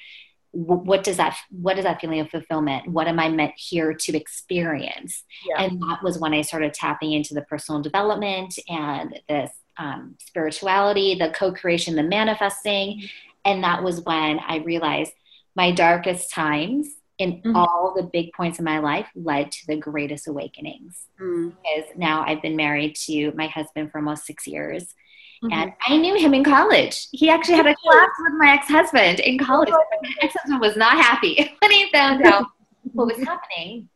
what 0.56 1.02
does 1.02 1.16
that 1.16 1.36
what 1.50 1.78
is 1.78 1.84
that 1.84 2.00
feeling 2.00 2.20
of 2.20 2.30
fulfillment 2.30 2.86
what 2.86 3.08
am 3.08 3.18
i 3.18 3.28
meant 3.28 3.52
here 3.56 3.92
to 3.92 4.16
experience 4.16 5.24
yeah. 5.48 5.62
and 5.62 5.82
that 5.82 6.00
was 6.02 6.18
when 6.18 6.32
i 6.32 6.40
started 6.42 6.72
tapping 6.72 7.12
into 7.12 7.34
the 7.34 7.42
personal 7.42 7.82
development 7.82 8.56
and 8.68 9.20
this 9.28 9.50
um, 9.76 10.16
spirituality, 10.20 11.14
the 11.14 11.30
co 11.30 11.52
creation, 11.52 11.96
the 11.96 12.02
manifesting. 12.02 12.98
Mm-hmm. 12.98 13.06
And 13.44 13.64
that 13.64 13.82
was 13.82 14.00
when 14.02 14.40
I 14.40 14.58
realized 14.58 15.12
my 15.54 15.70
darkest 15.70 16.30
times 16.30 16.88
in 17.18 17.34
mm-hmm. 17.34 17.54
all 17.54 17.92
the 17.94 18.02
big 18.02 18.32
points 18.32 18.58
in 18.58 18.64
my 18.64 18.78
life 18.78 19.06
led 19.14 19.52
to 19.52 19.66
the 19.66 19.76
greatest 19.76 20.26
awakenings. 20.26 21.06
Mm-hmm. 21.20 21.50
Because 21.50 21.90
now 21.96 22.24
I've 22.26 22.42
been 22.42 22.56
married 22.56 22.96
to 23.06 23.32
my 23.32 23.46
husband 23.46 23.92
for 23.92 23.98
almost 23.98 24.26
six 24.26 24.46
years. 24.46 24.94
Mm-hmm. 25.44 25.52
And 25.52 25.72
I 25.86 25.96
knew 25.96 26.16
him 26.16 26.34
in 26.34 26.42
college. 26.42 27.08
He 27.12 27.28
actually 27.28 27.56
had 27.56 27.66
a 27.66 27.74
class 27.74 28.08
with 28.18 28.32
my 28.38 28.54
ex 28.54 28.66
husband 28.68 29.20
in 29.20 29.38
college. 29.38 29.68
My 29.70 30.14
ex 30.22 30.34
husband 30.34 30.60
was 30.60 30.76
not 30.76 30.94
happy 30.94 31.54
when 31.60 31.70
he 31.70 31.90
found 31.92 32.24
out 32.26 32.46
what 32.92 33.06
was 33.06 33.18
happening. 33.18 33.88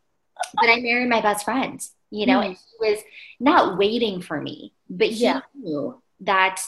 But 0.54 0.68
I 0.68 0.80
married 0.80 1.08
my 1.08 1.20
best 1.20 1.44
friend, 1.44 1.80
you 2.11 2.26
know, 2.26 2.40
and 2.40 2.54
mm-hmm. 2.54 2.84
he 2.84 2.90
was 2.90 3.02
not 3.40 3.76
waiting 3.76 4.20
for 4.20 4.40
me 4.40 4.72
but 4.88 5.08
he 5.08 5.24
yeah. 5.24 5.40
knew 5.54 6.00
that 6.20 6.62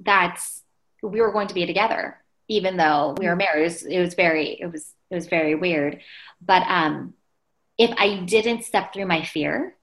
that's 0.00 0.62
we 1.02 1.20
were 1.20 1.32
going 1.32 1.48
to 1.48 1.54
be 1.54 1.66
together 1.66 2.18
even 2.48 2.76
though 2.76 3.14
we 3.18 3.26
were 3.26 3.32
mm-hmm. 3.32 3.38
married 3.38 3.60
it 3.60 3.64
was, 3.64 3.82
it 3.84 4.00
was 4.00 4.14
very 4.14 4.60
it 4.60 4.70
was 4.70 4.92
it 5.10 5.14
was 5.14 5.26
very 5.26 5.54
weird 5.54 6.00
but 6.40 6.62
um 6.66 7.14
if 7.78 7.90
i 7.98 8.16
didn't 8.20 8.64
step 8.64 8.92
through 8.92 9.06
my 9.06 9.22
fear 9.22 9.76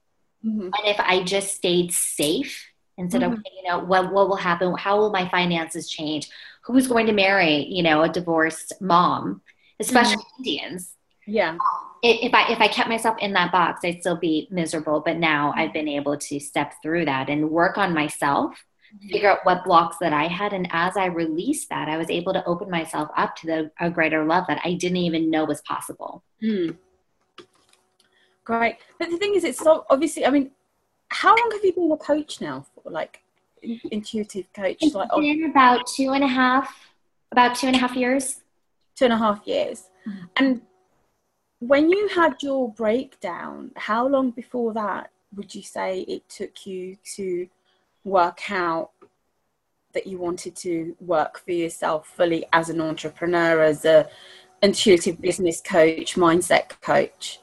mm-hmm. 0.44 0.62
and 0.62 0.84
if 0.84 1.00
i 1.00 1.22
just 1.22 1.54
stayed 1.54 1.92
safe 1.92 2.69
instead 3.00 3.22
mm-hmm. 3.22 3.32
of 3.32 3.44
you 3.56 3.68
know 3.68 3.78
what 3.78 4.12
what 4.12 4.28
will 4.28 4.36
happen 4.36 4.74
how 4.76 4.98
will 4.98 5.10
my 5.10 5.28
finances 5.28 5.88
change 5.88 6.28
who's 6.62 6.86
going 6.86 7.06
to 7.06 7.12
marry 7.12 7.64
you 7.64 7.82
know 7.82 8.02
a 8.02 8.08
divorced 8.08 8.72
mom 8.80 9.40
especially 9.80 10.16
mm-hmm. 10.16 10.42
indians 10.42 10.94
yeah 11.26 11.56
if 12.02 12.32
I 12.32 12.50
if 12.50 12.60
I 12.60 12.68
kept 12.68 12.88
myself 12.88 13.16
in 13.20 13.32
that 13.34 13.52
box, 13.52 13.80
I'd 13.84 14.00
still 14.00 14.16
be 14.16 14.48
miserable. 14.50 15.02
But 15.04 15.18
now 15.18 15.52
I've 15.56 15.72
been 15.72 15.88
able 15.88 16.16
to 16.16 16.40
step 16.40 16.74
through 16.82 17.04
that 17.06 17.28
and 17.28 17.50
work 17.50 17.76
on 17.76 17.92
myself, 17.92 18.52
mm-hmm. 18.94 19.08
figure 19.08 19.30
out 19.30 19.40
what 19.44 19.64
blocks 19.64 19.98
that 20.00 20.12
I 20.12 20.26
had, 20.26 20.52
and 20.52 20.68
as 20.72 20.96
I 20.96 21.06
released 21.06 21.68
that, 21.68 21.88
I 21.88 21.98
was 21.98 22.08
able 22.08 22.32
to 22.32 22.44
open 22.46 22.70
myself 22.70 23.10
up 23.16 23.36
to 23.36 23.46
the 23.46 23.70
a 23.80 23.90
greater 23.90 24.24
love 24.24 24.44
that 24.48 24.60
I 24.64 24.74
didn't 24.74 24.98
even 24.98 25.30
know 25.30 25.44
was 25.44 25.60
possible. 25.62 26.24
Mm. 26.42 26.76
Great, 28.44 28.76
but 28.98 29.10
the 29.10 29.18
thing 29.18 29.34
is, 29.34 29.44
it's 29.44 29.58
so 29.58 29.84
obviously. 29.90 30.24
I 30.24 30.30
mean, 30.30 30.50
how 31.10 31.30
long 31.30 31.50
have 31.52 31.64
you 31.64 31.72
been 31.72 31.92
a 31.92 31.96
coach 31.96 32.40
now 32.40 32.66
for? 32.74 32.90
Like 32.90 33.22
intuitive 33.90 34.52
coach? 34.52 34.78
It's 34.80 34.94
like 34.94 35.10
been 35.10 35.44
oh, 35.44 35.50
about 35.50 35.86
two 35.86 36.10
and 36.10 36.24
a 36.24 36.28
half, 36.28 36.74
about 37.32 37.56
two 37.56 37.66
and 37.66 37.76
a 37.76 37.78
half 37.78 37.94
years. 37.94 38.40
Two 38.96 39.04
and 39.06 39.14
a 39.14 39.18
half 39.18 39.46
years, 39.46 39.84
mm-hmm. 40.06 40.24
and 40.36 40.60
when 41.60 41.90
you 41.90 42.08
had 42.08 42.42
your 42.42 42.72
breakdown, 42.72 43.70
how 43.76 44.06
long 44.06 44.30
before 44.30 44.72
that 44.72 45.10
would 45.36 45.54
you 45.54 45.62
say 45.62 46.00
it 46.00 46.28
took 46.28 46.66
you 46.66 46.96
to 47.16 47.48
work 48.04 48.50
out 48.50 48.90
that 49.92 50.06
you 50.06 50.18
wanted 50.18 50.56
to 50.56 50.96
work 51.00 51.38
for 51.44 51.52
yourself 51.52 52.08
fully 52.08 52.44
as 52.52 52.70
an 52.70 52.80
entrepreneur, 52.80 53.62
as 53.62 53.84
a 53.84 54.08
intuitive 54.62 55.20
business 55.20 55.60
coach, 55.60 56.16
mindset 56.16 56.80
coach? 56.80 57.40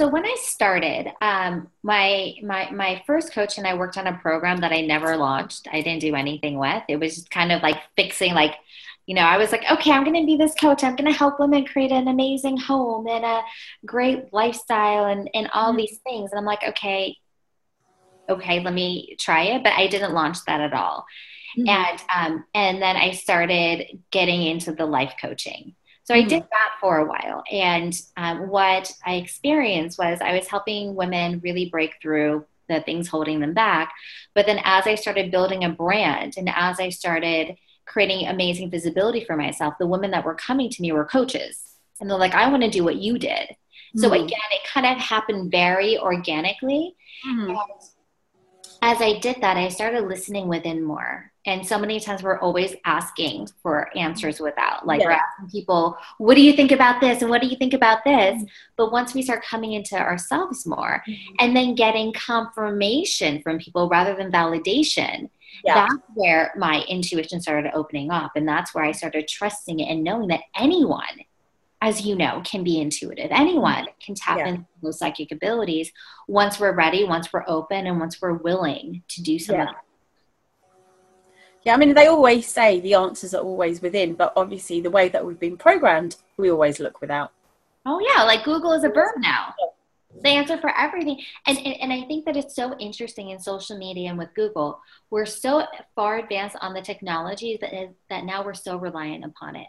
So 0.00 0.08
when 0.08 0.24
I 0.24 0.34
started, 0.40 1.12
um, 1.20 1.68
my 1.82 2.32
my 2.42 2.70
my 2.70 3.02
first 3.06 3.34
coach 3.34 3.58
and 3.58 3.66
I 3.66 3.74
worked 3.74 3.98
on 3.98 4.06
a 4.06 4.16
program 4.16 4.56
that 4.62 4.72
I 4.72 4.80
never 4.80 5.14
launched. 5.14 5.68
I 5.70 5.82
didn't 5.82 6.00
do 6.00 6.14
anything 6.14 6.58
with. 6.58 6.82
It 6.88 6.96
was 6.98 7.16
just 7.16 7.30
kind 7.30 7.52
of 7.52 7.60
like 7.62 7.76
fixing 7.96 8.32
like 8.32 8.54
you 9.04 9.14
know, 9.14 9.22
I 9.22 9.36
was 9.36 9.52
like, 9.52 9.64
okay, 9.70 9.90
I'm 9.90 10.04
going 10.04 10.18
to 10.18 10.24
be 10.24 10.36
this 10.36 10.54
coach. 10.54 10.82
I'm 10.82 10.96
going 10.96 11.10
to 11.10 11.18
help 11.18 11.38
women 11.38 11.66
create 11.66 11.92
an 11.92 12.08
amazing 12.08 12.56
home 12.56 13.08
and 13.08 13.26
a 13.26 13.42
great 13.84 14.32
lifestyle 14.32 15.04
and, 15.04 15.28
and 15.34 15.50
all 15.52 15.70
mm-hmm. 15.70 15.78
these 15.78 15.98
things. 15.98 16.30
And 16.30 16.38
I'm 16.38 16.46
like, 16.46 16.62
okay, 16.66 17.16
okay, 18.28 18.60
let 18.60 18.72
me 18.72 19.16
try 19.18 19.42
it. 19.42 19.64
But 19.64 19.72
I 19.72 19.88
didn't 19.88 20.14
launch 20.14 20.44
that 20.46 20.60
at 20.60 20.72
all. 20.72 21.04
Mm-hmm. 21.58 21.68
And, 21.68 22.04
um, 22.14 22.44
and 22.54 22.80
then 22.80 22.96
I 22.96 23.10
started 23.10 23.98
getting 24.10 24.44
into 24.44 24.72
the 24.72 24.86
life 24.86 25.14
coaching. 25.20 25.74
So 26.04 26.14
I 26.14 26.22
did 26.22 26.42
mm-hmm. 26.42 26.48
that 26.50 26.72
for 26.80 26.98
a 26.98 27.06
while. 27.06 27.44
And 27.50 28.00
um, 28.16 28.48
what 28.48 28.92
I 29.06 29.14
experienced 29.14 29.98
was 29.98 30.18
I 30.20 30.36
was 30.36 30.48
helping 30.48 30.94
women 30.94 31.40
really 31.44 31.68
break 31.68 31.94
through 32.02 32.46
the 32.68 32.80
things 32.80 33.08
holding 33.08 33.40
them 33.40 33.52
back. 33.52 33.92
But 34.34 34.46
then 34.46 34.60
as 34.64 34.86
I 34.86 34.94
started 34.94 35.30
building 35.30 35.64
a 35.64 35.68
brand 35.68 36.34
and 36.36 36.48
as 36.48 36.80
I 36.80 36.88
started 36.88 37.56
creating 37.84 38.28
amazing 38.28 38.70
visibility 38.70 39.24
for 39.24 39.36
myself, 39.36 39.74
the 39.78 39.86
women 39.86 40.10
that 40.12 40.24
were 40.24 40.34
coming 40.34 40.70
to 40.70 40.82
me 40.82 40.92
were 40.92 41.04
coaches. 41.04 41.62
And 42.00 42.08
they're 42.08 42.18
like, 42.18 42.34
I 42.34 42.48
want 42.48 42.62
to 42.62 42.70
do 42.70 42.84
what 42.84 42.96
you 42.96 43.18
did. 43.18 43.50
Mm-hmm. 43.50 44.00
So 44.00 44.12
again, 44.12 44.28
it 44.52 44.68
kind 44.68 44.86
of 44.86 44.96
happened 44.98 45.50
very 45.50 45.98
organically. 45.98 46.94
Mm-hmm. 47.26 47.56
As 48.82 49.00
I 49.00 49.18
did 49.18 49.36
that, 49.40 49.56
I 49.56 49.68
started 49.68 50.04
listening 50.04 50.48
within 50.48 50.82
more. 50.82 51.30
And 51.46 51.66
so 51.66 51.78
many 51.78 52.00
times 52.00 52.22
we're 52.22 52.38
always 52.38 52.74
asking 52.84 53.48
for 53.62 53.88
answers 53.96 54.40
without. 54.40 54.86
Like 54.86 55.00
yeah. 55.00 55.06
we're 55.06 55.12
asking 55.12 55.50
people, 55.50 55.96
what 56.18 56.34
do 56.34 56.42
you 56.42 56.52
think 56.52 56.70
about 56.70 57.00
this? 57.00 57.22
And 57.22 57.30
what 57.30 57.40
do 57.40 57.48
you 57.48 57.56
think 57.56 57.72
about 57.72 58.04
this? 58.04 58.36
Mm-hmm. 58.36 58.44
But 58.76 58.92
once 58.92 59.14
we 59.14 59.22
start 59.22 59.42
coming 59.42 59.72
into 59.72 59.96
ourselves 59.96 60.66
more 60.66 61.02
mm-hmm. 61.08 61.34
and 61.38 61.56
then 61.56 61.74
getting 61.74 62.12
confirmation 62.12 63.42
from 63.42 63.58
people 63.58 63.88
rather 63.88 64.14
than 64.14 64.30
validation, 64.30 65.30
yeah. 65.64 65.74
that's 65.74 65.94
where 66.14 66.52
my 66.56 66.84
intuition 66.88 67.40
started 67.40 67.70
opening 67.74 68.10
up. 68.10 68.32
And 68.34 68.46
that's 68.46 68.74
where 68.74 68.84
I 68.84 68.92
started 68.92 69.26
trusting 69.26 69.80
it 69.80 69.90
and 69.90 70.04
knowing 70.04 70.28
that 70.28 70.42
anyone, 70.54 71.24
as 71.80 72.02
you 72.02 72.14
know, 72.14 72.42
can 72.44 72.62
be 72.62 72.80
intuitive. 72.80 73.28
Anyone 73.30 73.86
can 74.04 74.14
tap 74.14 74.38
yeah. 74.38 74.48
into 74.48 74.66
those 74.82 74.98
psychic 74.98 75.32
abilities 75.32 75.90
once 76.28 76.60
we're 76.60 76.74
ready, 76.74 77.04
once 77.04 77.32
we're 77.32 77.44
open, 77.46 77.86
and 77.86 77.98
once 77.98 78.20
we're 78.20 78.34
willing 78.34 79.02
to 79.08 79.22
do 79.22 79.38
something. 79.38 79.66
Yeah. 79.66 79.72
Yeah, 81.62 81.74
I 81.74 81.76
mean, 81.76 81.92
they 81.92 82.06
always 82.06 82.46
say 82.46 82.80
the 82.80 82.94
answers 82.94 83.34
are 83.34 83.42
always 83.42 83.82
within, 83.82 84.14
but 84.14 84.32
obviously, 84.34 84.80
the 84.80 84.90
way 84.90 85.10
that 85.10 85.26
we've 85.26 85.38
been 85.38 85.58
programmed, 85.58 86.16
we 86.38 86.50
always 86.50 86.80
look 86.80 87.02
without. 87.02 87.32
Oh, 87.84 88.00
yeah, 88.00 88.22
like 88.22 88.44
Google 88.44 88.72
is 88.72 88.82
a 88.82 88.88
verb 88.88 89.12
now 89.18 89.54
the 90.22 90.28
answer 90.28 90.58
for 90.58 90.76
everything. 90.76 91.20
And, 91.46 91.58
and, 91.58 91.76
and 91.80 91.92
I 91.92 92.02
think 92.06 92.24
that 92.26 92.36
it's 92.36 92.54
so 92.54 92.76
interesting 92.78 93.30
in 93.30 93.38
social 93.38 93.78
media 93.78 94.10
and 94.10 94.18
with 94.18 94.34
Google. 94.34 94.80
We're 95.10 95.26
so 95.26 95.64
far 95.94 96.18
advanced 96.18 96.56
on 96.60 96.74
the 96.74 96.82
technology 96.82 97.58
that 97.60 97.74
is, 97.74 97.90
that 98.08 98.24
now 98.24 98.44
we're 98.44 98.54
so 98.54 98.76
reliant 98.76 99.24
upon 99.24 99.56
it. 99.56 99.68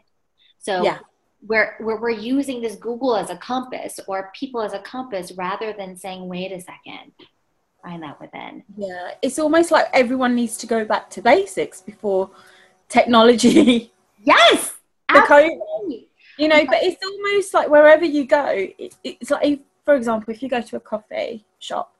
So 0.59 0.83
yeah. 0.83 0.99
We're, 1.45 1.75
we're, 1.79 1.99
we're 1.99 2.09
using 2.09 2.61
this 2.61 2.75
Google 2.75 3.15
as 3.15 3.29
a 3.29 3.37
compass 3.37 3.99
or 4.07 4.31
people 4.35 4.61
as 4.61 4.73
a 4.73 4.79
compass 4.79 5.31
rather 5.33 5.73
than 5.73 5.95
saying, 5.95 6.27
wait 6.27 6.51
a 6.51 6.59
second, 6.59 7.11
find 7.83 8.03
that 8.03 8.19
within. 8.19 8.63
Yeah, 8.77 9.11
it's 9.21 9.39
almost 9.39 9.71
like 9.71 9.87
everyone 9.93 10.35
needs 10.35 10.57
to 10.57 10.67
go 10.67 10.85
back 10.85 11.09
to 11.11 11.21
basics 11.21 11.81
before 11.81 12.29
technology. 12.89 13.91
Yes, 14.23 14.75
absolutely. 15.09 16.07
You 16.37 16.47
know, 16.47 16.63
but 16.67 16.83
it's 16.83 17.03
almost 17.03 17.55
like 17.55 17.69
wherever 17.69 18.05
you 18.05 18.27
go, 18.27 18.45
it, 18.77 18.95
it's 19.03 19.31
like 19.31 19.61
for 19.85 19.95
example, 19.95 20.33
if 20.33 20.41
you 20.41 20.49
go 20.49 20.61
to 20.61 20.75
a 20.75 20.79
coffee 20.79 21.45
shop 21.59 21.95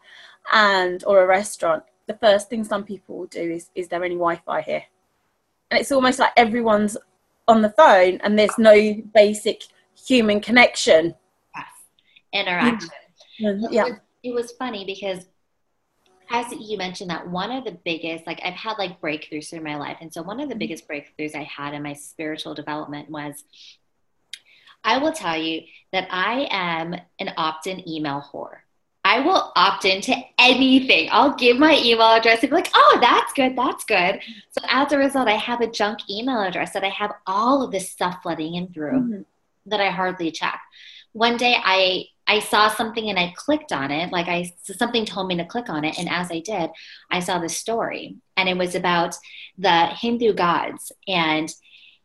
and 0.52 1.04
or 1.06 1.24
a 1.24 1.28
restaurant, 1.28 1.84
the 2.08 2.14
first 2.14 2.50
thing 2.50 2.64
some 2.64 2.84
people 2.84 3.18
will 3.18 3.26
do 3.28 3.42
is, 3.42 3.70
is 3.76 3.88
there 3.88 4.04
any 4.04 4.16
Wi-Fi 4.16 4.62
here? 4.62 4.84
And 5.70 5.80
it's 5.80 5.92
almost 5.92 6.20
like 6.20 6.32
everyone's 6.36 6.98
on 7.48 7.62
the 7.62 7.72
phone 7.72 8.20
and 8.24 8.38
there's 8.38 8.58
no 8.58 8.94
basic 9.14 9.64
human 10.08 10.40
connection. 10.40 11.16
Yes. 11.56 11.66
Interaction. 12.34 12.90
Mm-hmm. 13.42 13.74
Yeah. 13.74 13.86
It 13.86 13.90
was, 13.90 14.00
it 14.24 14.34
was 14.34 14.52
funny 14.54 14.86
because 14.86 15.26
as 16.30 16.46
you 16.54 16.78
mentioned 16.78 17.10
that 17.10 17.28
one 17.28 17.52
of 17.52 17.66
the 17.66 17.78
biggest 17.84 18.26
like 18.26 18.40
i've 18.46 18.54
had 18.54 18.78
like 18.78 19.02
breakthroughs 19.02 19.50
through 19.50 19.60
my 19.60 19.76
life 19.76 19.98
and 20.00 20.14
so 20.14 20.22
one 20.22 20.40
of 20.40 20.48
the 20.48 20.54
mm-hmm. 20.54 20.60
biggest 20.60 20.88
breakthroughs 20.88 21.36
i 21.36 21.44
had 21.44 21.74
in 21.74 21.84
my 21.84 21.92
spiritual 21.92 22.54
development 22.54 23.10
was 23.10 23.44
I 24.84 24.98
will 24.98 25.12
tell 25.12 25.38
you 25.38 25.64
that 25.92 26.08
I 26.10 26.48
am 26.50 26.96
an 27.20 27.34
opt 27.38 27.68
in 27.68 27.88
email 27.88 28.24
whore. 28.34 28.60
I 29.12 29.20
will 29.20 29.52
opt 29.58 29.84
into 29.84 30.16
anything. 30.40 31.10
I'll 31.12 31.36
give 31.36 31.58
my 31.58 31.78
email 31.84 32.14
address 32.14 32.44
and 32.44 32.50
be 32.50 32.56
like, 32.56 32.72
oh, 32.74 32.98
that's 33.02 33.34
good, 33.34 33.58
that's 33.58 33.84
good. 33.84 34.22
So 34.52 34.66
as 34.70 34.94
a 34.94 34.98
result, 34.98 35.28
I 35.28 35.34
have 35.34 35.60
a 35.60 35.70
junk 35.70 36.10
email 36.10 36.40
address 36.40 36.72
that 36.72 36.86
I 36.86 36.90
have 36.90 37.12
all 37.28 37.62
of 37.62 37.72
this 37.72 37.90
stuff 37.90 38.20
flooding 38.24 38.56
in 38.56 38.72
through 38.72 39.00
mm-hmm. 39.00 39.22
that 39.66 39.82
I 39.82 39.90
hardly 39.90 40.32
check. 40.32 40.62
One 41.12 41.36
day 41.36 41.58
I 41.62 42.06
I 42.26 42.40
saw 42.40 42.70
something 42.70 43.10
and 43.10 43.20
I 43.20 43.34
clicked 43.36 43.74
on 43.74 43.92
it. 43.92 44.14
Like 44.14 44.30
I 44.30 44.54
something 44.64 45.04
told 45.04 45.28
me 45.28 45.36
to 45.36 45.46
click 45.46 45.68
on 45.68 45.84
it, 45.84 46.00
and 46.00 46.08
as 46.08 46.32
I 46.32 46.40
did, 46.40 46.70
I 47.10 47.20
saw 47.20 47.38
this 47.38 47.58
story, 47.58 48.16
and 48.38 48.48
it 48.48 48.58
was 48.58 48.76
about 48.76 49.18
the 49.58 49.88
Hindu 49.88 50.34
gods 50.36 50.94
and 51.06 51.54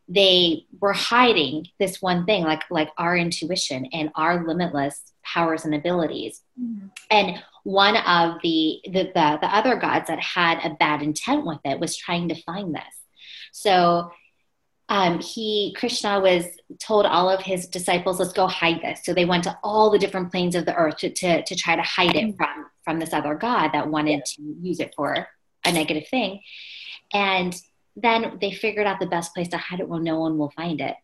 they 0.09 0.65
were 0.79 0.93
hiding 0.93 1.67
this 1.79 2.01
one 2.01 2.25
thing 2.25 2.43
like 2.43 2.63
like 2.69 2.89
our 2.97 3.17
intuition 3.17 3.85
and 3.93 4.09
our 4.15 4.45
limitless 4.45 5.13
powers 5.33 5.65
and 5.65 5.75
abilities 5.75 6.41
mm-hmm. 6.59 6.87
and 7.11 7.43
one 7.63 7.97
of 7.97 8.39
the, 8.43 8.79
the 8.85 9.11
the 9.13 9.37
the 9.41 9.55
other 9.55 9.75
gods 9.75 10.07
that 10.07 10.19
had 10.19 10.59
a 10.63 10.75
bad 10.75 11.01
intent 11.01 11.45
with 11.45 11.59
it 11.65 11.79
was 11.79 11.97
trying 11.97 12.29
to 12.29 12.41
find 12.43 12.73
this 12.73 12.83
so 13.51 14.11
um, 14.89 15.19
he 15.19 15.75
krishna 15.77 16.19
was 16.19 16.45
told 16.79 17.05
all 17.05 17.29
of 17.29 17.41
his 17.41 17.67
disciples 17.67 18.19
let's 18.19 18.33
go 18.33 18.47
hide 18.47 18.81
this 18.81 19.01
so 19.03 19.13
they 19.13 19.25
went 19.25 19.43
to 19.43 19.57
all 19.63 19.89
the 19.89 19.99
different 19.99 20.31
planes 20.31 20.55
of 20.55 20.65
the 20.65 20.75
earth 20.75 20.97
to, 20.97 21.09
to, 21.09 21.43
to 21.43 21.55
try 21.55 21.75
to 21.75 21.81
hide 21.81 22.15
it 22.15 22.27
mm-hmm. 22.27 22.37
from 22.37 22.65
from 22.83 22.99
this 22.99 23.13
other 23.13 23.35
god 23.35 23.71
that 23.73 23.87
wanted 23.87 24.23
to 24.25 24.41
use 24.61 24.79
it 24.79 24.93
for 24.95 25.27
a 25.65 25.71
negative 25.71 26.07
thing 26.07 26.39
and 27.13 27.61
then 27.97 28.37
they 28.39 28.51
figured 28.51 28.85
out 28.85 28.99
the 28.99 29.07
best 29.07 29.33
place 29.33 29.47
to 29.49 29.57
hide 29.57 29.79
it 29.79 29.89
where 29.89 29.99
no 29.99 30.19
one 30.19 30.37
will 30.37 30.51
find 30.51 30.79
it 30.79 30.95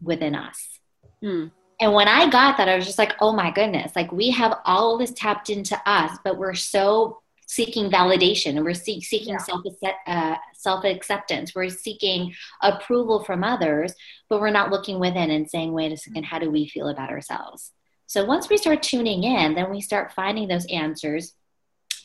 within 0.00 0.34
us. 0.34 0.80
Mm. 1.22 1.50
And 1.82 1.92
when 1.92 2.06
I 2.06 2.30
got 2.30 2.58
that, 2.58 2.68
I 2.68 2.76
was 2.76 2.86
just 2.86 2.96
like, 2.96 3.16
oh 3.20 3.32
my 3.32 3.50
goodness, 3.50 3.96
like 3.96 4.12
we 4.12 4.30
have 4.30 4.56
all 4.64 4.96
this 4.96 5.10
tapped 5.10 5.50
into 5.50 5.76
us, 5.84 6.16
but 6.22 6.38
we're 6.38 6.54
so 6.54 7.18
seeking 7.48 7.90
validation 7.90 8.50
and 8.50 8.64
we're 8.64 8.72
seek, 8.72 9.04
seeking 9.04 9.36
yeah. 9.82 9.92
uh, 10.06 10.36
self 10.54 10.84
acceptance. 10.84 11.56
We're 11.56 11.70
seeking 11.70 12.34
approval 12.62 13.24
from 13.24 13.42
others, 13.42 13.94
but 14.28 14.40
we're 14.40 14.50
not 14.50 14.70
looking 14.70 15.00
within 15.00 15.32
and 15.32 15.50
saying, 15.50 15.72
wait 15.72 15.90
a 15.90 15.96
second, 15.96 16.24
how 16.24 16.38
do 16.38 16.52
we 16.52 16.68
feel 16.68 16.86
about 16.86 17.10
ourselves? 17.10 17.72
So 18.06 18.24
once 18.24 18.48
we 18.48 18.58
start 18.58 18.84
tuning 18.84 19.24
in, 19.24 19.56
then 19.56 19.68
we 19.68 19.80
start 19.80 20.12
finding 20.12 20.46
those 20.46 20.66
answers 20.66 21.34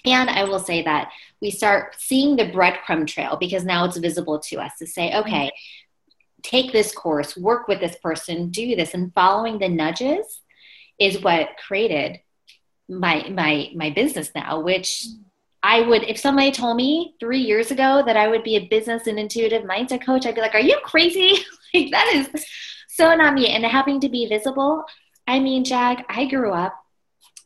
and 0.05 0.29
I 0.29 0.45
will 0.45 0.59
say 0.59 0.83
that 0.83 1.11
we 1.41 1.51
start 1.51 1.95
seeing 1.99 2.35
the 2.35 2.45
breadcrumb 2.45 3.07
trail 3.07 3.35
because 3.37 3.65
now 3.65 3.85
it's 3.85 3.97
visible 3.97 4.39
to 4.39 4.57
us 4.57 4.71
to 4.79 4.87
say, 4.87 5.13
okay, 5.13 5.51
take 6.47 6.71
this 6.71 6.93
course, 6.93 7.35
work 7.35 7.67
with 7.67 7.79
this 7.79 7.95
person, 8.01 8.49
do 8.49 8.75
this, 8.75 8.93
and 8.93 9.13
following 9.13 9.59
the 9.59 9.69
nudges 9.69 10.41
is 10.99 11.21
what 11.21 11.49
created 11.67 12.19
my 12.89 13.27
my 13.29 13.69
my 13.75 13.89
business 13.89 14.31
now, 14.33 14.59
which 14.59 15.05
I 15.61 15.81
would 15.81 16.03
if 16.03 16.17
somebody 16.17 16.51
told 16.51 16.77
me 16.77 17.15
three 17.19 17.41
years 17.41 17.71
ago 17.71 18.03
that 18.05 18.17
I 18.17 18.27
would 18.27 18.43
be 18.43 18.55
a 18.55 18.67
business 18.67 19.07
and 19.07 19.19
intuitive 19.19 19.63
mindset 19.63 20.05
coach, 20.05 20.25
I'd 20.25 20.35
be 20.35 20.41
like, 20.41 20.55
Are 20.55 20.59
you 20.59 20.79
crazy? 20.83 21.43
like 21.73 21.91
that 21.91 22.11
is 22.13 22.45
so 22.87 23.13
not 23.15 23.33
me. 23.33 23.47
And 23.47 23.65
having 23.65 23.99
to 24.01 24.09
be 24.09 24.27
visible 24.27 24.85
I 25.27 25.39
mean, 25.39 25.65
Jag, 25.65 26.03
I 26.07 26.25
grew 26.25 26.53
up 26.53 26.73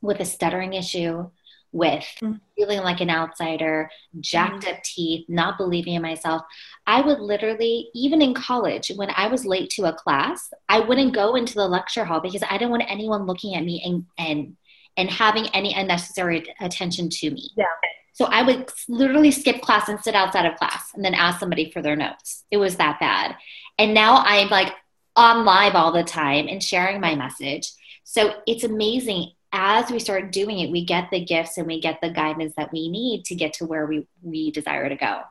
with 0.01 0.19
a 0.19 0.25
stuttering 0.25 0.73
issue, 0.73 1.29
with 1.71 2.05
mm. 2.21 2.39
feeling 2.55 2.79
like 2.79 3.01
an 3.01 3.09
outsider, 3.09 3.89
jacked 4.19 4.65
mm. 4.65 4.73
up 4.73 4.83
teeth, 4.83 5.25
not 5.29 5.57
believing 5.57 5.93
in 5.95 6.01
myself. 6.01 6.41
I 6.85 7.01
would 7.01 7.19
literally, 7.19 7.89
even 7.93 8.21
in 8.21 8.33
college, 8.33 8.91
when 8.95 9.09
I 9.15 9.27
was 9.27 9.45
late 9.45 9.69
to 9.71 9.85
a 9.85 9.93
class, 9.93 10.51
I 10.67 10.79
wouldn't 10.79 11.13
go 11.13 11.35
into 11.35 11.55
the 11.55 11.67
lecture 11.67 12.05
hall 12.05 12.19
because 12.19 12.43
I 12.47 12.57
didn't 12.57 12.71
want 12.71 12.83
anyone 12.87 13.25
looking 13.25 13.55
at 13.55 13.63
me 13.63 13.81
and 13.85 14.05
and 14.17 14.57
and 14.97 15.09
having 15.09 15.47
any 15.47 15.73
unnecessary 15.73 16.53
attention 16.59 17.09
to 17.09 17.31
me. 17.31 17.49
Yeah. 17.55 17.65
So 18.13 18.25
I 18.25 18.43
would 18.43 18.69
literally 18.89 19.31
skip 19.31 19.61
class 19.61 19.87
and 19.87 19.99
sit 19.99 20.15
outside 20.15 20.45
of 20.45 20.57
class 20.57 20.91
and 20.93 21.03
then 21.03 21.13
ask 21.13 21.39
somebody 21.39 21.71
for 21.71 21.81
their 21.81 21.95
notes. 21.95 22.43
It 22.51 22.57
was 22.57 22.75
that 22.75 22.99
bad. 22.99 23.37
And 23.79 23.93
now 23.93 24.17
I'm 24.25 24.49
like 24.49 24.73
on 25.15 25.45
live 25.45 25.75
all 25.75 25.91
the 25.91 26.03
time 26.03 26.47
and 26.47 26.61
sharing 26.61 26.99
my 26.99 27.15
message. 27.15 27.71
So 28.03 28.33
it's 28.45 28.65
amazing 28.65 29.31
as 29.53 29.91
we 29.91 29.99
start 29.99 30.31
doing 30.31 30.59
it, 30.59 30.71
we 30.71 30.85
get 30.85 31.09
the 31.11 31.23
gifts 31.23 31.57
and 31.57 31.67
we 31.67 31.79
get 31.79 31.99
the 32.01 32.09
guidance 32.09 32.53
that 32.55 32.71
we 32.71 32.89
need 32.89 33.25
to 33.25 33.35
get 33.35 33.53
to 33.53 33.65
where 33.65 33.85
we, 33.85 34.07
we 34.21 34.51
desire 34.51 34.87
to 34.87 34.95
go. 34.95 35.21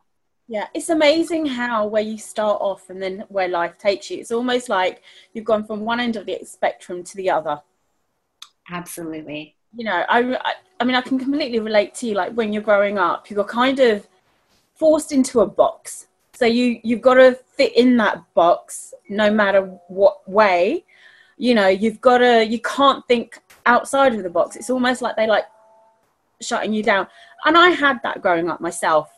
Yeah, 0.46 0.66
it's 0.74 0.88
amazing 0.88 1.46
how 1.46 1.86
where 1.86 2.02
you 2.02 2.18
start 2.18 2.60
off 2.60 2.90
and 2.90 3.00
then 3.00 3.24
where 3.28 3.46
life 3.46 3.78
takes 3.78 4.10
you. 4.10 4.18
It's 4.18 4.32
almost 4.32 4.68
like 4.68 5.02
you've 5.32 5.44
gone 5.44 5.64
from 5.64 5.80
one 5.84 6.00
end 6.00 6.16
of 6.16 6.26
the 6.26 6.40
spectrum 6.44 7.04
to 7.04 7.16
the 7.16 7.30
other. 7.30 7.62
Absolutely. 8.68 9.54
You 9.74 9.84
know, 9.84 10.04
I, 10.08 10.54
I, 10.80 10.84
mean, 10.84 10.96
I 10.96 11.02
can 11.02 11.18
completely 11.20 11.60
relate 11.60 11.94
to 11.96 12.08
you. 12.08 12.14
Like 12.14 12.32
when 12.32 12.52
you're 12.52 12.62
growing 12.62 12.98
up, 12.98 13.30
you're 13.30 13.44
kind 13.44 13.78
of 13.78 14.08
forced 14.74 15.12
into 15.12 15.40
a 15.40 15.46
box. 15.46 16.08
So 16.34 16.46
you 16.46 16.80
you've 16.82 17.02
got 17.02 17.14
to 17.14 17.38
fit 17.54 17.76
in 17.76 17.96
that 17.98 18.24
box 18.34 18.94
no 19.08 19.30
matter 19.30 19.62
what 19.88 20.28
way. 20.28 20.84
You 21.36 21.54
know, 21.54 21.68
you've 21.68 22.00
got 22.00 22.18
to. 22.18 22.44
You 22.44 22.58
can't 22.60 23.06
think 23.06 23.38
outside 23.70 24.14
of 24.14 24.22
the 24.24 24.30
box. 24.30 24.56
It's 24.56 24.68
almost 24.68 25.00
like 25.00 25.14
they 25.16 25.28
like 25.28 25.44
shutting 26.42 26.72
you 26.72 26.82
down. 26.82 27.06
And 27.44 27.56
I 27.56 27.70
had 27.70 28.00
that 28.02 28.20
growing 28.20 28.50
up 28.50 28.60
myself 28.60 29.08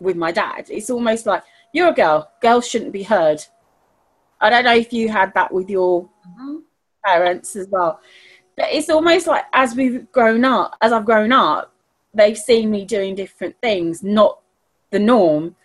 with 0.00 0.16
my 0.16 0.30
dad. 0.30 0.66
It's 0.70 0.90
almost 0.90 1.26
like 1.26 1.42
you're 1.72 1.88
a 1.88 1.94
girl. 1.94 2.30
Girls 2.40 2.66
shouldn't 2.68 2.92
be 2.92 3.02
heard. 3.02 3.42
I 4.40 4.48
don't 4.48 4.64
know 4.64 4.74
if 4.76 4.92
you 4.92 5.08
had 5.08 5.34
that 5.34 5.52
with 5.52 5.68
your 5.68 6.04
mm-hmm. 6.04 6.58
parents 7.04 7.56
as 7.56 7.68
well. 7.68 8.00
But 8.56 8.68
it's 8.70 8.88
almost 8.88 9.26
like 9.26 9.44
as 9.52 9.74
we've 9.74 10.10
grown 10.12 10.44
up, 10.44 10.76
as 10.80 10.92
I've 10.92 11.04
grown 11.04 11.32
up, 11.32 11.74
they've 12.14 12.38
seen 12.38 12.70
me 12.70 12.84
doing 12.84 13.16
different 13.16 13.56
things, 13.60 14.02
not 14.04 14.38
the 14.90 15.00
norm. 15.00 15.56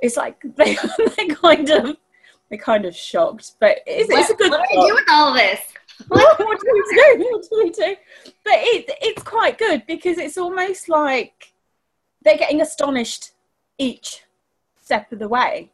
It's 0.00 0.16
like 0.16 0.42
they, 0.56 0.76
are 0.76 1.34
kind 1.36 1.70
of 1.70 1.96
they're 2.50 2.58
kind 2.58 2.84
of 2.84 2.94
shocked, 2.94 3.52
but 3.60 3.78
it's, 3.86 4.10
what, 4.10 4.20
it's 4.20 4.30
a 4.30 4.34
good. 4.34 4.50
What 4.50 4.68
do 4.70 4.78
we 4.78 4.88
do 4.88 4.94
with 4.94 5.10
all 5.10 5.32
this? 5.32 5.60
what, 6.08 6.38
what 6.38 6.60
do 6.60 6.66
we 6.72 6.96
do? 6.96 7.28
What 7.30 7.42
do 7.50 7.62
we 7.64 7.70
do? 7.70 7.96
But 8.44 8.54
it, 8.54 8.90
it's 9.02 9.22
quite 9.22 9.58
good 9.58 9.84
because 9.86 10.18
it's 10.18 10.38
almost 10.38 10.88
like 10.88 11.52
they're 12.22 12.38
getting 12.38 12.60
astonished 12.60 13.32
each 13.78 14.22
step 14.82 15.10
of 15.12 15.18
the 15.18 15.28
way, 15.28 15.70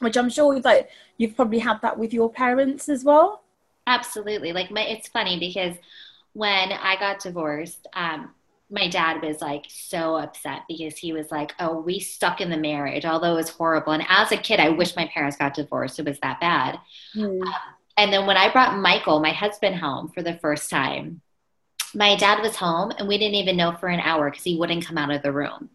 which 0.00 0.16
I'm 0.16 0.30
sure 0.30 0.60
like 0.60 0.88
you've 1.18 1.36
probably 1.36 1.58
had 1.58 1.80
that 1.82 1.98
with 1.98 2.12
your 2.12 2.30
parents 2.30 2.88
as 2.88 3.04
well. 3.04 3.42
Absolutely. 3.86 4.52
Like 4.52 4.70
my, 4.70 4.82
it's 4.82 5.08
funny 5.08 5.38
because 5.38 5.76
when 6.32 6.72
I 6.72 6.96
got 6.98 7.20
divorced, 7.20 7.86
um, 7.94 8.34
my 8.68 8.88
dad 8.88 9.22
was 9.22 9.40
like 9.40 9.64
so 9.68 10.16
upset 10.16 10.62
because 10.68 10.96
he 10.96 11.12
was 11.12 11.30
like, 11.30 11.54
"Oh, 11.60 11.80
we 11.80 12.00
stuck 12.00 12.40
in 12.40 12.50
the 12.50 12.56
marriage, 12.56 13.04
although 13.04 13.32
it 13.34 13.36
was 13.36 13.48
horrible." 13.48 13.92
And 13.92 14.04
as 14.08 14.32
a 14.32 14.36
kid, 14.36 14.58
I 14.58 14.70
wish 14.70 14.96
my 14.96 15.06
parents 15.06 15.36
got 15.36 15.54
divorced; 15.54 15.98
it 15.98 16.06
was 16.06 16.18
that 16.20 16.40
bad. 16.40 16.80
Mm. 17.14 17.40
Um, 17.42 17.54
and 17.96 18.12
then 18.12 18.26
when 18.26 18.36
I 18.36 18.52
brought 18.52 18.78
Michael, 18.78 19.20
my 19.20 19.32
husband, 19.32 19.76
home 19.76 20.08
for 20.08 20.22
the 20.22 20.38
first 20.38 20.70
time, 20.70 21.22
my 21.94 22.16
dad 22.16 22.42
was 22.42 22.56
home 22.56 22.92
and 22.98 23.08
we 23.08 23.18
didn't 23.18 23.36
even 23.36 23.56
know 23.56 23.72
for 23.72 23.88
an 23.88 24.00
hour 24.00 24.30
because 24.30 24.44
he 24.44 24.56
wouldn't 24.56 24.84
come 24.84 24.98
out 24.98 25.10
of 25.10 25.22
the 25.22 25.32
room. 25.32 25.70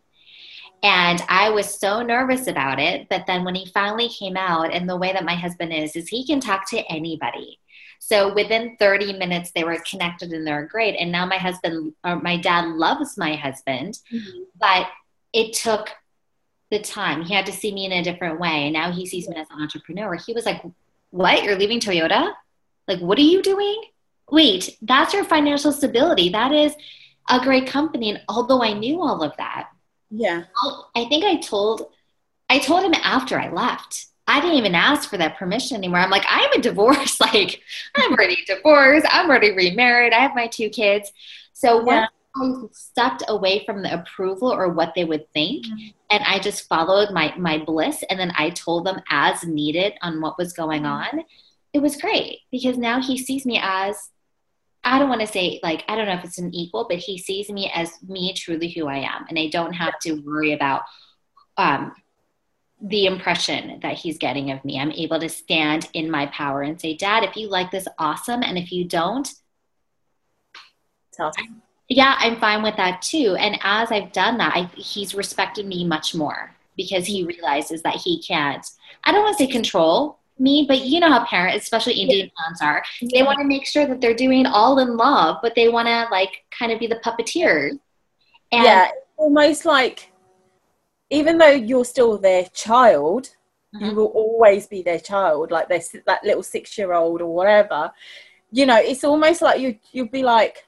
And 0.84 1.23
I 1.29 1.49
was 1.49 1.79
so 1.79 2.01
nervous 2.01 2.47
about 2.47 2.79
it. 2.79 3.07
But 3.10 3.25
then 3.27 3.43
when 3.43 3.55
he 3.55 3.65
finally 3.67 4.10
came 4.10 4.36
out, 4.36 4.73
and 4.73 4.89
the 4.89 4.97
way 4.97 5.13
that 5.13 5.25
my 5.25 5.36
husband 5.36 5.73
is, 5.73 5.95
is 5.95 6.07
he 6.07 6.25
can 6.25 6.39
talk 6.39 6.67
to 6.69 6.79
anybody. 6.91 7.60
So 7.99 8.34
within 8.34 8.77
30 8.79 9.13
minutes, 9.13 9.51
they 9.51 9.63
were 9.63 9.77
connected 9.89 10.31
and 10.31 10.45
they're 10.45 10.65
great. 10.65 10.95
And 10.95 11.12
now 11.12 11.25
my 11.25 11.38
husband, 11.38 11.93
or 12.03 12.19
my 12.19 12.38
dad 12.38 12.65
loves 12.67 13.15
my 13.15 13.36
husband, 13.36 13.99
mm-hmm. 14.12 14.41
but 14.60 14.88
it 15.34 15.53
took 15.53 15.89
the 16.71 16.79
time. 16.79 17.21
He 17.21 17.34
had 17.34 17.45
to 17.45 17.51
see 17.51 17.71
me 17.71 17.86
in 17.86 17.91
a 17.91 18.03
different 18.03 18.39
way. 18.39 18.65
And 18.65 18.73
now 18.73 18.91
he 18.91 19.05
sees 19.05 19.29
me 19.29 19.36
as 19.36 19.47
an 19.51 19.62
entrepreneur. 19.62 20.15
He 20.15 20.34
was 20.34 20.47
like, 20.47 20.63
what? 21.12 21.43
You're 21.43 21.58
leaving 21.58 21.80
Toyota? 21.80 22.34
Like, 22.88 23.00
what 23.00 23.17
are 23.17 23.21
you 23.21 23.41
doing? 23.41 23.82
Wait, 24.32 24.78
that's 24.82 25.13
your 25.13 25.24
financial 25.24 25.71
stability. 25.71 26.30
That 26.30 26.52
is 26.52 26.74
a 27.30 27.39
great 27.39 27.67
company. 27.67 28.10
And 28.10 28.21
although 28.28 28.63
I 28.63 28.74
knew 28.74 29.02
all 29.02 29.24
of 29.24 29.36
that, 29.38 29.69
yeah, 30.10 30.43
I 30.95 31.06
think 31.06 31.24
I 31.24 31.38
told, 31.38 31.89
I 32.50 32.60
told 32.60 32.84
him 32.84 32.93
after 32.93 33.39
I 33.39 33.50
left. 33.50 34.08
I 34.28 34.39
didn't 34.39 34.58
even 34.58 34.76
ask 34.76 35.10
for 35.10 35.17
that 35.17 35.38
permission 35.38 35.78
anymore. 35.78 36.00
I'm 36.00 36.10
like, 36.10 36.26
I'm 36.30 36.52
a 36.54 36.62
divorce. 36.62 37.19
Like, 37.34 37.62
I'm 37.95 38.12
already 38.13 38.38
divorced. 38.45 39.06
I'm 39.10 39.30
already 39.30 39.52
remarried. 39.52 40.13
I 40.13 40.19
have 40.19 40.36
my 40.36 40.47
two 40.47 40.69
kids. 40.69 41.12
So 41.54 41.86
yeah. 41.86 42.08
I 42.36 42.54
stepped 42.71 43.24
away 43.28 43.63
from 43.65 43.84
the 43.84 43.93
approval 43.93 44.52
or 44.52 44.69
what 44.69 44.93
they 44.95 45.04
would 45.04 45.32
think, 45.34 45.65
mm-hmm. 45.65 45.88
And 46.12 46.24
I 46.26 46.39
just 46.39 46.67
followed 46.67 47.12
my 47.12 47.34
my 47.38 47.58
bliss. 47.58 48.04
And 48.10 48.19
then 48.19 48.32
I 48.36 48.50
told 48.52 48.86
them 48.86 49.02
as 49.10 49.43
needed 49.43 49.93
on 50.02 50.21
what 50.21 50.38
was 50.38 50.54
going 50.54 50.84
mm-hmm. 50.84 51.19
on. 51.19 51.24
It 51.74 51.80
was 51.82 51.95
great 51.95 52.39
because 52.52 52.78
now 52.78 53.02
he 53.02 53.17
sees 53.17 53.45
me 53.45 53.60
as 53.62 53.97
I 54.84 55.00
don't 55.00 55.10
want 55.10 55.21
to 55.21 55.28
say 55.28 55.60
like 55.63 55.84
I 55.88 55.95
don't 55.95 56.06
know 56.06 56.13
if 56.13 56.24
it's 56.24 56.38
an 56.38 56.54
equal, 56.54 56.86
but 56.89 56.97
he 56.97 57.17
sees 57.17 57.50
me 57.50 57.71
as 57.74 57.91
me 58.08 58.34
truly 58.34 58.69
who 58.69 58.88
I 58.88 58.97
am, 58.97 59.26
and 59.30 59.39
I 59.39 59.47
don't 59.47 59.74
have 59.74 59.97
to 60.00 60.21
worry 60.21 60.54
about 60.54 60.82
um, 61.58 61.93
the 62.82 63.06
impression 63.06 63.80
that 63.82 63.97
he's 63.97 64.17
getting 64.17 64.52
of 64.52 64.65
me. 64.65 64.80
I'm 64.80 64.91
able 64.91 65.19
to 65.19 65.30
stand 65.30 65.88
in 65.93 66.10
my 66.10 66.26
power 66.28 66.62
and 66.62 66.82
say, 66.82 66.95
Dad, 66.95 67.24
if 67.24 67.36
you 67.36 67.47
like 67.47 67.69
this, 67.69 67.88
awesome. 68.00 68.41
And 68.41 68.58
if 68.58 68.71
you 68.71 68.86
don't, 68.86 69.32
tough. 71.15 71.36
Yeah, 71.93 72.15
I'm 72.19 72.38
fine 72.38 72.63
with 72.63 72.77
that 72.77 73.01
too. 73.01 73.36
And 73.38 73.60
as 73.63 73.91
I've 73.91 74.13
done 74.13 74.38
that, 74.38 74.56
I, 74.56 74.63
he's 74.80 75.13
respected 75.13 75.65
me 75.65 75.84
much 75.84 76.15
more 76.15 76.56
because 76.77 77.06
he 77.06 77.25
realizes 77.25 77.82
that 77.82 77.95
he 77.95 78.21
can't, 78.21 78.65
I 79.04 79.12
don't 79.12 79.23
want 79.23 79.38
to 79.38 79.43
say 79.43 79.51
control 79.51 80.17
me, 80.39 80.63
but 80.65 80.86
you 80.86 81.01
know 81.01 81.12
how 81.12 81.25
parents, 81.25 81.65
especially 81.65 81.95
Indian 81.95 82.32
parents 82.38 82.62
are, 82.62 82.82
they 83.12 83.23
want 83.23 83.39
to 83.39 83.43
make 83.43 83.65
sure 83.65 83.86
that 83.86 83.99
they're 83.99 84.13
doing 84.13 84.45
all 84.45 84.80
in 84.80 84.95
love, 84.95 85.39
but 85.41 85.54
they 85.54 85.67
want 85.67 85.89
to 85.89 86.08
like 86.10 86.45
kind 86.58 86.71
of 86.71 86.80
be 86.80 86.88
the 86.88 87.01
puppeteers. 87.04 87.71
And 88.54 88.63
yeah, 88.63 88.91
almost 89.17 89.65
like 89.65 90.13
even 91.10 91.38
though 91.38 91.51
you're 91.51 91.84
still 91.84 92.17
their 92.17 92.45
child, 92.54 93.36
mm-hmm. 93.75 93.88
you 93.88 93.95
will 93.95 94.13
always 94.15 94.65
be 94.65 94.82
their 94.82 94.99
child, 94.99 95.51
like 95.51 95.67
their 95.67 95.82
that 96.06 96.23
little 96.23 96.41
six 96.41 96.77
year 96.77 96.93
old 96.93 97.21
or 97.21 97.36
whatever. 97.36 97.91
You 98.49 98.65
know, 98.65 98.77
it's 98.77 99.04
almost 99.04 99.41
like 99.41 99.60
you 99.60 99.77
you'll 99.91 100.08
be 100.08 100.23
like, 100.23 100.63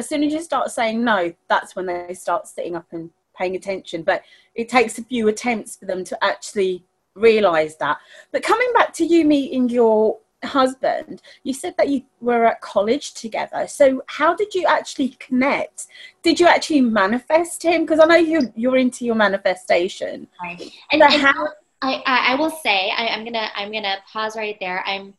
as 0.00 0.08
soon 0.08 0.24
as 0.24 0.32
you 0.32 0.42
start 0.42 0.70
saying 0.70 1.04
no, 1.04 1.32
that's 1.48 1.76
when 1.76 1.86
they 1.86 2.14
start 2.14 2.48
sitting 2.48 2.74
up 2.74 2.86
and 2.90 3.10
paying 3.38 3.54
attention. 3.54 4.02
But 4.02 4.22
it 4.54 4.68
takes 4.68 4.98
a 4.98 5.04
few 5.04 5.28
attempts 5.28 5.76
for 5.76 5.84
them 5.84 6.02
to 6.04 6.24
actually 6.24 6.84
realize 7.14 7.76
that. 7.76 7.98
But 8.32 8.42
coming 8.42 8.72
back 8.74 8.92
to 8.94 9.04
you 9.04 9.24
meeting 9.24 9.68
your 9.68 10.18
husband, 10.42 11.20
you 11.42 11.52
said 11.52 11.74
that 11.76 11.88
you 11.88 12.02
were 12.20 12.46
at 12.46 12.62
college 12.62 13.12
together. 13.12 13.66
So 13.66 14.02
how 14.06 14.34
did 14.34 14.54
you 14.54 14.66
actually 14.66 15.10
connect? 15.26 15.86
Did 16.22 16.40
you 16.40 16.46
actually 16.46 16.80
manifest 16.80 17.62
him? 17.62 17.82
Because 17.82 18.00
I 18.00 18.06
know 18.06 18.16
you're 18.16 18.50
you're 18.56 18.78
into 18.78 19.04
your 19.04 19.16
manifestation. 19.16 20.26
Right. 20.42 20.72
And, 20.92 21.02
so 21.02 21.08
and 21.08 21.22
how- 21.22 21.48
I, 21.82 22.02
I, 22.04 22.32
I 22.32 22.34
will 22.34 22.50
say 22.50 22.90
I, 22.90 23.08
I'm 23.08 23.24
gonna 23.24 23.48
I'm 23.54 23.72
gonna 23.72 23.96
pause 24.10 24.36
right 24.36 24.56
there. 24.60 24.82
I'm 24.86 25.14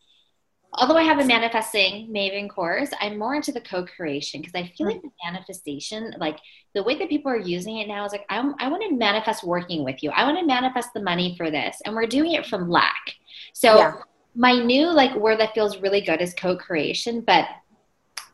although 0.73 0.97
I 0.97 1.03
have 1.03 1.19
a 1.19 1.25
manifesting 1.25 2.07
Maven 2.07 2.49
course, 2.49 2.89
I'm 2.99 3.17
more 3.17 3.35
into 3.35 3.51
the 3.51 3.61
co-creation 3.61 4.41
because 4.41 4.55
I 4.55 4.71
feel 4.77 4.87
like 4.87 5.01
the 5.01 5.11
manifestation, 5.23 6.13
like 6.17 6.39
the 6.73 6.83
way 6.83 6.97
that 6.97 7.09
people 7.09 7.31
are 7.31 7.37
using 7.37 7.77
it 7.77 7.87
now 7.87 8.05
is 8.05 8.11
like, 8.11 8.25
I'm, 8.29 8.55
I 8.59 8.69
want 8.69 8.83
to 8.83 8.95
manifest 8.95 9.43
working 9.43 9.83
with 9.83 10.01
you. 10.01 10.11
I 10.11 10.23
want 10.23 10.39
to 10.39 10.45
manifest 10.45 10.93
the 10.93 11.01
money 11.01 11.35
for 11.37 11.51
this. 11.51 11.81
And 11.85 11.93
we're 11.93 12.07
doing 12.07 12.33
it 12.33 12.45
from 12.45 12.69
lack. 12.69 13.15
So 13.53 13.77
yeah. 13.77 13.93
my 14.33 14.53
new 14.53 14.87
like 14.87 15.13
word 15.15 15.39
that 15.41 15.53
feels 15.53 15.77
really 15.79 16.01
good 16.01 16.21
is 16.21 16.33
co-creation, 16.33 17.21
but 17.21 17.47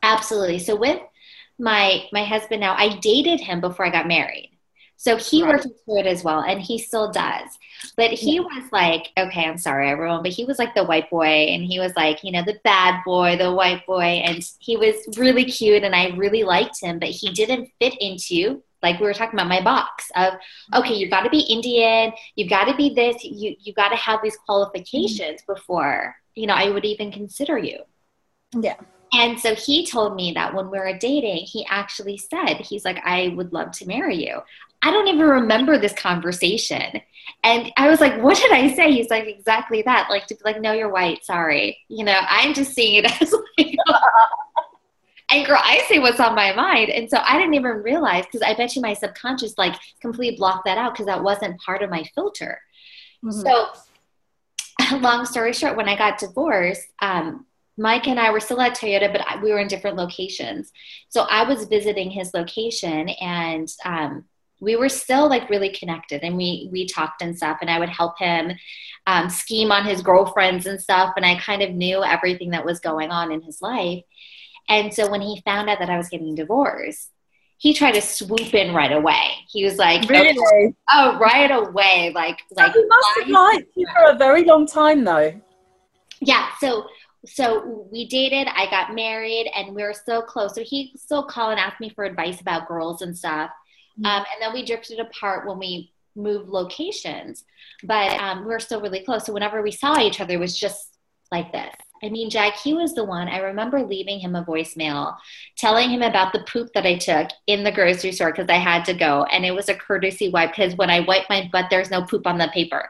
absolutely. 0.04 0.60
So 0.60 0.76
with 0.76 1.02
my, 1.58 2.04
my 2.12 2.24
husband 2.24 2.62
now, 2.62 2.76
I 2.78 3.00
dated 3.00 3.40
him 3.40 3.62
before 3.62 3.86
I 3.86 3.90
got 3.90 4.08
married. 4.08 4.52
So 4.98 5.16
he 5.16 5.44
right. 5.44 5.54
worked 5.54 5.68
through 5.86 6.00
it 6.00 6.08
as 6.08 6.24
well, 6.24 6.42
and 6.42 6.60
he 6.60 6.80
still 6.80 7.12
does. 7.12 7.50
But 7.96 8.12
he 8.12 8.36
yeah. 8.36 8.42
was 8.42 8.64
like, 8.72 9.12
okay, 9.18 9.46
I'm 9.46 9.58
sorry, 9.58 9.90
everyone, 9.90 10.24
but 10.24 10.32
he 10.32 10.44
was 10.44 10.58
like 10.58 10.74
the 10.74 10.84
white 10.84 11.10
boy, 11.10 11.26
and 11.26 11.64
he 11.64 11.80
was 11.80 11.96
like, 11.96 12.24
you 12.24 12.32
know, 12.32 12.44
the 12.44 12.60
bad 12.64 13.04
boy, 13.06 13.38
the 13.38 13.54
white 13.54 13.86
boy, 13.86 14.02
and 14.02 14.44
he 14.60 14.76
was 14.76 14.96
really 15.16 15.46
cute, 15.46 15.84
and 15.84 15.96
I 15.96 16.10
really 16.16 16.44
liked 16.44 16.82
him, 16.82 17.00
but 17.00 17.10
he 17.10 17.32
didn't 17.32 17.70
fit 17.80 17.96
into 18.02 18.64
like 18.84 19.00
we 19.00 19.08
were 19.08 19.14
talking 19.14 19.40
about 19.40 19.48
my 19.48 19.62
box 19.62 20.06
of 20.16 20.34
mm-hmm. 20.34 20.80
okay 20.80 20.94
you've 20.94 21.10
got 21.10 21.24
to 21.24 21.32
be 21.32 21.40
indian 21.40 22.14
you've 22.36 22.50
got 22.50 22.66
to 22.66 22.76
be 22.76 22.94
this 22.94 23.24
you 23.24 23.56
you 23.60 23.74
got 23.74 23.90
to 23.90 23.96
have 23.96 24.20
these 24.22 24.38
qualifications 24.46 25.42
mm-hmm. 25.42 25.54
before 25.54 26.16
you 26.36 26.46
know 26.46 26.54
i 26.54 26.70
would 26.70 26.86
even 26.86 27.12
consider 27.12 27.58
you 27.58 27.80
yeah 28.54 28.76
And 29.14 29.40
so 29.40 29.56
he 29.56 29.86
told 29.86 30.16
me 30.16 30.34
that 30.34 30.54
when 30.54 30.70
we 30.70 30.80
were 30.80 30.98
dating, 30.98 31.46
he 31.46 31.66
actually 31.70 32.18
said, 32.18 32.56
he's 32.56 32.84
like, 32.84 33.00
I 33.06 33.34
would 33.36 33.54
love 33.54 33.72
to 33.74 33.88
marry 33.88 34.28
you. 34.28 34.40
I 34.82 34.92
don't 34.92 35.08
even 35.08 35.26
remember 35.26 35.78
this 35.78 35.94
conversation. 35.94 37.02
And 37.44 37.72
I 37.78 37.90
was 37.90 38.00
like, 38.00 38.22
what 38.22 38.38
did 38.38 38.52
I 38.52 38.74
say? 38.74 38.92
He's 38.92 39.10
like, 39.10 39.26
exactly 39.26 39.82
that. 39.84 40.10
Like, 40.10 40.28
to 40.28 40.36
be 40.36 40.42
like, 40.44 40.62
no, 40.62 40.72
you're 40.72 40.90
white. 40.90 41.24
Sorry. 41.26 41.78
You 41.88 42.06
know, 42.06 42.20
I'm 42.28 42.54
just 42.54 42.74
seeing 42.74 43.04
it 43.04 43.06
as 43.22 43.34
like, 43.58 43.76
and 45.30 45.46
girl, 45.46 45.60
I 45.62 45.84
say 45.90 46.00
what's 46.00 46.20
on 46.20 46.36
my 46.36 46.54
mind. 46.54 46.90
And 46.90 47.10
so 47.10 47.18
I 47.22 47.38
didn't 47.38 47.56
even 47.56 47.84
realize 47.84 48.26
because 48.26 48.42
I 48.42 48.54
bet 48.54 48.76
you 48.76 48.82
my 48.82 48.94
subconscious 48.94 49.58
like 49.58 49.76
completely 50.02 50.38
blocked 50.38 50.66
that 50.66 50.78
out 50.78 50.94
because 50.94 51.08
that 51.08 51.24
wasn't 51.24 51.60
part 51.60 51.84
of 51.84 51.90
my 51.90 52.04
filter. 52.16 52.62
Mm-hmm. 53.24 53.42
So, 53.42 54.98
long 55.00 55.26
story 55.26 55.54
short, 55.54 55.76
when 55.76 55.90
I 55.90 55.98
got 55.98 56.20
divorced, 56.20 56.88
um, 57.02 57.46
Mike 57.78 58.08
and 58.08 58.20
I 58.20 58.32
were 58.32 58.40
still 58.40 58.62
at 58.62 58.76
Toyota, 58.76 59.12
but 59.12 59.42
we 59.42 59.52
were 59.52 59.60
in 59.60 59.68
different 59.68 59.98
locations. 59.98 60.72
So 61.10 61.24
I 61.24 61.44
was 61.44 61.66
visiting 61.66 62.10
his 62.10 62.34
location 62.34 63.10
and 63.10 63.72
um, 63.86 64.26
we 64.60 64.76
were 64.76 64.90
still 64.90 65.30
like 65.30 65.50
really 65.50 65.70
connected 65.70 66.24
and 66.24 66.36
we 66.36 66.70
we 66.72 66.88
talked 66.88 67.22
and 67.22 67.38
stuff 67.38 67.58
and 67.62 67.70
i 67.70 67.80
would 67.80 67.90
help 67.90 68.18
him 68.20 68.52
um, 69.06 69.30
scheme 69.30 69.72
on 69.72 69.86
his 69.86 70.02
girlfriends 70.02 70.66
and 70.66 70.82
stuff 70.82 71.14
and 71.16 71.26
i 71.26 71.40
kind 71.40 71.62
of 71.62 71.72
knew 71.72 72.04
everything 72.04 72.50
that 72.52 72.66
was 72.66 72.80
going 72.80 73.12
on 73.12 73.32
in 73.32 73.42
his 73.42 73.62
life. 73.62 74.04
And 74.70 74.94
so 74.94 75.10
when 75.10 75.22
he 75.22 75.42
found 75.46 75.70
out 75.70 75.80
that 75.80 75.90
i 75.90 75.98
was 75.98 76.10
getting 76.10 76.36
divorced 76.36 77.12
he 77.58 77.74
tried 77.74 77.94
to 77.94 78.02
swoop 78.02 78.54
in 78.54 78.74
right 78.74 78.92
away. 78.92 79.32
He 79.50 79.66
was 79.66 79.78
like 79.78 80.08
really? 80.10 80.36
oh, 80.38 80.74
oh 80.92 81.20
right 81.20 81.50
away 81.50 82.12
like 82.14 82.40
like 82.52 82.74
he 82.74 82.86
must 82.86 83.08
have 83.20 83.28
liked 83.30 83.70
you 83.76 83.88
for 83.94 84.12
a 84.12 84.18
very 84.18 84.44
long 84.44 84.68
time 84.68 85.04
though. 85.04 85.34
Yeah 86.22 86.50
so 86.60 86.88
so 87.26 87.88
we 87.92 88.08
dated 88.08 88.48
i 88.56 88.70
got 88.70 88.94
married 88.94 89.50
and 89.56 89.76
we 89.76 89.84
were 89.84 89.96
so 90.06 90.22
close. 90.22 90.54
So 90.54 90.64
he 90.64 90.94
still 90.96 91.26
call 91.26 91.50
and 91.50 91.60
ask 91.60 91.80
me 91.80 91.90
for 91.90 92.04
advice 92.04 92.42
about 92.42 92.68
girls 92.68 93.02
and 93.02 93.18
stuff. 93.18 93.50
Um, 94.06 94.26
and 94.34 94.42
then 94.42 94.54
we 94.54 94.66
drifted 94.66 95.00
apart 95.00 95.48
when 95.48 95.58
we 95.60 95.92
moved 96.16 96.50
locations, 96.50 97.44
but 97.84 98.14
um, 98.20 98.42
we 98.42 98.52
were 98.52 98.60
still 98.60 98.82
really 98.82 99.04
close. 99.04 99.26
So 99.26 99.34
whenever 99.34 99.62
we 99.62 99.72
saw 99.72 100.00
each 100.00 100.20
other, 100.20 100.34
it 100.34 100.40
was 100.40 100.58
just 100.58 100.98
like 101.32 101.52
this. 101.52 101.74
I 102.04 102.10
mean, 102.10 102.30
Jag, 102.30 102.54
he 102.54 102.74
was 102.74 102.94
the 102.94 103.04
one. 103.04 103.28
I 103.28 103.40
remember 103.40 103.84
leaving 103.84 104.20
him 104.20 104.36
a 104.36 104.46
voicemail 104.46 105.16
telling 105.58 105.90
him 105.90 106.02
about 106.02 106.32
the 106.32 106.46
poop 106.48 106.70
that 106.74 106.86
I 106.86 106.96
took 106.96 107.30
in 107.48 107.64
the 107.64 107.72
grocery 107.72 108.12
store 108.12 108.32
because 108.32 108.50
I 108.50 108.58
had 108.58 108.86
to 108.86 108.94
go. 108.94 109.24
And 109.32 109.46
it 109.46 109.52
was 109.52 109.70
a 109.70 109.74
courtesy 109.74 110.30
wipe 110.30 110.52
because 110.52 110.76
when 110.76 110.90
I 110.90 111.00
wipe 111.02 111.24
my 111.30 111.50
butt, 111.52 111.66
there's 111.70 111.90
no 111.90 112.04
poop 112.04 112.28
on 112.28 112.38
the 112.38 112.50
paper. 112.54 112.90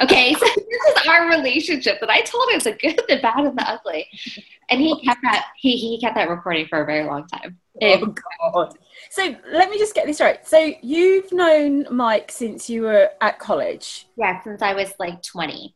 Okay, 0.00 0.34
so 0.34 0.40
this 0.56 0.96
is 0.96 1.06
our 1.08 1.28
relationship 1.28 2.00
that 2.00 2.10
I 2.10 2.20
told 2.22 2.48
him 2.50 2.56
it's 2.56 2.64
the 2.64 2.72
good, 2.72 3.00
the 3.08 3.20
bad, 3.20 3.44
and 3.44 3.58
the 3.58 3.68
ugly. 3.68 4.08
And 4.68 4.80
he 4.80 5.00
kept 5.04 5.20
that 5.22 5.46
he, 5.56 5.76
he 5.76 6.00
kept 6.00 6.16
that 6.16 6.28
recording 6.28 6.66
for 6.66 6.82
a 6.82 6.86
very 6.86 7.04
long 7.04 7.26
time. 7.28 7.58
Oh, 7.82 8.14
God. 8.52 8.78
So 9.10 9.34
let 9.50 9.70
me 9.70 9.78
just 9.78 9.94
get 9.94 10.06
this 10.06 10.20
right. 10.20 10.46
So 10.46 10.72
you've 10.82 11.32
known 11.32 11.86
Mike 11.90 12.30
since 12.32 12.68
you 12.68 12.82
were 12.82 13.10
at 13.20 13.38
college? 13.38 14.06
Yeah, 14.16 14.42
since 14.42 14.62
I 14.62 14.74
was 14.74 14.92
like 14.98 15.22
20. 15.22 15.74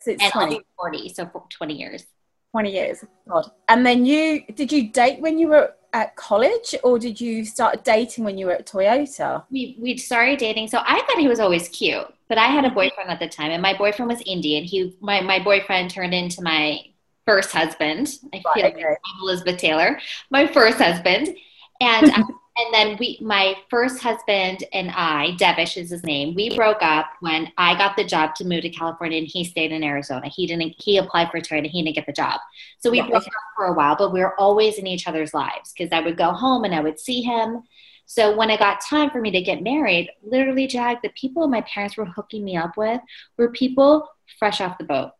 Since 0.00 0.22
and 0.22 0.32
20. 0.32 0.60
40, 0.76 1.08
so 1.10 1.26
for 1.26 1.44
20 1.50 1.74
years. 1.74 2.06
20 2.52 2.72
years. 2.72 3.04
God. 3.28 3.50
And 3.68 3.84
then 3.84 4.04
you, 4.04 4.44
did 4.54 4.72
you 4.72 4.90
date 4.90 5.20
when 5.20 5.38
you 5.38 5.48
were 5.48 5.74
at 5.92 6.16
college 6.16 6.74
or 6.82 6.98
did 6.98 7.20
you 7.20 7.44
start 7.44 7.84
dating 7.84 8.24
when 8.24 8.38
you 8.38 8.46
were 8.46 8.52
at 8.52 8.66
Toyota? 8.66 9.44
We, 9.50 9.76
we 9.80 9.96
started 9.96 10.38
dating. 10.38 10.68
So 10.68 10.78
I 10.78 11.02
thought 11.02 11.18
he 11.18 11.28
was 11.28 11.40
always 11.40 11.68
cute, 11.68 12.06
but 12.28 12.38
I 12.38 12.46
had 12.46 12.64
a 12.64 12.68
mm-hmm. 12.68 12.76
boyfriend 12.76 13.10
at 13.10 13.20
the 13.20 13.28
time 13.28 13.50
and 13.50 13.62
my 13.62 13.76
boyfriend 13.76 14.10
was 14.10 14.20
Indian. 14.26 14.64
He, 14.64 14.96
my, 15.00 15.20
my 15.20 15.42
boyfriend 15.42 15.90
turned 15.90 16.14
into 16.14 16.42
my 16.42 16.80
first 17.28 17.52
husband. 17.52 18.18
I 18.32 18.38
feel 18.54 18.64
right, 18.64 18.74
like. 18.74 18.98
Elizabeth 19.20 19.58
Taylor, 19.58 20.00
my 20.30 20.46
first 20.46 20.78
husband. 20.78 21.36
And 21.80 22.10
uh, 22.10 22.22
and 22.58 22.74
then 22.74 22.96
we 22.98 23.18
my 23.20 23.54
first 23.70 24.02
husband 24.02 24.64
and 24.72 24.90
i 24.90 25.30
devish 25.38 25.76
is 25.76 25.90
his 25.90 26.02
name 26.02 26.34
we 26.34 26.56
broke 26.56 26.82
up 26.82 27.06
when 27.20 27.50
i 27.56 27.72
got 27.78 27.96
the 27.96 28.02
job 28.02 28.34
to 28.34 28.44
move 28.44 28.62
to 28.62 28.68
california 28.68 29.18
and 29.18 29.28
he 29.28 29.44
stayed 29.44 29.70
in 29.70 29.84
arizona 29.84 30.28
he 30.28 30.44
didn't 30.44 30.74
he 30.78 30.98
applied 30.98 31.30
for 31.30 31.38
Toyota 31.38 31.68
he 31.68 31.82
didn't 31.82 31.94
get 31.94 32.06
the 32.06 32.12
job 32.12 32.40
so 32.80 32.90
we 32.90 32.98
yeah. 32.98 33.06
broke 33.06 33.26
up 33.26 33.32
for 33.56 33.66
a 33.66 33.72
while 33.72 33.94
but 33.96 34.12
we 34.12 34.18
were 34.18 34.34
always 34.40 34.76
in 34.76 34.88
each 34.88 35.06
other's 35.06 35.32
lives 35.32 35.72
because 35.72 35.92
i 35.92 36.00
would 36.00 36.16
go 36.16 36.32
home 36.32 36.64
and 36.64 36.74
i 36.74 36.80
would 36.80 36.98
see 36.98 37.22
him 37.22 37.62
so 38.06 38.36
when 38.36 38.50
it 38.50 38.58
got 38.58 38.80
time 38.80 39.08
for 39.10 39.20
me 39.20 39.30
to 39.30 39.40
get 39.40 39.62
married 39.62 40.10
literally 40.24 40.66
jag 40.66 40.98
the 41.02 41.10
people 41.10 41.46
my 41.46 41.60
parents 41.60 41.96
were 41.96 42.06
hooking 42.06 42.44
me 42.44 42.56
up 42.56 42.76
with 42.76 43.00
were 43.36 43.52
people 43.52 44.08
fresh 44.38 44.60
off 44.60 44.78
the 44.78 44.84
boat 44.84 45.12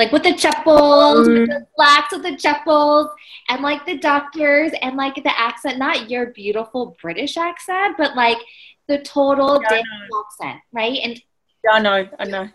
like 0.00 0.12
with 0.12 0.22
the 0.22 0.34
chappals, 0.34 1.28
with 1.28 1.48
the 1.48 1.54
mm. 1.54 1.66
slacks 1.76 2.12
with 2.12 2.22
the 2.22 2.34
chappals, 2.34 3.08
and 3.50 3.60
like 3.60 3.84
the 3.84 3.98
doctors, 3.98 4.72
and 4.80 4.96
like 4.96 5.14
the 5.14 5.38
accent, 5.38 5.78
not 5.78 6.08
your 6.08 6.32
beautiful 6.32 6.96
British 7.02 7.36
accent, 7.36 7.96
but 7.98 8.16
like 8.16 8.38
the 8.88 8.98
total 9.00 9.60
yeah, 9.70 9.82
accent, 10.24 10.62
right? 10.72 10.98
And 11.04 11.22
yeah, 11.62 11.72
I 11.72 11.80
know, 11.80 12.08
I 12.18 12.24
know. 12.24 12.48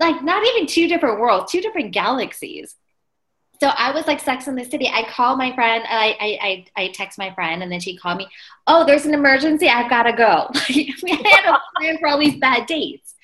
Like 0.00 0.24
not 0.24 0.46
even 0.46 0.66
two 0.66 0.88
different 0.88 1.20
worlds, 1.20 1.52
two 1.52 1.60
different 1.60 1.92
galaxies. 1.92 2.76
So 3.60 3.68
I 3.68 3.90
was 3.90 4.06
like 4.06 4.20
Sex 4.20 4.48
in 4.48 4.54
the 4.54 4.64
City. 4.64 4.88
I 4.88 5.06
call 5.10 5.36
my 5.36 5.54
friend, 5.54 5.84
I, 5.86 6.16
I, 6.18 6.38
I, 6.76 6.84
I 6.84 6.88
text 6.88 7.18
my 7.18 7.32
friend, 7.34 7.62
and 7.62 7.70
then 7.70 7.80
she 7.80 7.96
called 7.96 8.18
me. 8.18 8.28
Oh, 8.66 8.86
there's 8.86 9.04
an 9.04 9.12
emergency. 9.12 9.68
I've 9.68 9.90
got 9.90 10.04
to 10.04 10.12
go. 10.12 10.50
we 10.68 10.94
had 11.10 11.54
a 11.54 11.60
plan 11.78 11.98
for 11.98 12.08
all 12.08 12.18
these 12.18 12.36
bad 12.36 12.66
dates, 12.66 13.14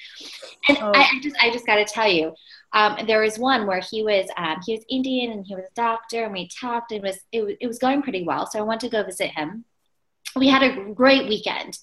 and 0.69 0.79
oh. 0.79 0.93
I, 0.95 1.03
I 1.03 1.21
just, 1.23 1.37
I 1.41 1.51
just 1.51 1.67
got 1.67 1.77
to 1.77 1.85
tell 1.85 2.11
you, 2.11 2.35
um, 2.75 2.97
there 3.07 3.21
was 3.21 3.39
one 3.39 3.67
where 3.67 3.81
he 3.81 4.03
was 4.03 4.27
um, 4.37 4.57
he 4.65 4.75
was 4.75 4.85
Indian 4.89 5.33
and 5.33 5.47
he 5.47 5.55
was 5.55 5.65
a 5.65 5.75
doctor, 5.75 6.25
and 6.25 6.33
we 6.33 6.49
talked. 6.49 6.93
And 6.93 7.05
it 7.05 7.07
was 7.07 7.19
it, 7.31 7.59
it 7.61 7.67
was 7.67 7.79
going 7.79 8.03
pretty 8.03 8.25
well, 8.25 8.47
so 8.47 8.59
I 8.59 8.63
went 8.63 8.81
to 8.83 8.89
go 8.89 9.03
visit 9.03 9.31
him. 9.31 9.65
We 10.37 10.49
had 10.49 10.63
a 10.63 10.93
great 10.95 11.29
weekend, 11.29 11.79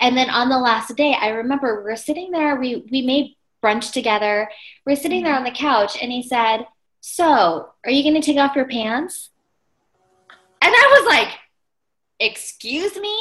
and 0.00 0.16
then 0.16 0.28
on 0.28 0.50
the 0.50 0.58
last 0.58 0.94
day, 0.96 1.16
I 1.18 1.28
remember 1.28 1.78
we 1.78 1.90
were 1.90 1.96
sitting 1.96 2.30
there. 2.30 2.56
We 2.56 2.86
we 2.90 3.02
made 3.02 3.36
brunch 3.62 3.92
together. 3.92 4.50
We 4.84 4.92
are 4.92 4.96
sitting 4.96 5.24
there 5.24 5.34
on 5.34 5.44
the 5.44 5.50
couch, 5.50 5.96
and 6.00 6.12
he 6.12 6.22
said, 6.22 6.66
"So, 7.00 7.70
are 7.84 7.90
you 7.90 8.02
going 8.02 8.20
to 8.20 8.26
take 8.26 8.38
off 8.38 8.56
your 8.56 8.68
pants?" 8.68 9.30
And 10.60 10.74
I 10.74 10.98
was 11.00 11.06
like, 11.08 11.38
"Excuse 12.20 12.96
me." 12.96 13.16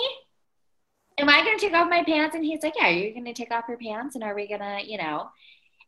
Am 1.19 1.29
I 1.29 1.43
going 1.43 1.57
to 1.57 1.65
take 1.65 1.73
off 1.73 1.89
my 1.89 2.03
pants? 2.03 2.35
And 2.35 2.45
he's 2.45 2.61
like, 2.61 2.75
Yeah, 2.77 2.89
you're 2.89 3.11
going 3.11 3.25
to 3.25 3.33
take 3.33 3.49
off 3.49 3.65
your 3.67 3.79
pants. 3.79 4.13
And 4.13 4.23
are 4.23 4.35
we 4.35 4.47
going 4.47 4.59
to, 4.59 4.79
you 4.85 4.99
know, 4.99 5.31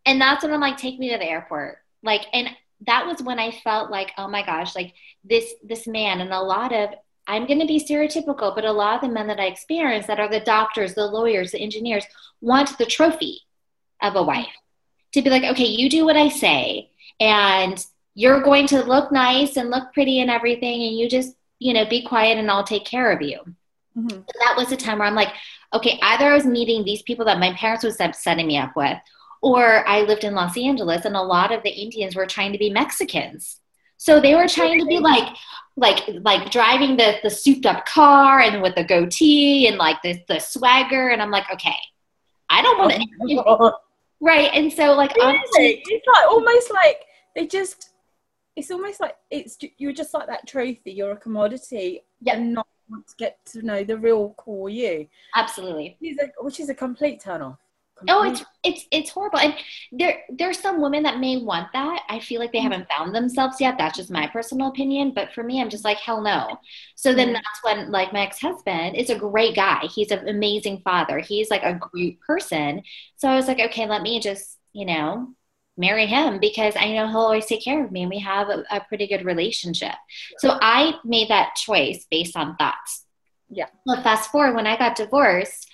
and 0.05 0.19
that's 0.19 0.43
when 0.43 0.53
I'm 0.53 0.61
like, 0.61 0.77
take 0.77 0.99
me 0.99 1.11
to 1.11 1.17
the 1.17 1.29
airport. 1.29 1.79
Like, 2.03 2.25
and 2.33 2.49
that 2.87 3.05
was 3.05 3.21
when 3.21 3.39
I 3.39 3.51
felt 3.51 3.91
like, 3.91 4.11
oh 4.17 4.27
my 4.27 4.45
gosh, 4.45 4.75
like 4.75 4.93
this 5.23 5.53
this 5.63 5.87
man 5.87 6.21
and 6.21 6.31
a 6.31 6.41
lot 6.41 6.73
of 6.73 6.91
I'm 7.27 7.45
going 7.45 7.59
to 7.59 7.67
be 7.67 7.79
stereotypical, 7.79 8.55
but 8.55 8.65
a 8.65 8.71
lot 8.71 8.95
of 8.95 9.01
the 9.01 9.13
men 9.13 9.27
that 9.27 9.39
I 9.39 9.45
experience 9.45 10.07
that 10.07 10.19
are 10.19 10.29
the 10.29 10.39
doctors, 10.39 10.95
the 10.95 11.05
lawyers, 11.05 11.51
the 11.51 11.59
engineers 11.59 12.05
want 12.41 12.75
the 12.79 12.87
trophy 12.87 13.41
of 14.01 14.15
a 14.15 14.23
wife 14.23 14.47
to 15.13 15.21
be 15.21 15.29
like, 15.29 15.43
okay, 15.43 15.65
you 15.65 15.89
do 15.89 16.05
what 16.05 16.17
I 16.17 16.29
say, 16.29 16.89
and 17.19 17.85
you're 18.15 18.41
going 18.41 18.65
to 18.67 18.83
look 18.83 19.11
nice 19.11 19.57
and 19.57 19.69
look 19.69 19.93
pretty 19.93 20.21
and 20.21 20.31
everything, 20.31 20.83
and 20.83 20.97
you 20.97 21.07
just, 21.07 21.35
you 21.59 21.73
know, 21.73 21.85
be 21.85 22.03
quiet 22.03 22.39
and 22.39 22.49
I'll 22.49 22.63
take 22.63 22.85
care 22.85 23.11
of 23.11 23.21
you. 23.21 23.39
Mm-hmm. 23.95 24.21
That 24.39 24.55
was 24.57 24.71
a 24.71 24.77
time 24.77 24.97
where 24.99 25.07
I'm 25.07 25.15
like, 25.15 25.33
okay, 25.73 25.99
either 26.01 26.25
I 26.25 26.33
was 26.33 26.45
meeting 26.45 26.83
these 26.83 27.03
people 27.03 27.25
that 27.25 27.39
my 27.39 27.53
parents 27.53 27.83
was 27.83 27.97
setting 28.13 28.47
me 28.47 28.57
up 28.57 28.75
with, 28.75 28.97
or 29.41 29.87
I 29.87 30.01
lived 30.01 30.23
in 30.23 30.35
Los 30.35 30.57
Angeles 30.57 31.05
and 31.05 31.15
a 31.15 31.21
lot 31.21 31.51
of 31.51 31.63
the 31.63 31.69
Indians 31.69 32.15
were 32.15 32.25
trying 32.25 32.51
to 32.51 32.57
be 32.57 32.69
Mexicans. 32.69 33.59
So 33.97 34.19
they 34.19 34.33
were 34.33 34.47
trying 34.47 34.79
to 34.79 34.85
be 34.85 34.99
like, 34.99 35.27
like, 35.75 36.03
like 36.21 36.51
driving 36.51 36.97
the, 36.97 37.15
the 37.23 37.29
souped 37.29 37.65
up 37.65 37.85
car 37.85 38.39
and 38.39 38.61
with 38.61 38.75
the 38.75 38.83
goatee 38.83 39.67
and 39.67 39.77
like 39.77 40.01
the, 40.01 40.21
the 40.27 40.39
swagger. 40.39 41.09
And 41.09 41.21
I'm 41.21 41.31
like, 41.31 41.51
okay, 41.51 41.75
I 42.49 42.61
don't 42.61 42.77
want 42.77 42.93
to. 42.93 43.07
Oh, 43.21 43.39
uh, 43.39 43.41
uh, 43.41 43.67
uh. 43.67 43.71
right. 44.21 44.49
And 44.53 44.71
so 44.71 44.93
like, 44.93 45.13
honestly, 45.21 45.83
it's 45.85 46.07
like 46.13 46.27
almost 46.27 46.71
like 46.71 47.01
they 47.35 47.45
just, 47.45 47.89
it's 48.55 48.71
almost 48.71 48.99
like 48.99 49.15
it's, 49.29 49.57
you're 49.77 49.93
just 49.93 50.13
like 50.13 50.27
that 50.27 50.47
trophy. 50.47 50.91
You're 50.91 51.11
a 51.11 51.17
commodity. 51.17 52.01
Yeah. 52.21 52.35
And 52.35 52.53
not 52.53 52.67
want 52.89 53.07
to 53.07 53.15
get 53.17 53.37
to 53.47 53.61
know 53.61 53.83
the 53.83 53.97
real 53.97 54.29
core 54.37 54.69
you. 54.69 55.07
Absolutely. 55.35 55.97
Which 55.99 56.11
is 56.11 56.17
a, 56.19 56.43
which 56.43 56.59
is 56.59 56.69
a 56.69 56.75
complete 56.75 57.21
turn 57.21 57.41
off. 57.41 57.59
Oh, 58.07 58.23
it's 58.23 58.43
it's 58.63 58.85
it's 58.91 59.09
horrible. 59.09 59.39
And 59.39 59.55
there 59.91 60.19
there's 60.29 60.59
some 60.59 60.81
women 60.81 61.03
that 61.03 61.19
may 61.19 61.37
want 61.37 61.67
that. 61.73 62.03
I 62.09 62.19
feel 62.19 62.39
like 62.39 62.51
they 62.51 62.59
mm-hmm. 62.59 62.71
haven't 62.71 62.89
found 62.89 63.13
themselves 63.13 63.59
yet. 63.59 63.75
That's 63.77 63.97
just 63.97 64.11
my 64.11 64.27
personal 64.27 64.69
opinion. 64.69 65.13
But 65.13 65.33
for 65.33 65.43
me, 65.43 65.61
I'm 65.61 65.69
just 65.69 65.83
like, 65.83 65.97
hell 65.97 66.21
no. 66.21 66.57
So 66.95 67.13
then 67.13 67.27
mm-hmm. 67.27 67.33
that's 67.33 67.63
when 67.63 67.91
like 67.91 68.13
my 68.13 68.21
ex-husband 68.21 68.95
is 68.95 69.09
a 69.09 69.17
great 69.17 69.55
guy. 69.55 69.85
He's 69.93 70.11
an 70.11 70.27
amazing 70.27 70.81
father. 70.83 71.19
He's 71.19 71.49
like 71.49 71.63
a 71.63 71.79
great 71.91 72.19
person. 72.21 72.83
So 73.17 73.27
I 73.27 73.35
was 73.35 73.47
like, 73.47 73.59
okay, 73.59 73.87
let 73.87 74.01
me 74.01 74.19
just, 74.19 74.57
you 74.73 74.85
know, 74.85 75.33
marry 75.77 76.05
him 76.05 76.39
because 76.39 76.75
I 76.75 76.91
know 76.91 77.07
he'll 77.07 77.19
always 77.19 77.45
take 77.45 77.63
care 77.63 77.83
of 77.83 77.91
me 77.91 78.01
and 78.01 78.09
we 78.09 78.19
have 78.19 78.49
a, 78.49 78.63
a 78.69 78.81
pretty 78.81 79.07
good 79.07 79.25
relationship. 79.25 79.95
So 80.39 80.57
I 80.61 80.95
made 81.05 81.29
that 81.29 81.55
choice 81.55 82.05
based 82.11 82.35
on 82.35 82.57
thoughts. 82.57 83.05
Yeah. 83.49 83.67
Well, 83.85 84.03
fast 84.03 84.29
forward 84.29 84.55
when 84.55 84.67
I 84.67 84.77
got 84.77 84.95
divorced, 84.95 85.68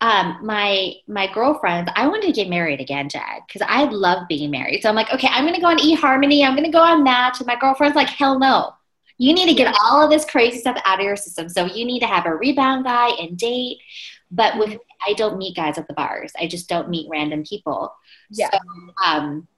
um, 0.00 0.38
my 0.42 0.94
my 1.08 1.30
girlfriends, 1.32 1.90
I 1.94 2.06
wanted 2.08 2.26
to 2.26 2.32
get 2.32 2.48
married 2.48 2.80
again, 2.80 3.08
Jag, 3.08 3.42
because 3.46 3.62
I 3.68 3.84
love 3.84 4.26
being 4.28 4.50
married. 4.50 4.82
So 4.82 4.88
I'm 4.88 4.94
like, 4.94 5.12
okay, 5.12 5.28
I'm 5.30 5.44
gonna 5.44 5.60
go 5.60 5.66
on 5.68 5.78
eHarmony, 5.78 6.44
I'm 6.44 6.54
gonna 6.56 6.70
go 6.72 6.82
on 6.82 7.04
Match, 7.04 7.38
and 7.40 7.46
my 7.46 7.56
girlfriend's 7.56 7.96
like, 7.96 8.08
hell 8.08 8.38
no, 8.38 8.72
You 9.18 9.34
need 9.34 9.46
to 9.48 9.54
get 9.54 9.74
all 9.84 10.02
of 10.02 10.10
this 10.10 10.24
crazy 10.24 10.58
stuff 10.60 10.80
out 10.86 11.00
of 11.00 11.04
your 11.04 11.16
system. 11.16 11.48
So 11.48 11.66
you 11.66 11.84
need 11.84 12.00
to 12.00 12.06
have 12.06 12.26
a 12.26 12.34
rebound 12.34 12.84
guy 12.84 13.10
and 13.20 13.36
date. 13.38 13.78
But 14.30 14.58
with 14.58 14.78
I 15.06 15.14
don't 15.14 15.38
meet 15.38 15.56
guys 15.56 15.78
at 15.78 15.88
the 15.88 15.94
bars. 15.94 16.32
I 16.40 16.46
just 16.46 16.68
don't 16.68 16.88
meet 16.90 17.08
random 17.10 17.44
people. 17.44 17.94
Yeah. 18.30 18.50
So, 18.52 18.58
um, 19.04 19.48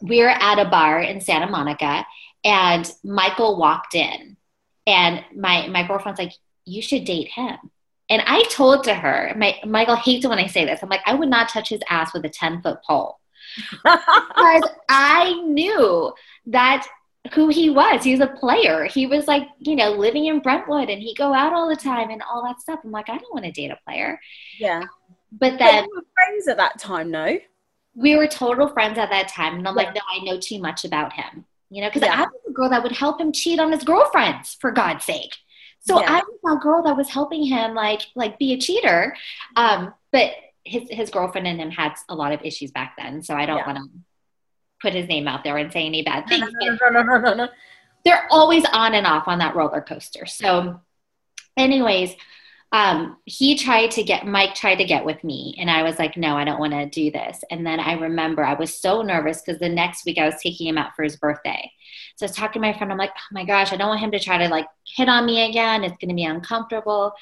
we're 0.00 0.28
at 0.28 0.58
a 0.58 0.68
bar 0.68 1.00
in 1.02 1.20
Santa 1.20 1.48
Monica, 1.50 2.06
and 2.44 2.90
Michael 3.04 3.58
walked 3.58 3.94
in, 3.94 4.36
and 4.86 5.24
my 5.34 5.68
my 5.68 5.86
girlfriend's 5.86 6.20
like, 6.20 6.32
"You 6.64 6.82
should 6.82 7.04
date 7.04 7.28
him." 7.28 7.56
And 8.10 8.22
I 8.26 8.42
told 8.44 8.84
to 8.84 8.94
her, 8.94 9.34
my 9.36 9.56
Michael 9.66 9.96
hates 9.96 10.24
it 10.24 10.28
when 10.28 10.38
I 10.38 10.46
say 10.46 10.64
this. 10.64 10.82
I'm 10.82 10.88
like, 10.88 11.02
I 11.06 11.14
would 11.14 11.28
not 11.28 11.48
touch 11.50 11.68
his 11.68 11.80
ass 11.90 12.12
with 12.14 12.24
a 12.24 12.28
10 12.30 12.62
foot 12.62 12.78
pole 12.86 13.18
because 13.72 14.62
I 14.88 15.34
knew 15.46 16.12
that 16.46 16.86
who 17.34 17.48
he 17.48 17.68
was. 17.68 18.04
He 18.04 18.12
was 18.12 18.20
a 18.20 18.26
player. 18.26 18.84
He 18.84 19.06
was 19.06 19.26
like, 19.28 19.46
you 19.58 19.76
know, 19.76 19.90
living 19.90 20.26
in 20.26 20.40
Brentwood 20.40 20.88
and 20.88 21.02
he 21.02 21.14
go 21.14 21.34
out 21.34 21.52
all 21.52 21.68
the 21.68 21.76
time 21.76 22.10
and 22.10 22.22
all 22.22 22.42
that 22.44 22.60
stuff. 22.60 22.80
I'm 22.84 22.90
like, 22.90 23.08
I 23.10 23.18
don't 23.18 23.32
want 23.34 23.44
to 23.44 23.52
date 23.52 23.70
a 23.70 23.78
player. 23.86 24.18
yeah. 24.58 24.84
But 25.30 25.52
But 25.52 25.58
then 25.58 25.84
were 25.94 26.02
friends 26.14 26.48
at 26.48 26.56
that 26.56 26.78
time, 26.78 27.10
no? 27.10 27.38
we 27.94 28.16
were 28.16 28.26
total 28.28 28.68
friends 28.68 28.96
at 28.96 29.10
that 29.10 29.28
time. 29.28 29.56
And 29.56 29.68
I'm 29.68 29.76
Yeah. 29.76 29.84
like, 29.84 29.94
no, 29.94 30.00
I 30.10 30.20
know 30.24 30.38
too 30.40 30.58
much 30.60 30.84
about 30.86 31.12
him. 31.12 31.44
You 31.68 31.82
know, 31.82 31.88
because 31.90 32.02
Yeah. 32.02 32.14
I 32.14 32.22
was 32.22 32.40
a 32.48 32.52
girl 32.52 32.70
that 32.70 32.82
would 32.82 32.92
help 32.92 33.20
him 33.20 33.32
cheat 33.32 33.58
on 33.60 33.72
his 33.72 33.82
girlfriends, 33.84 34.56
for 34.60 34.70
God's 34.70 35.04
sake. 35.04 35.34
So 35.88 36.00
Yeah. 36.00 36.12
I 36.12 36.16
was 36.18 36.38
that 36.44 36.60
girl 36.62 36.82
that 36.82 36.96
was 36.96 37.08
helping 37.08 37.44
him 37.44 37.74
like 37.74 38.02
like 38.14 38.38
be 38.38 38.52
a 38.52 38.58
cheater. 38.58 39.16
Um, 39.56 39.94
but 40.12 40.32
his 40.64 40.82
his 40.90 41.10
girlfriend 41.10 41.46
and 41.46 41.58
him 41.60 41.70
had 41.70 41.94
a 42.08 42.14
lot 42.14 42.32
of 42.32 42.42
issues 42.42 42.70
back 42.70 42.94
then. 42.98 43.22
So 43.22 43.34
I 43.34 43.46
don't 43.46 43.58
Yeah. 43.58 43.66
want 43.66 43.78
to 43.78 43.88
put 44.82 44.92
his 44.92 45.08
name 45.08 45.26
out 45.26 45.44
there 45.44 45.56
and 45.56 45.72
say 45.72 45.86
any 45.86 46.02
bad 46.02 46.28
things. 46.28 46.46
no, 46.60 46.90
no, 46.90 47.02
no, 47.02 47.18
no, 47.18 47.34
no, 47.34 47.48
they're 48.04 48.26
always 48.30 48.64
on 48.72 48.94
and 48.94 49.06
off 49.06 49.26
on 49.26 49.38
that 49.38 49.56
roller 49.56 49.80
coaster. 49.80 50.26
So, 50.26 50.80
anyways, 51.56 52.14
um, 52.70 53.16
he 53.24 53.56
tried 53.56 53.90
to 53.92 54.02
get 54.02 54.26
Mike 54.26 54.54
tried 54.54 54.76
to 54.76 54.84
get 54.84 55.04
with 55.04 55.24
me, 55.24 55.56
and 55.58 55.70
I 55.70 55.82
was 55.82 55.98
like, 55.98 56.16
no, 56.18 56.36
I 56.36 56.44
don't 56.44 56.60
want 56.60 56.74
to 56.74 56.86
do 56.86 57.10
this. 57.10 57.42
And 57.50 57.66
then 57.66 57.80
I 57.80 57.94
remember 57.94 58.44
I 58.44 58.54
was 58.54 58.78
so 58.78 59.00
nervous 59.00 59.40
because 59.40 59.58
the 59.58 59.70
next 59.70 60.04
week 60.04 60.18
I 60.18 60.26
was 60.26 60.40
taking 60.42 60.66
him 60.66 60.76
out 60.76 60.94
for 60.94 61.02
his 61.02 61.16
birthday. 61.16 61.70
So 62.16 62.26
I 62.26 62.28
was 62.28 62.36
talking 62.36 62.60
to 62.60 62.68
my 62.68 62.76
friend. 62.76 62.92
I'm 62.92 62.98
like, 62.98 63.12
oh 63.16 63.32
my 63.32 63.44
gosh, 63.44 63.72
I 63.72 63.76
don't 63.76 63.88
want 63.88 64.00
him 64.00 64.10
to 64.10 64.20
try 64.20 64.36
to 64.38 64.48
like 64.48 64.66
hit 64.86 65.08
on 65.08 65.24
me 65.24 65.48
again. 65.48 65.82
It's 65.82 65.96
going 65.98 66.10
to 66.10 66.14
be 66.14 66.24
uncomfortable. 66.24 67.14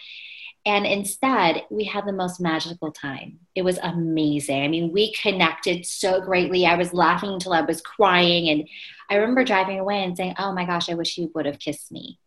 And 0.64 0.84
instead, 0.84 1.62
we 1.70 1.84
had 1.84 2.06
the 2.06 2.12
most 2.12 2.40
magical 2.40 2.90
time. 2.90 3.38
It 3.54 3.62
was 3.62 3.78
amazing. 3.84 4.64
I 4.64 4.66
mean, 4.66 4.92
we 4.92 5.12
connected 5.12 5.86
so 5.86 6.20
greatly. 6.20 6.66
I 6.66 6.74
was 6.74 6.92
laughing 6.92 7.30
until 7.30 7.52
I 7.52 7.60
was 7.60 7.80
crying. 7.80 8.48
And 8.48 8.68
I 9.08 9.14
remember 9.14 9.44
driving 9.44 9.78
away 9.78 10.02
and 10.02 10.16
saying, 10.16 10.34
Oh 10.40 10.52
my 10.52 10.64
gosh, 10.64 10.88
I 10.88 10.94
wish 10.94 11.14
he 11.14 11.28
would 11.36 11.46
have 11.46 11.60
kissed 11.60 11.92
me. 11.92 12.18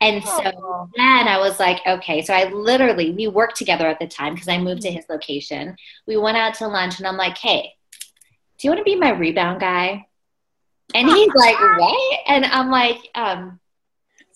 And 0.00 0.22
so 0.22 0.42
Aw. 0.42 0.86
then 0.94 1.28
I 1.28 1.38
was 1.38 1.58
like, 1.58 1.80
okay. 1.86 2.22
So 2.22 2.34
I 2.34 2.50
literally, 2.50 3.12
we 3.12 3.28
worked 3.28 3.56
together 3.56 3.86
at 3.86 3.98
the 3.98 4.06
time 4.06 4.34
because 4.34 4.48
I 4.48 4.58
moved 4.58 4.82
to 4.82 4.90
his 4.90 5.06
location. 5.08 5.76
We 6.06 6.16
went 6.16 6.36
out 6.36 6.54
to 6.54 6.68
lunch 6.68 6.98
and 6.98 7.06
I'm 7.06 7.16
like, 7.16 7.38
hey, 7.38 7.72
do 8.58 8.68
you 8.68 8.70
want 8.70 8.80
to 8.80 8.84
be 8.84 8.96
my 8.96 9.10
rebound 9.10 9.60
guy? 9.60 10.06
And 10.94 11.08
he's 11.08 11.32
like, 11.34 11.58
what? 11.78 12.20
And 12.26 12.44
I'm 12.44 12.70
like, 12.70 12.98
um, 13.14 13.58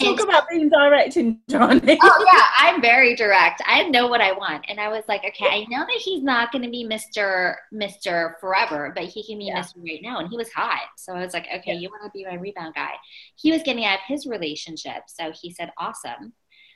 Talk 0.00 0.20
and- 0.20 0.28
about 0.28 0.48
being 0.48 0.68
direct 0.68 1.16
in 1.16 1.38
Johnny. 1.48 1.98
oh 2.02 2.30
yeah, 2.32 2.46
I'm 2.58 2.80
very 2.80 3.14
direct. 3.14 3.62
I 3.66 3.84
know 3.84 4.06
what 4.08 4.20
I 4.20 4.32
want, 4.32 4.64
and 4.68 4.80
I 4.80 4.88
was 4.88 5.04
like, 5.08 5.24
okay, 5.24 5.46
I 5.46 5.66
know 5.68 5.84
that 5.84 6.00
he's 6.02 6.22
not 6.22 6.52
going 6.52 6.64
to 6.64 6.70
be 6.70 6.84
Mister 6.84 7.58
Mister 7.72 8.36
forever, 8.40 8.92
but 8.94 9.04
he 9.04 9.24
can 9.24 9.38
be 9.38 9.46
Yeah. 9.46 9.58
Mister 9.58 9.80
right 9.80 10.00
now, 10.02 10.18
and 10.18 10.28
he 10.28 10.36
was 10.36 10.52
hot. 10.52 10.82
So 10.96 11.14
I 11.14 11.24
was 11.24 11.34
like, 11.34 11.46
okay, 11.46 11.72
Yeah. 11.74 11.80
you 11.80 11.88
want 11.90 12.04
to 12.04 12.10
be 12.12 12.24
my 12.24 12.34
rebound 12.34 12.74
guy? 12.74 12.92
He 13.36 13.52
was 13.52 13.62
getting 13.62 13.84
out 13.84 13.94
of 14.00 14.04
his 14.06 14.26
relationship, 14.26 15.04
so 15.06 15.32
he 15.40 15.52
said, 15.52 15.70
awesome. 15.78 16.32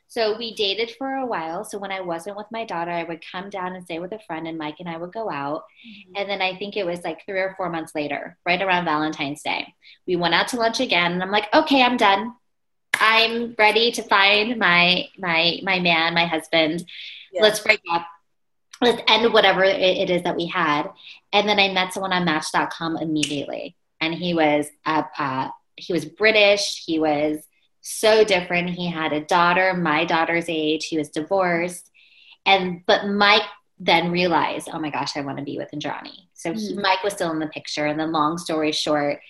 So 0.06 0.36
we 0.36 0.54
dated 0.54 0.92
for 0.96 1.14
a 1.14 1.26
while. 1.26 1.64
So 1.64 1.78
when 1.78 1.90
I 1.90 2.00
wasn't 2.00 2.36
with 2.36 2.46
my 2.52 2.64
daughter, 2.64 2.90
I 2.90 3.04
would 3.04 3.24
come 3.32 3.48
down 3.50 3.74
and 3.74 3.82
stay 3.84 3.98
with 3.98 4.12
a 4.12 4.18
friend, 4.20 4.46
and 4.46 4.58
Mike 4.58 4.76
and 4.78 4.88
I 4.88 4.96
would 4.98 5.12
go 5.12 5.30
out. 5.30 5.62
Mm-hmm. 5.88 6.12
And 6.16 6.30
then 6.30 6.42
I 6.42 6.56
think 6.56 6.76
it 6.76 6.86
was 6.86 7.02
like 7.02 7.24
three 7.24 7.40
or 7.40 7.54
four 7.56 7.70
months 7.70 7.94
later, 7.94 8.36
right 8.46 8.60
around 8.60 8.84
Valentine's 8.84 9.42
Day, 9.42 9.74
we 10.06 10.14
went 10.16 10.34
out 10.34 10.48
to 10.48 10.56
lunch 10.56 10.78
again, 10.80 11.12
and 11.12 11.22
I'm 11.22 11.30
like, 11.32 11.48
okay, 11.54 11.82
I'm 11.82 11.96
done. 11.96 12.34
I'm 13.06 13.54
ready 13.58 13.92
to 13.92 14.02
find 14.02 14.58
my 14.58 15.08
my 15.18 15.60
my 15.62 15.78
man, 15.78 16.14
my 16.14 16.24
husband. 16.24 16.84
Yeah. 17.32 17.42
Let's 17.42 17.60
break 17.60 17.80
up. 17.92 18.06
Let's 18.80 19.02
end 19.08 19.30
whatever 19.32 19.62
it, 19.62 19.78
it 19.78 20.08
is 20.10 20.22
that 20.22 20.36
we 20.36 20.46
had. 20.46 20.90
And 21.32 21.46
then 21.46 21.58
I 21.58 21.70
met 21.72 21.92
someone 21.92 22.14
on 22.14 22.24
Match.com 22.24 22.96
immediately, 22.96 23.76
and 24.00 24.14
he 24.14 24.32
was 24.32 24.66
uh, 24.86 25.02
uh, 25.18 25.48
he 25.76 25.92
was 25.92 26.06
British. 26.06 26.82
He 26.86 26.98
was 26.98 27.46
so 27.82 28.24
different. 28.24 28.70
He 28.70 28.90
had 28.90 29.12
a 29.12 29.20
daughter, 29.20 29.74
my 29.74 30.06
daughter's 30.06 30.46
age. 30.48 30.86
He 30.86 30.96
was 30.96 31.10
divorced, 31.10 31.90
and 32.46 32.80
but 32.86 33.06
Mike 33.06 33.42
then 33.78 34.12
realized, 34.12 34.70
oh 34.72 34.78
my 34.78 34.88
gosh, 34.88 35.14
I 35.14 35.20
want 35.20 35.36
to 35.38 35.44
be 35.44 35.58
with 35.58 35.70
Indrani. 35.72 36.28
So 36.32 36.52
he, 36.54 36.72
Mhm. 36.74 36.80
Mike 36.80 37.02
was 37.04 37.12
still 37.12 37.32
in 37.32 37.38
the 37.40 37.48
picture. 37.48 37.84
And 37.84 38.00
then, 38.00 38.12
long 38.12 38.38
story 38.38 38.72
short, 38.72 39.20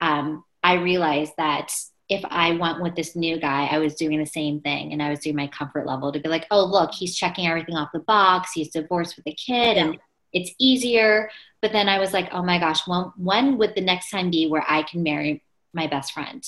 um, 0.00 0.42
I 0.64 0.74
realized 0.74 1.34
that 1.36 1.72
if 2.10 2.24
I 2.28 2.56
went 2.56 2.82
with 2.82 2.96
this 2.96 3.14
new 3.14 3.38
guy, 3.38 3.66
I 3.66 3.78
was 3.78 3.94
doing 3.94 4.18
the 4.18 4.26
same 4.26 4.60
thing 4.60 4.92
and 4.92 5.00
I 5.00 5.10
was 5.10 5.20
doing 5.20 5.36
my 5.36 5.46
comfort 5.46 5.86
level 5.86 6.10
to 6.12 6.18
be 6.18 6.28
like, 6.28 6.44
oh, 6.50 6.64
look, 6.64 6.92
he's 6.92 7.16
checking 7.16 7.46
everything 7.46 7.76
off 7.76 7.90
the 7.94 8.00
box. 8.00 8.50
He's 8.52 8.70
divorced 8.70 9.16
with 9.16 9.28
a 9.28 9.32
kid 9.32 9.76
and 9.76 9.96
it's 10.32 10.50
easier. 10.58 11.30
But 11.62 11.72
then 11.72 11.88
I 11.88 12.00
was 12.00 12.12
like, 12.12 12.28
oh 12.32 12.42
my 12.42 12.58
gosh, 12.58 12.86
when, 12.88 13.12
when 13.16 13.58
would 13.58 13.76
the 13.76 13.80
next 13.80 14.10
time 14.10 14.28
be 14.28 14.48
where 14.48 14.64
I 14.68 14.82
can 14.82 15.04
marry 15.04 15.44
my 15.72 15.86
best 15.86 16.12
friend 16.12 16.42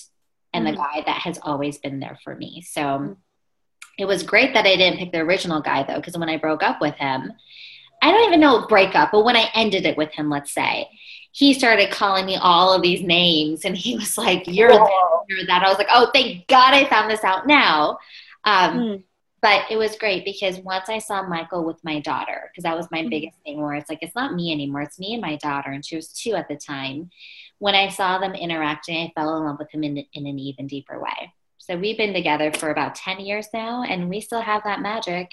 and 0.52 0.66
Mhm. 0.66 0.70
the 0.72 0.76
guy 0.78 1.02
that 1.06 1.20
has 1.22 1.38
always 1.42 1.78
been 1.78 2.00
there 2.00 2.18
for 2.24 2.34
me? 2.34 2.62
So 2.62 2.80
Mhm. 2.82 3.16
it 3.98 4.06
was 4.06 4.24
great 4.24 4.54
that 4.54 4.66
I 4.66 4.74
didn't 4.74 4.98
pick 4.98 5.12
the 5.12 5.20
original 5.20 5.60
guy 5.60 5.84
though, 5.84 5.96
because 5.96 6.18
when 6.18 6.28
I 6.28 6.38
broke 6.38 6.64
up 6.64 6.80
with 6.80 6.96
him, 6.96 7.34
I 8.02 8.10
don't 8.10 8.26
even 8.26 8.40
know 8.40 8.66
breakup, 8.66 9.12
but 9.12 9.24
when 9.24 9.36
I 9.36 9.48
ended 9.54 9.86
it 9.86 9.96
with 9.96 10.12
him, 10.12 10.28
let's 10.28 10.52
say, 10.52 10.88
he 11.30 11.54
started 11.54 11.90
calling 11.90 12.26
me 12.26 12.36
all 12.36 12.74
of 12.74 12.82
these 12.82 13.00
names 13.00 13.64
and 13.64 13.74
he 13.76 13.96
was 13.96 14.18
like, 14.18 14.42
You're 14.46 14.76
Whoa. 14.78 15.24
you're 15.28 15.46
that. 15.46 15.62
I 15.62 15.68
was 15.68 15.78
like, 15.78 15.88
Oh, 15.90 16.10
thank 16.12 16.46
God 16.48 16.74
I 16.74 16.84
found 16.86 17.10
this 17.10 17.24
out 17.24 17.46
now. 17.46 17.98
Um, 18.44 18.78
Mm. 18.78 19.02
but 19.40 19.70
it 19.70 19.76
was 19.76 19.96
great 19.96 20.24
because 20.24 20.58
once 20.58 20.88
I 20.88 20.98
saw 20.98 21.22
Michael 21.26 21.64
with 21.64 21.82
my 21.84 22.00
daughter, 22.00 22.50
because 22.50 22.64
that 22.64 22.76
was 22.76 22.90
my 22.90 23.02
Mhm. 23.02 23.10
biggest 23.10 23.38
thing 23.44 23.62
where 23.62 23.74
it's 23.74 23.88
like, 23.88 24.00
it's 24.02 24.14
not 24.14 24.34
me 24.34 24.52
anymore, 24.52 24.82
it's 24.82 24.98
me 24.98 25.14
and 25.14 25.22
my 25.22 25.36
daughter. 25.36 25.70
And 25.70 25.84
she 25.84 25.96
was 25.96 26.12
two 26.12 26.34
at 26.34 26.48
the 26.48 26.56
time. 26.56 27.10
When 27.58 27.74
I 27.74 27.88
saw 27.88 28.18
them 28.18 28.34
interacting, 28.34 28.96
I 28.98 29.12
fell 29.14 29.36
in 29.36 29.44
love 29.44 29.58
with 29.58 29.70
him 29.72 29.84
in, 29.84 29.98
in 30.12 30.26
an 30.26 30.38
even 30.38 30.66
deeper 30.66 31.00
way. 31.00 31.32
So 31.58 31.76
we've 31.76 31.96
been 31.96 32.12
together 32.12 32.52
for 32.52 32.70
about 32.70 32.96
10 32.96 33.20
years 33.20 33.46
now, 33.54 33.84
and 33.84 34.08
we 34.10 34.20
still 34.20 34.40
have 34.40 34.64
that 34.64 34.80
magic. 34.80 35.32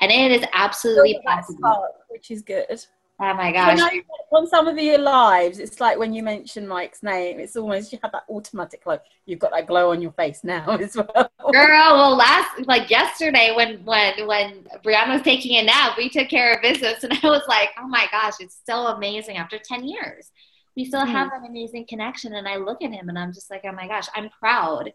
And 0.00 0.10
it 0.12 0.30
is 0.32 0.46
absolutely 0.52 1.18
possible. 1.24 1.88
which 2.08 2.30
is 2.30 2.42
good. 2.42 2.84
Oh 3.20 3.34
my 3.34 3.48
I 3.48 3.74
gosh. 3.74 3.78
know 3.78 3.90
on 4.30 4.46
some 4.46 4.68
of 4.68 4.78
your 4.78 4.98
lives, 4.98 5.58
it's 5.58 5.80
like 5.80 5.98
when 5.98 6.12
you 6.12 6.22
mention 6.22 6.68
Mike's 6.68 7.02
name, 7.02 7.40
it's 7.40 7.56
almost 7.56 7.92
you 7.92 7.98
have 8.00 8.12
that 8.12 8.22
automatic 8.30 8.84
glow. 8.84 8.98
You've 9.26 9.40
got 9.40 9.50
that 9.50 9.66
glow 9.66 9.90
on 9.90 10.00
your 10.00 10.12
face 10.12 10.44
now 10.44 10.70
as 10.76 10.94
well. 10.96 11.28
Girl, 11.52 11.92
well, 11.94 12.16
last 12.16 12.64
like 12.66 12.88
yesterday 12.90 13.52
when 13.56 13.84
when 13.84 14.24
when 14.28 14.64
Brianna 14.84 15.14
was 15.14 15.22
taking 15.22 15.56
a 15.56 15.64
nap, 15.64 15.96
we 15.98 16.08
took 16.08 16.28
care 16.28 16.54
of 16.54 16.62
business, 16.62 17.02
and 17.02 17.12
I 17.22 17.26
was 17.28 17.42
like, 17.48 17.70
oh 17.76 17.88
my 17.88 18.06
gosh, 18.12 18.34
it's 18.38 18.60
so 18.64 18.86
amazing. 18.86 19.36
After 19.36 19.58
ten 19.58 19.84
years, 19.84 20.30
we 20.76 20.84
still 20.84 21.00
Mhm. 21.04 21.10
have 21.10 21.32
an 21.32 21.44
amazing 21.48 21.86
connection, 21.88 22.34
and 22.36 22.46
I 22.46 22.54
look 22.56 22.82
at 22.84 22.92
him, 22.92 23.08
and 23.08 23.18
I'm 23.18 23.32
just 23.32 23.50
like, 23.50 23.62
oh 23.64 23.72
my 23.72 23.88
gosh, 23.88 24.06
I'm 24.14 24.30
proud 24.38 24.92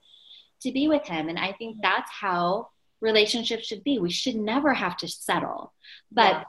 to 0.62 0.72
be 0.72 0.88
with 0.88 1.06
him, 1.06 1.28
and 1.28 1.38
I 1.38 1.52
think 1.60 1.80
that's 1.82 2.10
how 2.10 2.70
relationships 3.04 3.68
should 3.68 3.84
be. 3.84 4.00
We 4.00 4.10
should 4.10 4.36
never 4.36 4.74
have 4.74 4.98
to 4.98 5.08
settle, 5.08 5.74
but 6.12 6.34
Yeah. 6.34 6.44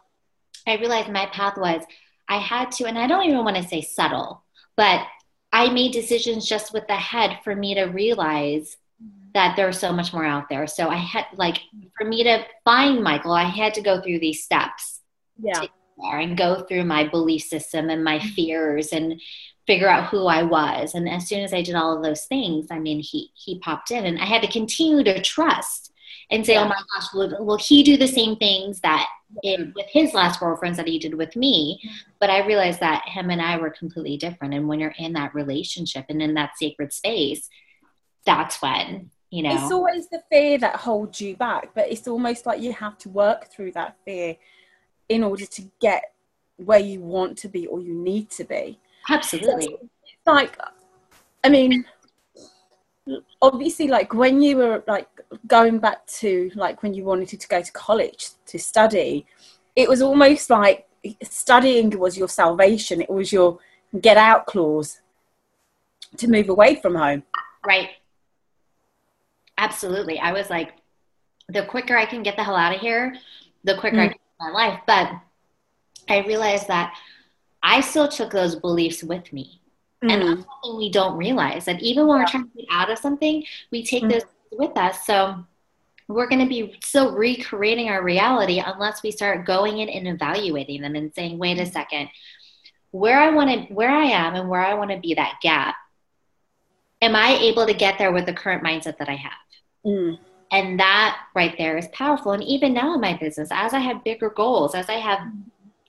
I 0.67 0.77
realized 0.81 1.11
my 1.11 1.27
path 1.27 1.59
was 1.59 1.83
I 2.27 2.39
had 2.39 2.73
to, 2.73 2.87
and 2.87 2.99
I 2.99 3.07
don't 3.07 3.25
even 3.25 3.45
want 3.45 3.57
to 3.57 3.69
say 3.69 3.83
settle, 3.83 4.43
but 4.77 5.07
I 5.53 5.69
made 5.69 5.93
decisions 5.93 6.49
just 6.49 6.73
with 6.73 6.87
the 6.87 6.97
head 6.97 7.41
for 7.45 7.55
me 7.55 7.75
to 7.75 7.85
realize 7.85 8.77
mm-hmm. 9.03 9.31
that 9.35 9.57
there's 9.57 9.79
so 9.79 9.93
much 9.93 10.13
more 10.15 10.25
out 10.25 10.49
there. 10.49 10.67
So 10.67 10.89
I 10.89 10.97
had 10.97 11.27
like 11.35 11.59
for 11.99 12.07
me 12.07 12.25
to 12.25 12.45
find 12.65 13.03
Michael, 13.03 13.33
I 13.33 13.45
had 13.45 13.75
to 13.75 13.83
go 13.83 14.01
through 14.01 14.21
these 14.21 14.43
steps 14.43 15.01
Yeah. 15.39 15.67
and 15.99 16.37
go 16.37 16.63
through 16.63 16.85
my 16.85 17.07
belief 17.07 17.43
system 17.43 17.91
and 17.91 18.03
my 18.03 18.19
mm-hmm. 18.19 18.29
fears 18.29 18.93
and 18.93 19.21
figure 19.67 19.89
out 19.89 20.09
who 20.11 20.27
I 20.27 20.43
was. 20.43 20.95
And 20.95 21.09
as 21.09 21.29
soon 21.29 21.41
as 21.41 21.55
I 21.55 21.63
did 21.63 21.75
all 21.75 21.97
of 21.97 22.03
those 22.03 22.25
things, 22.27 22.69
I 22.71 22.79
mean, 22.79 23.01
he 23.01 23.31
he 23.35 23.59
popped 23.59 23.91
in, 23.91 24.07
and 24.07 24.19
I 24.19 24.25
had 24.25 24.43
to 24.43 24.49
continue 24.49 25.05
to 25.05 25.21
trust 25.21 25.93
and 26.31 26.45
say, 26.45 26.57
oh 26.57 26.61
Yeah. 26.61 26.65
"Oh 26.65 26.69
my 26.69 26.83
gosh, 26.95 27.15
will, 27.15 27.45
will 27.45 27.59
he 27.59 27.83
do 27.83 27.97
the 27.97 28.09
same 28.09 28.37
things 28.37 28.81
that 28.81 29.07
in, 29.43 29.73
with 29.75 29.87
his 29.89 30.15
last 30.15 30.41
girlfriends 30.41 30.77
that 30.79 30.89
he 30.89 30.99
did 30.99 31.15
with 31.15 31.37
me?" 31.37 31.81
Mm-hmm. 31.85 31.97
But 32.21 32.31
I 32.31 32.47
realized 32.47 32.81
that 32.81 33.07
him 33.07 33.31
and 33.31 33.43
I 33.43 33.57
were 33.59 33.71
completely 33.71 34.17
different. 34.17 34.55
And 34.55 34.69
when 34.69 34.81
you're 34.81 34.95
in 34.99 35.13
that 35.15 35.35
relationship 35.35 36.07
and 36.09 36.23
in 36.23 36.35
that 36.35 36.57
sacred 36.57 36.93
space, 36.93 37.49
that's 38.25 38.61
when 38.63 39.11
you 39.31 39.43
know. 39.43 39.55
It's 39.55 39.73
always 39.73 40.09
the 40.09 40.23
fear 40.31 40.59
that 40.59 40.77
holds 40.77 41.21
you 41.21 41.37
back, 41.37 41.71
but 41.75 41.91
it's 41.91 42.09
almost 42.09 42.47
like 42.47 42.61
you 42.61 42.73
have 42.73 42.99
to 42.99 43.09
work 43.09 43.51
through 43.53 43.73
that 43.73 43.97
fear 44.05 44.37
in 45.09 45.23
order 45.23 45.45
to 45.45 45.63
get 45.81 46.15
where 46.57 46.79
you 46.79 47.01
want 47.01 47.37
to 47.39 47.49
be 47.49 47.67
or 47.67 47.81
you 47.81 47.95
need 47.95 48.31
to 48.31 48.45
be. 48.45 48.79
Absolutely. 49.11 49.77
Like, 50.25 50.57
I 51.43 51.49
mean, 51.49 51.85
obviously 53.43 53.89
like 53.89 54.15
when 54.15 54.41
you 54.41 54.57
were 54.57 54.83
like 54.87 55.09
going 55.47 55.79
back 55.79 56.07
to 56.07 56.51
like 56.55 56.83
when 56.83 56.95
you 56.95 57.05
wanted 57.05 57.29
to 57.41 57.49
go 57.49 57.63
to 57.63 57.73
college 57.73 58.31
to 58.47 58.59
study 58.59 59.27
it 59.77 59.89
was 59.89 60.03
almost 60.03 60.51
like 60.51 60.87
studying 61.23 61.91
was 61.99 62.17
your 62.17 62.29
salvation 62.29 63.01
it 63.01 63.11
was 63.11 63.33
your 63.33 63.59
get 64.01 64.17
out 64.17 64.47
clause 64.47 65.01
to 66.17 66.29
move 66.29 66.49
away 66.49 66.75
from 66.77 66.95
home 66.95 67.23
right 67.67 67.91
absolutely 69.59 70.19
i 70.19 70.33
was 70.33 70.51
like 70.51 70.73
the 71.49 71.65
quicker 71.67 71.97
i 71.97 72.07
can 72.07 72.23
get 72.23 72.37
the 72.37 72.45
hell 72.45 72.57
out 72.57 72.75
of 72.75 72.81
here 72.81 73.15
the 73.65 73.77
quicker 73.77 73.97
mm. 73.97 74.05
i 74.05 74.09
can 74.09 74.13
get 74.13 74.41
my 74.41 74.51
life 74.51 74.81
but 74.87 75.11
i 76.09 76.19
realized 76.27 76.69
that 76.69 76.95
i 77.63 77.81
still 77.81 78.09
took 78.09 78.31
those 78.31 78.57
beliefs 78.57 79.03
with 79.03 79.33
me 79.33 79.61
Mm. 80.05 80.13
And 80.13 80.23
that's 80.23 80.49
something 80.49 80.77
we 80.77 80.91
don't 80.91 81.17
realize 81.17 81.65
that 81.65 81.81
even 81.83 82.07
when 82.07 82.19
yeah. 82.19 82.25
we're 82.25 82.31
trying 82.31 82.51
to 82.51 82.57
get 82.57 82.67
out 82.71 82.91
of 82.91 82.99
something, 82.99 83.45
we 83.71 83.85
take 83.85 84.05
mm. 84.05 84.13
those 84.13 84.23
with 84.59 84.77
us. 84.77 85.07
So 85.07 85.45
we're 86.09 86.29
going 86.29 86.43
to 86.43 86.49
be 86.49 86.77
still 86.83 87.15
recreating 87.15 87.89
our 87.89 88.03
reality 88.03 88.63
unless 88.65 89.03
we 89.03 89.11
start 89.11 89.47
going 89.47 89.79
in 89.79 89.89
and 89.89 90.09
evaluating 90.09 90.83
them 90.83 90.95
and 90.95 91.15
saying, 91.15 91.39
wait 91.39 91.59
a 91.59 91.67
second, 91.67 92.09
where 92.91 93.19
I 93.19 93.31
want 93.31 93.51
to, 93.51 93.75
where 93.75 93.91
I 93.91 94.05
am 94.05 94.35
and 94.35 94.49
where 94.49 94.65
I 94.65 94.75
want 94.75 94.91
to 94.91 94.99
be 94.99 95.15
that 95.15 95.39
gap, 95.43 95.75
am 97.01 97.17
I 97.17 97.37
able 97.37 97.67
to 97.67 97.75
get 97.75 97.99
there 97.99 98.13
with 98.13 98.27
the 98.27 98.35
current 98.35 98.63
mindset 98.63 98.99
that 98.99 99.09
I 99.09 99.17
have? 99.17 99.33
Mm. 99.85 100.19
And 100.53 100.79
that 100.79 101.19
right 101.35 101.55
there 101.59 101.77
is 101.77 101.89
powerful. 101.89 102.33
And 102.33 102.43
even 102.45 102.75
now 102.75 102.95
in 102.95 103.01
my 103.01 103.17
business, 103.17 103.49
as 103.51 103.73
I 103.73 103.81
have 103.81 104.05
bigger 104.05 104.31
goals, 104.31 104.75
as 104.75 104.89
I 104.89 104.95
have 104.95 105.21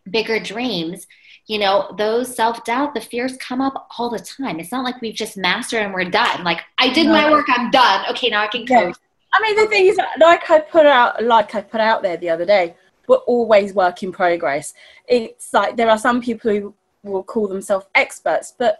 bigger 0.09 0.39
dreams, 0.39 1.05
you 1.47 1.59
know, 1.59 1.93
those 1.97 2.35
self 2.35 2.63
doubt, 2.65 2.93
the 2.93 3.01
fears 3.01 3.37
come 3.37 3.61
up 3.61 3.87
all 3.97 4.09
the 4.09 4.19
time. 4.19 4.59
It's 4.59 4.71
not 4.71 4.83
like 4.83 5.01
we've 5.01 5.13
just 5.13 5.37
mastered 5.37 5.83
and 5.83 5.93
we're 5.93 6.09
done. 6.09 6.43
Like, 6.43 6.61
I 6.77 6.91
did 6.91 7.07
my 7.07 7.29
work, 7.29 7.45
I'm 7.49 7.69
done. 7.69 8.05
Okay, 8.09 8.29
now 8.29 8.41
I 8.41 8.47
can 8.47 8.65
coach. 8.65 8.95
I 9.33 9.41
mean, 9.41 9.55
the 9.55 9.67
thing 9.67 9.85
is, 9.87 9.99
like 10.19 10.49
I 10.49 10.59
put 10.59 10.85
out, 10.85 11.23
like 11.23 11.53
I 11.53 11.61
put 11.61 11.81
out 11.81 12.01
there 12.01 12.17
the 12.17 12.29
other 12.29 12.45
day, 12.45 12.75
we're 13.07 13.17
always 13.17 13.73
work 13.73 14.01
in 14.01 14.11
progress. 14.11 14.73
It's 15.07 15.53
like 15.53 15.75
there 15.75 15.89
are 15.89 15.97
some 15.97 16.21
people 16.21 16.51
who 16.51 16.73
will 17.03 17.23
call 17.23 17.47
themselves 17.47 17.85
experts, 17.93 18.53
but 18.57 18.79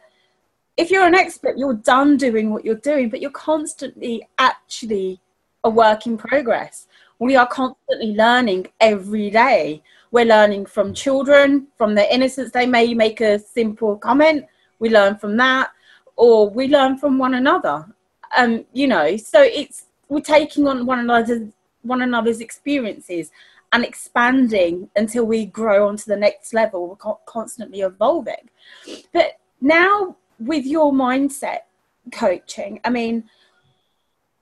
if 0.78 0.89
you're 0.91 1.05
an 1.05 1.16
expert, 1.16 1.57
you're 1.57 1.76
done 1.76 2.18
doing 2.18 2.51
what 2.51 2.66
you're 2.66 2.76
doing, 2.76 3.09
but 3.09 3.22
you're 3.22 3.32
constantly 3.32 4.28
actually 4.38 5.22
a 5.63 5.70
work 5.70 6.05
in 6.05 6.18
progress. 6.18 6.88
We 7.20 7.36
are 7.36 7.47
constantly 7.47 8.13
learning 8.13 8.68
every 8.80 9.30
day. 9.30 9.84
We're 10.16 10.24
learning 10.24 10.68
from 10.68 10.93
children, 10.93 11.68
from 11.78 11.93
their 11.93 12.07
innocence. 12.09 12.53
They 12.53 12.66
may 12.66 12.93
make 12.93 13.20
a 13.20 13.38
simple 13.38 13.97
comment. 13.97 14.45
We 14.80 14.89
learn 14.89 15.18
from 15.18 15.36
that, 15.36 15.72
or 16.16 16.49
we 16.49 16.70
learn 16.70 16.97
from 16.97 17.18
one 17.18 17.34
another. 17.34 17.86
Um, 18.38 18.63
you 18.72 18.88
know, 18.88 19.18
so 19.18 19.41
it's 19.41 19.88
we're 20.07 20.22
taking 20.22 20.70
on 20.70 20.86
one 20.86 20.99
another's 20.99 21.51
one 21.82 22.01
another's 22.01 22.39
experiences 22.39 23.30
and 23.74 23.84
expanding 23.84 24.89
until 24.95 25.26
we 25.26 25.47
grow 25.47 25.86
onto 25.86 26.05
the 26.05 26.16
next 26.16 26.53
level. 26.53 26.88
We're 26.88 27.16
constantly 27.26 27.82
evolving. 27.82 28.49
But 29.11 29.34
now 29.59 30.16
with 30.39 30.66
your 30.66 30.93
mindset 30.93 31.63
coaching, 32.13 32.80
I 32.86 32.89
mean, 32.89 33.26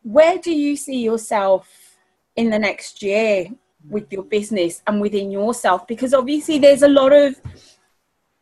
where 0.04 0.38
do 0.38 0.54
you 0.54 0.78
see 0.78 1.02
yourself 1.02 1.98
in 2.36 2.52
the 2.52 2.60
next 2.60 3.02
year 3.02 3.48
with 3.90 4.12
your 4.12 4.24
business 4.24 4.82
and 4.88 5.02
within 5.02 5.32
yourself 5.32 5.88
because 5.88 6.14
obviously 6.14 6.58
there's 6.58 6.84
a 6.84 6.88
lot 6.88 7.12
of 7.12 7.40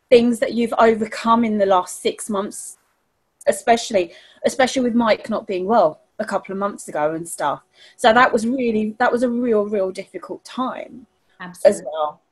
things 0.08 0.38
that 0.38 0.52
you've 0.54 0.74
overcome 0.78 1.44
in 1.44 1.58
the 1.58 1.66
last 1.66 2.00
six 2.00 2.30
months 2.30 2.78
especially 3.46 4.12
especially 4.44 4.82
with 4.82 4.94
mike 4.94 5.28
not 5.28 5.46
being 5.46 5.66
well 5.66 6.00
a 6.18 6.24
couple 6.24 6.52
of 6.52 6.58
months 6.58 6.88
ago 6.88 7.14
and 7.14 7.28
stuff 7.28 7.62
so 7.96 8.12
that 8.12 8.32
was 8.32 8.46
really 8.46 8.94
that 8.98 9.10
was 9.10 9.22
a 9.22 9.28
real 9.28 9.64
real 9.66 9.90
difficult 9.90 10.44
time 10.44 11.06
Absolutely. 11.40 11.78
as 11.78 11.84
well 11.84 12.22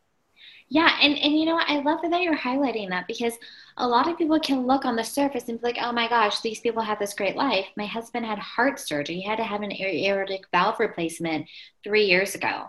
yeah, 0.72 0.96
and, 1.02 1.18
and 1.18 1.36
you 1.36 1.46
know 1.46 1.56
what? 1.56 1.68
I 1.68 1.80
love 1.80 1.98
that 2.08 2.22
you're 2.22 2.36
highlighting 2.36 2.90
that 2.90 3.08
because 3.08 3.34
a 3.76 3.86
lot 3.86 4.08
of 4.08 4.16
people 4.16 4.38
can 4.38 4.68
look 4.68 4.84
on 4.84 4.94
the 4.94 5.02
surface 5.02 5.48
and 5.48 5.60
be 5.60 5.66
like, 5.66 5.78
oh 5.80 5.90
my 5.90 6.08
gosh, 6.08 6.40
these 6.40 6.60
people 6.60 6.80
have 6.80 7.00
this 7.00 7.12
great 7.12 7.34
life. 7.34 7.66
My 7.76 7.86
husband 7.86 8.24
had 8.24 8.38
heart 8.38 8.78
surgery. 8.78 9.16
He 9.16 9.26
had 9.26 9.38
to 9.38 9.44
have 9.44 9.62
an 9.62 9.72
aortic 9.72 10.44
valve 10.52 10.78
replacement 10.78 11.48
three 11.82 12.04
years 12.04 12.36
ago. 12.36 12.66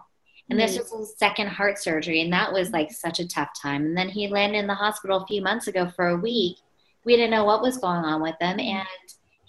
And 0.49 0.59
this 0.59 0.77
mm-hmm. 0.77 0.99
was 0.99 1.09
his 1.09 1.17
second 1.17 1.47
heart 1.47 1.77
surgery, 1.79 2.21
and 2.21 2.33
that 2.33 2.51
was 2.51 2.71
like 2.71 2.91
such 2.91 3.19
a 3.19 3.27
tough 3.27 3.49
time. 3.61 3.85
And 3.85 3.97
then 3.97 4.09
he 4.09 4.27
landed 4.27 4.59
in 4.59 4.67
the 4.67 4.73
hospital 4.73 5.23
a 5.23 5.27
few 5.27 5.41
months 5.41 5.67
ago 5.67 5.89
for 5.95 6.09
a 6.09 6.17
week. 6.17 6.57
We 7.05 7.15
didn't 7.15 7.31
know 7.31 7.45
what 7.45 7.61
was 7.61 7.77
going 7.77 8.03
on 8.03 8.21
with 8.21 8.35
him, 8.39 8.59
and 8.59 8.87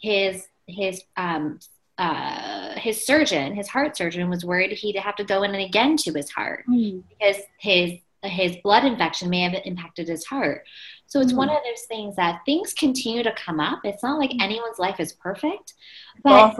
his 0.00 0.46
his 0.66 1.02
um 1.16 1.58
uh 1.98 2.78
his 2.78 3.04
surgeon, 3.04 3.54
his 3.54 3.68
heart 3.68 3.96
surgeon, 3.96 4.30
was 4.30 4.44
worried 4.44 4.72
he'd 4.72 4.96
have 4.96 5.16
to 5.16 5.24
go 5.24 5.42
in 5.42 5.54
and 5.54 5.64
again 5.64 5.96
to 5.98 6.12
his 6.12 6.30
heart 6.30 6.64
mm. 6.68 7.02
because 7.08 7.42
his 7.58 7.98
his 8.24 8.56
blood 8.62 8.84
infection 8.84 9.28
may 9.28 9.40
have 9.40 9.54
impacted 9.64 10.08
his 10.08 10.24
heart. 10.24 10.64
So 11.06 11.20
it's 11.20 11.32
mm. 11.32 11.38
one 11.38 11.50
of 11.50 11.56
those 11.56 11.82
things 11.88 12.16
that 12.16 12.40
things 12.46 12.72
continue 12.72 13.22
to 13.22 13.32
come 13.32 13.60
up. 13.60 13.80
It's 13.84 14.02
not 14.02 14.18
like 14.18 14.30
mm. 14.30 14.40
anyone's 14.40 14.78
life 14.78 15.00
is 15.00 15.12
perfect, 15.12 15.74
but 16.22 16.56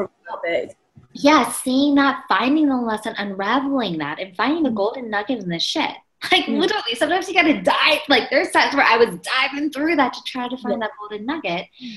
yeah, 1.15 1.51
seeing 1.51 1.95
that, 1.97 2.25
finding 2.29 2.69
the 2.69 2.77
lesson, 2.77 3.15
unraveling 3.19 3.99
that, 3.99 4.19
and 4.19 4.35
finding 4.37 4.63
the 4.63 4.71
mm. 4.71 4.75
golden 4.75 5.11
nugget 5.11 5.43
in 5.43 5.49
the 5.49 5.59
shit. 5.59 5.91
Like 6.31 6.45
mm. 6.45 6.61
literally, 6.61 6.95
sometimes 6.95 7.27
you 7.27 7.35
gotta 7.35 7.61
dive. 7.61 7.99
Like 8.09 8.31
there's 8.31 8.53
times 8.53 8.77
where 8.77 8.87
I 8.87 8.97
was 8.97 9.19
diving 9.19 9.73
through 9.73 9.97
that 9.97 10.13
to 10.13 10.23
try 10.25 10.49
to 10.49 10.57
find 10.57 10.81
yeah. 10.81 10.87
that 10.87 10.91
golden 10.97 11.27
nugget. 11.27 11.67
Mm. 11.83 11.97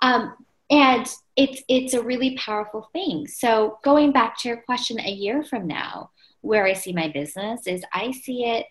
Um, 0.00 0.46
and 0.70 1.06
it's 1.36 1.62
it's 1.68 1.94
a 1.94 2.02
really 2.02 2.36
powerful 2.36 2.88
thing. 2.92 3.28
So 3.28 3.78
going 3.84 4.10
back 4.10 4.36
to 4.38 4.48
your 4.48 4.58
question, 4.62 4.98
a 4.98 5.10
year 5.10 5.44
from 5.44 5.68
now, 5.68 6.10
where 6.40 6.66
I 6.66 6.72
see 6.72 6.92
my 6.92 7.08
business 7.08 7.68
is 7.68 7.84
I 7.92 8.10
see 8.10 8.44
it. 8.44 8.66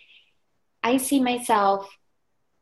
I 0.84 0.98
see 0.98 1.22
myself 1.22 1.90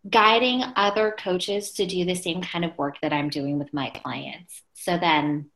guiding 0.08 0.64
other 0.76 1.16
coaches 1.18 1.72
to 1.74 1.86
do 1.86 2.05
the 2.05 2.16
same 2.16 2.41
kind 2.41 2.66
of 2.66 2.78
work 2.78 2.97
that 3.01 3.14
I'm 3.14 3.30
doing 3.30 3.60
with 3.60 3.74
my 3.74 3.89
clients. 3.89 4.62
So 4.74 4.97
then 4.97 5.49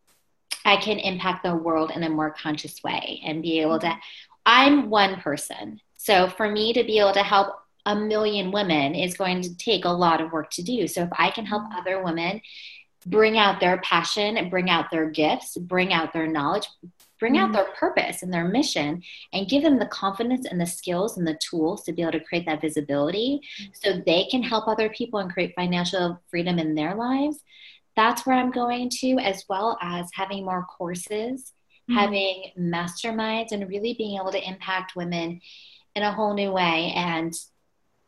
I 0.66 0.78
can 0.78 1.00
impact 1.00 1.44
the 1.44 1.56
world 1.56 1.92
in 1.92 2.04
a 2.04 2.10
more 2.10 2.32
conscious 2.32 2.82
way 2.84 3.22
and 3.26 3.42
be 3.42 3.60
able 3.60 3.80
to. 3.80 3.88
Mm-hmm. 3.88 4.00
I'm 4.46 4.90
one 4.90 5.22
person. 5.22 5.80
So 5.98 6.28
for 6.28 6.50
me 6.50 6.74
to 6.74 6.84
be 6.84 7.00
able 7.00 7.14
to 7.14 7.24
help 7.24 7.56
a 7.86 7.96
million 7.96 8.52
women 8.52 8.96
is 8.96 9.16
going 9.16 9.42
to 9.42 9.58
take 9.58 9.86
a 9.86 9.90
lot 9.90 10.22
of 10.22 10.32
work 10.32 10.50
to 10.52 10.64
do. 10.64 10.88
So 10.88 11.04
if 11.04 11.10
I 11.18 11.32
can 11.32 11.46
help 11.46 11.64
mm-hmm. 11.64 11.80
other 11.80 12.04
women 12.04 12.42
bring 13.06 13.38
out 13.38 13.60
their 13.60 13.80
passion, 13.82 14.50
bring 14.50 14.70
out 14.70 14.92
their 14.92 15.10
gifts, 15.10 15.58
bring 15.58 15.92
out 15.92 16.14
their 16.14 16.28
knowledge, 16.28 16.68
bring 17.20 17.38
out 17.38 17.46
mm-hmm. 17.46 17.54
their 17.54 17.72
purpose 17.76 18.24
and 18.24 18.34
their 18.34 18.48
mission 18.48 19.02
and 19.34 19.50
give 19.50 19.64
them 19.64 19.80
the 19.80 19.86
confidence 19.88 20.46
and 20.46 20.60
the 20.60 20.66
skills 20.66 21.18
and 21.18 21.26
the 21.26 21.40
tools 21.40 21.84
to 21.84 21.94
be 21.94 22.02
able 22.02 22.12
to 22.12 22.20
create 22.20 22.46
that 22.46 22.62
visibility 22.62 23.42
mm-hmm. 23.62 23.72
so 23.74 24.02
they 24.06 24.26
can 24.30 24.44
help 24.44 24.68
other 24.68 24.90
people 24.90 25.20
and 25.20 25.32
create 25.32 25.54
financial 25.56 26.20
freedom 26.30 26.60
in 26.60 26.76
their 26.76 26.96
lives 26.96 27.44
that's 28.02 28.26
where 28.26 28.36
I'm 28.36 28.52
going 28.52 28.90
to, 29.02 29.20
as 29.20 29.46
well 29.48 29.78
as 29.80 30.10
having 30.14 30.44
more 30.44 30.66
courses, 30.66 31.54
mm-hmm. 31.90 31.94
having 31.94 32.52
masterminds, 32.60 33.52
and 33.52 33.70
really 33.70 33.94
being 33.94 34.20
able 34.20 34.32
to 34.32 34.48
impact 34.48 34.96
women 34.96 35.40
in 35.96 36.02
a 36.02 36.12
whole 36.12 36.34
new 36.34 36.52
way. 36.52 36.94
And 36.96 37.34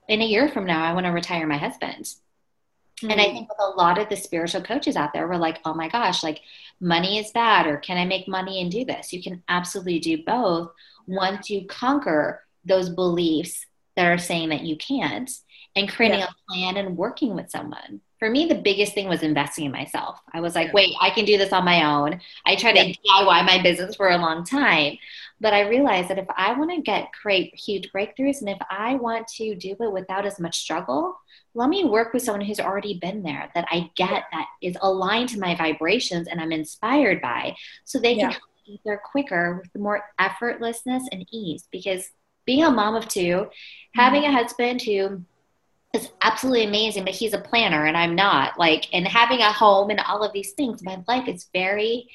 in 0.10 0.22
a 0.22 0.26
year 0.26 0.50
from 0.50 0.66
now, 0.66 0.84
I 0.84 0.94
want 0.94 1.06
to 1.06 1.12
retire 1.12 1.46
my 1.46 1.58
husband. 1.58 2.06
Mm-hmm. 2.06 3.12
And 3.12 3.22
I 3.22 3.26
mm-hmm. 3.26 3.34
think 3.36 3.50
with 3.50 3.60
a 3.60 3.78
lot 3.78 4.00
of 4.00 4.10
the 4.10 4.16
spiritual 4.16 4.64
coaches 4.64 4.96
out 4.96 5.14
there, 5.14 5.28
we're 5.28 5.36
like, 5.36 5.60
oh 5.64 5.76
my 5.76 5.90
gosh, 5.90 6.24
like 6.24 6.42
money 6.82 7.20
is 7.20 7.32
bad, 7.32 7.68
or 7.68 7.78
can 7.78 7.98
I 7.98 8.06
make 8.06 8.28
money 8.28 8.62
and 8.62 8.72
do 8.72 8.84
this? 8.86 9.14
You 9.14 9.22
can 9.22 9.44
absolutely 9.48 10.00
do 10.00 10.24
both 10.24 10.72
once 11.06 11.52
you 11.52 11.68
conquer 11.68 12.42
those 12.66 12.90
beliefs 12.90 13.68
that 13.96 14.08
are 14.08 14.18
saying 14.18 14.50
that 14.50 14.64
you 14.64 14.76
can't 14.76 15.30
and 15.76 15.92
creating 15.92 16.20
yeah. 16.20 16.30
a 16.30 16.52
plan 16.52 16.78
and 16.78 16.98
working 16.98 17.36
with 17.36 17.52
someone 17.52 18.02
for 18.24 18.30
me, 18.30 18.46
the 18.46 18.56
biggest 18.56 18.94
thing 18.94 19.10
was 19.10 19.22
investing 19.22 19.66
in 19.66 19.72
myself. 19.74 20.18
I 20.32 20.40
was 20.40 20.56
like, 20.56 20.72
wait, 20.72 20.96
I 21.02 21.10
can 21.10 21.26
do 21.26 21.38
this 21.38 21.52
on 21.52 21.66
my 21.66 21.84
own. 21.84 22.22
I 22.46 22.56
tried 22.56 22.72
to 22.76 22.94
DIY 22.94 23.46
my 23.46 23.62
business 23.62 23.98
for 23.98 24.12
a 24.12 24.18
long 24.18 24.46
time, 24.46 24.98
but 25.42 25.54
I 25.54 25.68
realized 25.68 26.08
that 26.08 26.18
if 26.18 26.28
I 26.38 26.58
want 26.58 26.72
to 26.72 26.82
get 26.82 27.12
create 27.12 27.54
huge 27.54 27.92
breakthroughs 27.92 28.40
and 28.40 28.48
if 28.48 28.60
I 28.70 28.96
want 28.96 29.28
to 29.40 29.56
do 29.56 29.76
it 29.78 29.92
without 29.92 30.26
as 30.26 30.40
much 30.40 30.58
struggle, 30.58 31.18
let 31.54 31.68
me 31.68 31.84
work 31.84 32.14
with 32.14 32.24
someone 32.24 32.46
who's 32.46 32.62
already 32.62 32.98
been 32.98 33.24
there 33.24 33.52
that 33.56 33.68
I 33.70 33.92
get 33.98 34.24
that 34.32 34.46
is 34.62 34.78
aligned 34.82 35.28
to 35.30 35.40
my 35.40 35.54
vibrations 35.56 36.30
and 36.30 36.40
I'm 36.40 36.54
inspired 36.54 37.22
by, 37.22 37.54
so 37.84 38.00
they 38.00 38.16
can 38.16 38.32
yeah. 38.32 38.38
get 38.66 38.80
there 38.86 39.02
quicker 39.04 39.62
with 39.62 39.82
more 39.82 40.02
effortlessness 40.18 41.02
and 41.12 41.28
ease. 41.34 41.68
Because 41.74 42.10
being 42.46 42.64
a 42.64 42.72
mom 42.72 42.96
of 42.96 43.10
2 43.10 43.20
mm-hmm. 43.20 44.00
having 44.00 44.24
a 44.24 44.32
husband 44.32 44.82
who 44.82 45.24
is 45.94 46.10
absolutely 46.22 46.66
amazing, 46.66 47.06
but 47.06 47.14
he's 47.14 47.34
a 47.34 47.40
planner 47.40 47.86
and 47.86 47.96
I'm 47.96 48.16
not. 48.16 48.58
Like, 48.58 48.88
and 48.94 49.08
having 49.08 49.40
a 49.40 49.52
home 49.52 49.92
and 49.92 50.00
all 50.00 50.24
of 50.24 50.34
these 50.34 50.52
things, 50.54 50.84
my 50.84 51.04
life 51.08 51.28
is 51.28 51.48
very 51.54 52.10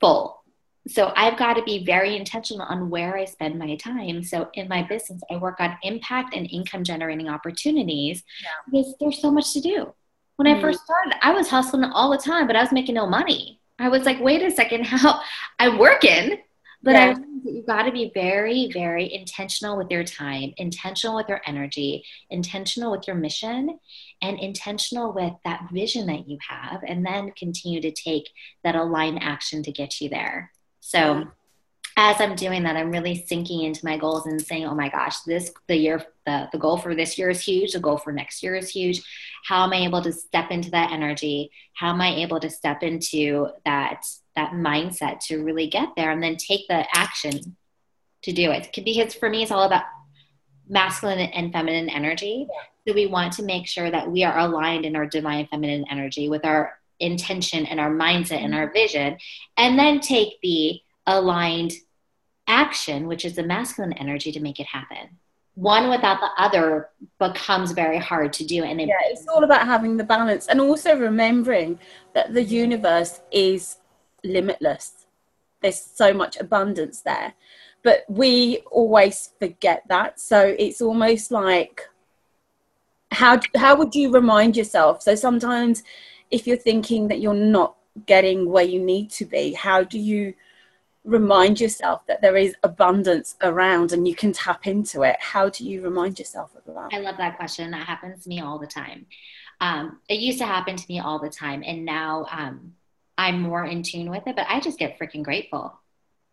full. 0.00 0.42
So 0.88 1.12
I've 1.16 1.38
got 1.38 1.54
to 1.54 1.62
be 1.62 1.84
very 1.84 2.16
intentional 2.16 2.66
on 2.66 2.90
where 2.90 3.16
I 3.16 3.24
spend 3.24 3.58
my 3.58 3.76
time. 3.76 4.22
So 4.22 4.48
in 4.54 4.68
my 4.68 4.82
business, 4.82 5.22
I 5.30 5.36
work 5.36 5.60
on 5.60 5.76
impact 5.82 6.34
and 6.34 6.50
income 6.50 6.84
generating 6.84 7.28
opportunities 7.28 8.22
yeah. 8.42 8.48
because 8.66 8.94
there's 9.00 9.20
so 9.20 9.30
much 9.30 9.52
to 9.54 9.60
do. 9.60 9.94
When 10.36 10.48
mm 10.48 10.56
I 10.56 10.60
first 10.60 10.80
started, 10.84 11.14
I 11.22 11.32
was 11.32 11.48
hustling 11.48 11.84
all 11.84 12.10
the 12.10 12.18
time, 12.18 12.46
but 12.46 12.56
I 12.56 12.62
was 12.62 12.72
making 12.72 12.96
no 12.96 13.06
money. 13.06 13.60
I 13.78 13.88
was 13.88 14.04
like, 14.04 14.20
wait 14.20 14.42
a 14.42 14.50
second, 14.50 14.84
how 14.86 15.20
I'm 15.58 15.78
working, 15.78 16.38
but 16.84 16.92
Yeah. 16.92 17.00
I 17.00 17.06
learned 17.14 17.44
that 17.44 17.52
you 17.52 17.62
got 17.62 17.82
to 17.84 17.92
be 17.92 18.10
very, 18.14 18.70
very 18.72 19.12
intentional 19.12 19.76
with 19.76 19.90
your 19.90 20.04
time, 20.04 20.52
intentional 20.58 21.16
with 21.16 21.28
your 21.28 21.40
energy, 21.46 22.04
intentional 22.30 22.90
with 22.92 23.06
your 23.06 23.16
mission, 23.16 23.78
and 24.20 24.38
intentional 24.38 25.12
with 25.12 25.32
that 25.44 25.68
vision 25.72 26.06
that 26.06 26.28
you 26.28 26.38
have, 26.46 26.82
and 26.86 27.04
then 27.04 27.32
continue 27.32 27.80
to 27.80 27.90
take 27.90 28.28
that 28.62 28.76
aligned 28.76 29.22
action 29.22 29.62
to 29.62 29.72
get 29.72 30.00
you 30.00 30.08
there. 30.10 30.52
So, 30.80 31.26
as 31.96 32.20
I'm 32.20 32.34
doing 32.34 32.64
that, 32.64 32.76
I'm 32.76 32.90
really 32.90 33.24
sinking 33.26 33.62
into 33.62 33.84
my 33.84 33.96
goals 33.96 34.26
and 34.26 34.40
saying, 34.42 34.66
"Oh 34.66 34.74
my 34.74 34.88
gosh, 34.88 35.20
this 35.20 35.52
the 35.68 35.76
year 35.76 36.04
the 36.26 36.48
the 36.52 36.58
goal 36.58 36.76
for 36.76 36.94
this 36.94 37.16
year 37.18 37.30
is 37.30 37.40
huge. 37.40 37.72
The 37.72 37.80
goal 37.80 37.96
for 37.98 38.12
next 38.12 38.42
year 38.42 38.56
is 38.56 38.68
huge. 38.68 39.00
How 39.46 39.64
am 39.64 39.72
I 39.72 39.84
able 39.84 40.02
to 40.02 40.12
step 40.12 40.50
into 40.50 40.70
that 40.72 40.90
energy? 40.92 41.50
How 41.74 41.90
am 41.90 42.00
I 42.00 42.16
able 42.16 42.40
to 42.40 42.50
step 42.50 42.82
into 42.82 43.48
that 43.64 44.04
that 44.36 44.52
mindset 44.52 45.20
to 45.26 45.42
really 45.42 45.66
get 45.66 45.90
there 45.96 46.10
and 46.10 46.22
then 46.22 46.36
take 46.36 46.66
the 46.68 46.84
action 46.94 47.56
to 48.22 48.32
do 48.32 48.50
it? 48.50 48.68
Because 48.74 49.14
for 49.14 49.28
me, 49.28 49.42
it's 49.42 49.52
all 49.52 49.64
about 49.64 49.84
masculine 50.68 51.18
and 51.18 51.52
feminine 51.52 51.88
energy. 51.88 52.46
So 52.86 52.94
we 52.94 53.06
want 53.06 53.32
to 53.34 53.42
make 53.42 53.66
sure 53.66 53.90
that 53.90 54.10
we 54.10 54.24
are 54.24 54.38
aligned 54.38 54.84
in 54.84 54.96
our 54.96 55.06
divine 55.06 55.46
feminine 55.46 55.84
energy 55.90 56.28
with 56.28 56.44
our 56.44 56.78
intention 57.00 57.66
and 57.66 57.80
our 57.80 57.90
mindset 57.90 58.42
and 58.42 58.54
our 58.54 58.72
vision, 58.72 59.18
and 59.56 59.78
then 59.78 60.00
take 60.00 60.40
the 60.42 60.80
aligned 61.06 61.72
action, 62.46 63.06
which 63.06 63.24
is 63.24 63.36
the 63.36 63.42
masculine 63.42 63.92
energy, 63.94 64.32
to 64.32 64.40
make 64.40 64.60
it 64.60 64.66
happen. 64.66 65.18
One 65.54 65.88
without 65.88 66.20
the 66.20 66.30
other 66.36 66.90
becomes 67.18 67.72
very 67.72 67.98
hard 67.98 68.32
to 68.34 68.44
do. 68.44 68.64
And 68.64 68.80
it, 68.80 68.88
yeah 68.88 68.94
it's 69.04 69.26
all 69.28 69.44
about 69.44 69.66
having 69.66 69.96
the 69.96 70.04
balance 70.04 70.48
and 70.48 70.60
also 70.60 70.98
remembering 70.98 71.78
that 72.12 72.34
the 72.34 72.42
universe 72.42 73.20
is 73.30 73.76
limitless 74.24 75.06
there's 75.60 75.80
so 75.80 76.12
much 76.12 76.36
abundance 76.38 77.00
there 77.00 77.34
but 77.82 78.04
we 78.08 78.58
always 78.70 79.30
forget 79.38 79.82
that 79.88 80.18
so 80.18 80.54
it's 80.58 80.80
almost 80.80 81.30
like 81.30 81.82
how 83.12 83.38
how 83.56 83.76
would 83.76 83.94
you 83.94 84.10
remind 84.10 84.56
yourself 84.56 85.02
so 85.02 85.14
sometimes 85.14 85.82
if 86.30 86.46
you're 86.46 86.56
thinking 86.56 87.08
that 87.08 87.20
you're 87.20 87.34
not 87.34 87.76
getting 88.06 88.50
where 88.50 88.64
you 88.64 88.80
need 88.80 89.10
to 89.10 89.24
be 89.24 89.52
how 89.52 89.82
do 89.82 89.98
you 89.98 90.34
remind 91.04 91.60
yourself 91.60 92.04
that 92.06 92.22
there 92.22 92.36
is 92.36 92.54
abundance 92.62 93.36
around 93.42 93.92
and 93.92 94.08
you 94.08 94.14
can 94.14 94.32
tap 94.32 94.66
into 94.66 95.02
it 95.02 95.16
how 95.20 95.48
do 95.48 95.64
you 95.64 95.82
remind 95.82 96.18
yourself 96.18 96.50
of 96.56 96.64
that 96.74 96.74
I 96.92 96.98
love 96.98 97.16
that 97.18 97.36
question. 97.36 97.70
That 97.70 97.86
happens 97.86 98.24
to 98.24 98.28
me 98.28 98.40
all 98.40 98.58
the 98.58 98.66
time. 98.66 99.06
Um, 99.60 100.00
it 100.08 100.20
used 100.20 100.38
to 100.38 100.46
happen 100.46 100.76
to 100.76 100.84
me 100.88 101.00
all 101.00 101.18
the 101.18 101.30
time. 101.30 101.62
And 101.64 101.84
now 101.84 102.26
um, 102.30 102.74
I'm 103.16 103.40
more 103.40 103.64
in 103.64 103.82
tune 103.82 104.10
with 104.10 104.26
it, 104.26 104.36
but 104.36 104.46
I 104.48 104.60
just 104.60 104.78
get 104.78 104.98
freaking 104.98 105.22
grateful. 105.22 105.78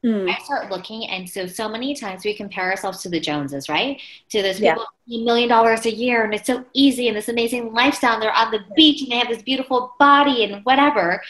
Mm. 0.05 0.33
I 0.33 0.39
start 0.39 0.71
looking, 0.71 1.07
and 1.07 1.29
so 1.29 1.45
so 1.45 1.69
many 1.69 1.93
times 1.93 2.25
we 2.25 2.35
compare 2.35 2.71
ourselves 2.71 3.03
to 3.03 3.09
the 3.09 3.19
Joneses, 3.19 3.69
right? 3.69 4.01
To 4.29 4.41
those 4.41 4.59
people 4.59 4.83
a 4.83 5.23
million 5.23 5.47
dollars 5.47 5.85
a 5.85 5.93
year, 5.93 6.23
and 6.23 6.33
it's 6.33 6.47
so 6.47 6.65
easy, 6.73 7.07
and 7.07 7.15
this 7.15 7.29
amazing 7.29 7.71
lifestyle. 7.71 8.13
And 8.13 8.23
they're 8.23 8.33
on 8.33 8.49
the 8.49 8.63
beach, 8.75 9.01
and 9.03 9.11
they 9.11 9.17
have 9.17 9.27
this 9.27 9.43
beautiful 9.43 9.93
body, 9.99 10.43
and 10.43 10.65
whatever. 10.65 11.21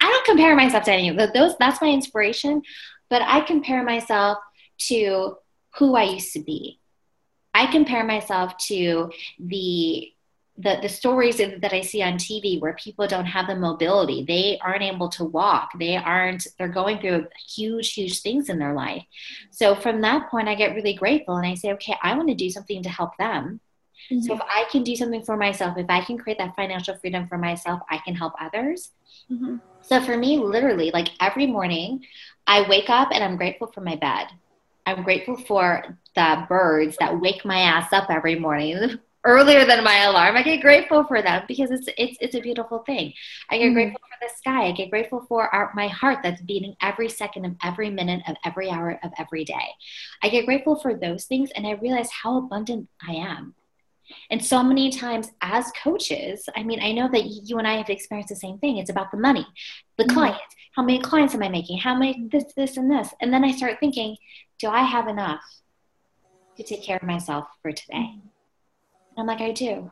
I 0.00 0.10
don't 0.10 0.26
compare 0.26 0.54
myself 0.54 0.84
to 0.84 0.92
any 0.92 1.08
of 1.08 1.16
those. 1.32 1.56
That's 1.58 1.80
my 1.80 1.88
inspiration, 1.88 2.62
but 3.08 3.22
I 3.22 3.40
compare 3.40 3.82
myself 3.82 4.38
to 4.88 5.38
who 5.78 5.96
I 5.96 6.04
used 6.04 6.34
to 6.34 6.40
be. 6.40 6.80
I 7.54 7.66
compare 7.66 8.04
myself 8.04 8.56
to 8.68 9.10
the 9.38 10.12
the, 10.58 10.78
the 10.82 10.88
stories 10.88 11.36
that 11.36 11.72
I 11.72 11.82
see 11.82 12.02
on 12.02 12.18
TV 12.18 12.58
where 12.58 12.74
people 12.74 13.06
don't 13.06 13.26
have 13.26 13.46
the 13.46 13.54
mobility, 13.54 14.24
they 14.26 14.58
aren't 14.60 14.82
able 14.82 15.08
to 15.10 15.24
walk, 15.24 15.70
they 15.78 15.96
aren't, 15.96 16.48
they're 16.58 16.68
going 16.68 16.98
through 16.98 17.28
huge, 17.54 17.92
huge 17.92 18.20
things 18.22 18.48
in 18.48 18.58
their 18.58 18.74
life. 18.74 19.04
So 19.50 19.76
from 19.76 20.00
that 20.00 20.28
point, 20.30 20.48
I 20.48 20.56
get 20.56 20.74
really 20.74 20.94
grateful 20.94 21.36
and 21.36 21.46
I 21.46 21.54
say, 21.54 21.72
okay, 21.74 21.94
I 22.02 22.16
want 22.16 22.28
to 22.28 22.34
do 22.34 22.50
something 22.50 22.82
to 22.82 22.88
help 22.88 23.16
them. 23.18 23.60
So 24.22 24.34
if 24.34 24.40
I 24.40 24.64
can 24.70 24.84
do 24.84 24.96
something 24.96 25.22
for 25.22 25.36
myself, 25.36 25.76
if 25.76 25.86
I 25.88 26.00
can 26.00 26.16
create 26.18 26.38
that 26.38 26.56
financial 26.56 26.96
freedom 26.96 27.28
for 27.28 27.36
myself, 27.36 27.80
I 27.90 27.98
can 27.98 28.14
help 28.14 28.32
others. 28.40 28.90
Mhm. 29.30 29.60
So 29.82 30.00
for 30.00 30.16
me, 30.16 30.38
literally, 30.38 30.90
like 30.92 31.08
every 31.20 31.46
morning, 31.46 32.04
I 32.46 32.68
wake 32.68 32.88
up 32.88 33.08
and 33.12 33.22
I'm 33.22 33.36
grateful 33.36 33.66
for 33.66 33.80
my 33.80 33.96
bed. 33.96 34.28
I'm 34.86 35.02
grateful 35.02 35.36
for 35.36 35.98
the 36.14 36.46
birds 36.48 36.96
that 37.00 37.20
wake 37.20 37.44
my 37.44 37.58
ass 37.60 37.92
up 37.92 38.08
every 38.08 38.38
morning 38.38 38.98
earlier 39.24 39.64
than 39.64 39.84
my 39.84 40.04
alarm. 40.04 40.36
I 40.36 40.42
get 40.42 40.60
grateful 40.60 41.04
for 41.04 41.20
them 41.22 41.44
because 41.48 41.70
it's 41.70 41.88
it's 41.98 42.16
it's 42.20 42.34
a 42.34 42.40
beautiful 42.40 42.80
thing. 42.80 43.12
I 43.50 43.58
get 43.58 43.70
Mhm. 43.70 43.74
grateful 43.74 44.00
for 44.00 44.26
the 44.26 44.34
sky. 44.34 44.66
I 44.66 44.72
get 44.72 44.90
grateful 44.90 45.24
for 45.28 45.52
our, 45.54 45.70
my 45.74 45.88
heart 45.88 46.20
that's 46.22 46.40
beating 46.42 46.74
every 46.80 47.08
second 47.08 47.44
of 47.44 47.56
every 47.62 47.90
minute 47.90 48.22
of 48.28 48.36
every 48.44 48.70
hour 48.70 48.98
of 49.02 49.12
every 49.18 49.44
day. 49.44 49.68
I 50.22 50.28
get 50.28 50.46
grateful 50.46 50.76
for 50.76 50.94
those 50.94 51.24
things, 51.26 51.50
and 51.52 51.66
I 51.66 51.72
realize 51.72 52.10
how 52.10 52.38
abundant 52.38 52.88
I 53.06 53.14
am. 53.14 53.54
And 54.30 54.42
so 54.42 54.62
many 54.62 54.90
times 54.90 55.30
as 55.42 55.70
coaches, 55.72 56.48
I 56.56 56.62
mean, 56.62 56.80
I 56.80 56.92
know 56.92 57.08
that 57.08 57.24
you 57.26 57.58
and 57.58 57.68
I 57.68 57.76
have 57.76 57.90
experienced 57.90 58.30
the 58.30 58.36
same 58.36 58.58
thing. 58.58 58.78
It's 58.78 58.88
about 58.88 59.10
the 59.10 59.18
money, 59.18 59.46
the 59.98 60.04
Mhm. 60.04 60.14
clients. 60.14 60.54
How 60.74 60.82
many 60.82 60.98
clients 61.00 61.34
am 61.34 61.42
I 61.42 61.48
making? 61.48 61.78
How 61.78 61.94
many 61.94 62.26
this, 62.28 62.44
this, 62.54 62.76
and 62.76 62.90
this? 62.90 63.12
And 63.20 63.34
then 63.34 63.44
I 63.44 63.50
start 63.50 63.80
thinking, 63.80 64.16
do 64.58 64.68
I 64.68 64.82
have 64.82 65.08
enough 65.08 65.42
to 66.56 66.62
take 66.62 66.82
care 66.84 66.96
of 66.96 67.02
myself 67.02 67.46
for 67.62 67.72
today? 67.72 68.14
And 68.14 68.22
I'm 69.18 69.26
like, 69.26 69.40
I 69.40 69.52
do. 69.52 69.90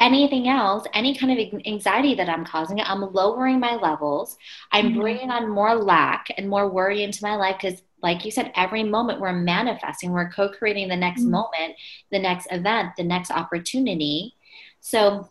Anything 0.00 0.48
else, 0.48 0.84
any 0.94 1.14
kind 1.14 1.32
of 1.38 1.60
anxiety 1.66 2.14
that 2.16 2.28
I'm 2.28 2.44
causing, 2.44 2.80
I'm 2.80 3.12
lowering 3.12 3.60
my 3.60 3.76
levels. 3.76 4.36
I'm 4.72 4.92
Mhm. 4.92 5.00
bringing 5.00 5.30
on 5.30 5.48
more 5.48 5.74
lack 5.76 6.26
and 6.36 6.48
more 6.48 6.68
worry 6.68 7.02
into 7.02 7.22
my 7.22 7.36
life 7.36 7.56
because, 7.60 7.82
like 8.02 8.24
you 8.24 8.32
said, 8.32 8.52
every 8.56 8.82
moment 8.82 9.20
we're 9.20 9.32
manifesting, 9.32 10.10
we're 10.10 10.30
co 10.30 10.48
creating 10.48 10.88
the 10.88 10.96
next 10.96 11.22
Mhm. 11.22 11.30
moment, 11.30 11.76
the 12.10 12.18
next 12.18 12.48
event, 12.50 12.96
the 12.96 13.04
next 13.04 13.30
opportunity. 13.30 14.34
So 14.80 15.28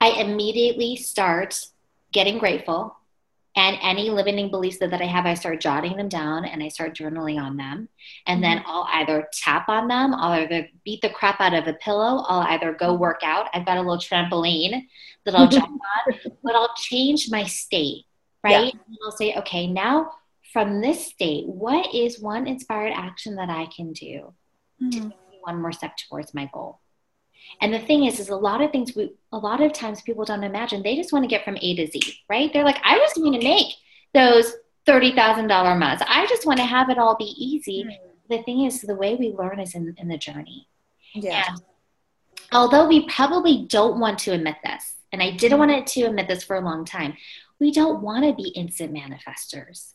I 0.00 0.10
immediately 0.20 0.96
start 0.96 1.64
getting 2.10 2.38
grateful. 2.38 2.96
And 3.54 3.76
any 3.82 4.08
limiting 4.08 4.50
beliefs 4.50 4.78
that, 4.78 4.90
that 4.92 5.02
I 5.02 5.06
have, 5.06 5.26
I 5.26 5.34
start 5.34 5.60
jotting 5.60 5.96
them 5.96 6.08
down 6.08 6.46
and 6.46 6.62
I 6.62 6.68
start 6.68 6.96
journaling 6.96 7.38
on 7.38 7.58
them. 7.58 7.88
And 8.26 8.42
then 8.42 8.62
I'll 8.66 8.88
either 8.90 9.28
tap 9.32 9.68
on 9.68 9.88
them, 9.88 10.14
I'll 10.14 10.32
either 10.32 10.68
beat 10.84 11.02
the 11.02 11.10
crap 11.10 11.38
out 11.38 11.52
of 11.52 11.66
a 11.68 11.74
pillow, 11.74 12.24
I'll 12.28 12.46
either 12.48 12.72
go 12.72 12.94
work 12.94 13.20
out. 13.22 13.48
I've 13.52 13.66
got 13.66 13.76
a 13.76 13.82
little 13.82 13.98
trampoline 13.98 14.86
that 15.26 15.34
I'll 15.34 15.48
jump 15.48 15.68
on, 16.08 16.14
but 16.42 16.54
I'll 16.54 16.74
change 16.76 17.30
my 17.30 17.44
state, 17.44 18.04
right? 18.42 18.72
And 18.72 18.96
I'll 19.04 19.12
say, 19.12 19.34
okay, 19.36 19.66
now 19.66 20.12
from 20.52 20.80
this 20.80 21.06
state, 21.06 21.46
what 21.46 21.94
is 21.94 22.20
one 22.20 22.46
inspired 22.46 22.92
action 22.94 23.36
that 23.36 23.50
I 23.50 23.66
can 23.66 23.92
do? 23.92 24.32
Mhm. 24.82 25.12
one 25.42 25.60
more 25.60 25.72
step 25.72 25.96
towards 26.08 26.34
my 26.34 26.48
goal. 26.52 26.78
And 27.60 27.72
the 27.72 27.78
thing 27.78 28.04
is, 28.04 28.18
is 28.18 28.28
a 28.28 28.36
lot 28.36 28.60
of 28.60 28.72
things 28.72 28.94
we, 28.96 29.12
a 29.32 29.38
lot 29.38 29.60
of 29.60 29.72
times 29.72 30.02
people 30.02 30.24
don't 30.24 30.44
imagine. 30.44 30.82
They 30.82 30.96
just 30.96 31.12
want 31.12 31.24
to 31.24 31.28
get 31.28 31.44
from 31.44 31.56
A 31.60 31.76
to 31.76 31.86
Z, 31.86 32.00
right? 32.28 32.52
They're 32.52 32.64
like, 32.64 32.80
I 32.84 32.98
just 32.98 33.18
want 33.18 33.34
to 33.34 33.42
make 33.42 33.74
those 34.14 34.52
thirty 34.86 35.14
thousand 35.14 35.46
dollar 35.46 35.74
months. 35.74 36.02
I 36.06 36.26
just 36.26 36.46
want 36.46 36.58
to 36.58 36.64
have 36.64 36.90
it 36.90 36.98
all 36.98 37.16
be 37.16 37.34
easy. 37.36 37.82
Hmm. 37.82 38.08
The 38.28 38.42
thing 38.42 38.64
is, 38.64 38.80
the 38.80 38.94
way 38.94 39.14
we 39.14 39.32
learn 39.32 39.60
is 39.60 39.74
in, 39.74 39.94
in 39.98 40.08
the 40.08 40.18
journey. 40.18 40.68
Yeah. 41.14 41.44
And 41.48 41.60
although 42.52 42.88
we 42.88 43.06
probably 43.08 43.66
don't 43.68 44.00
want 44.00 44.18
to 44.20 44.32
admit 44.32 44.56
this, 44.64 44.94
and 45.12 45.22
I 45.22 45.30
didn't 45.32 45.58
hmm. 45.58 45.68
want 45.68 45.86
to 45.86 46.02
admit 46.02 46.28
this 46.28 46.44
for 46.44 46.56
a 46.56 46.60
long 46.60 46.84
time, 46.84 47.14
we 47.60 47.70
don't 47.70 48.02
want 48.02 48.24
to 48.24 48.32
be 48.32 48.48
instant 48.50 48.92
manifestors 48.92 49.92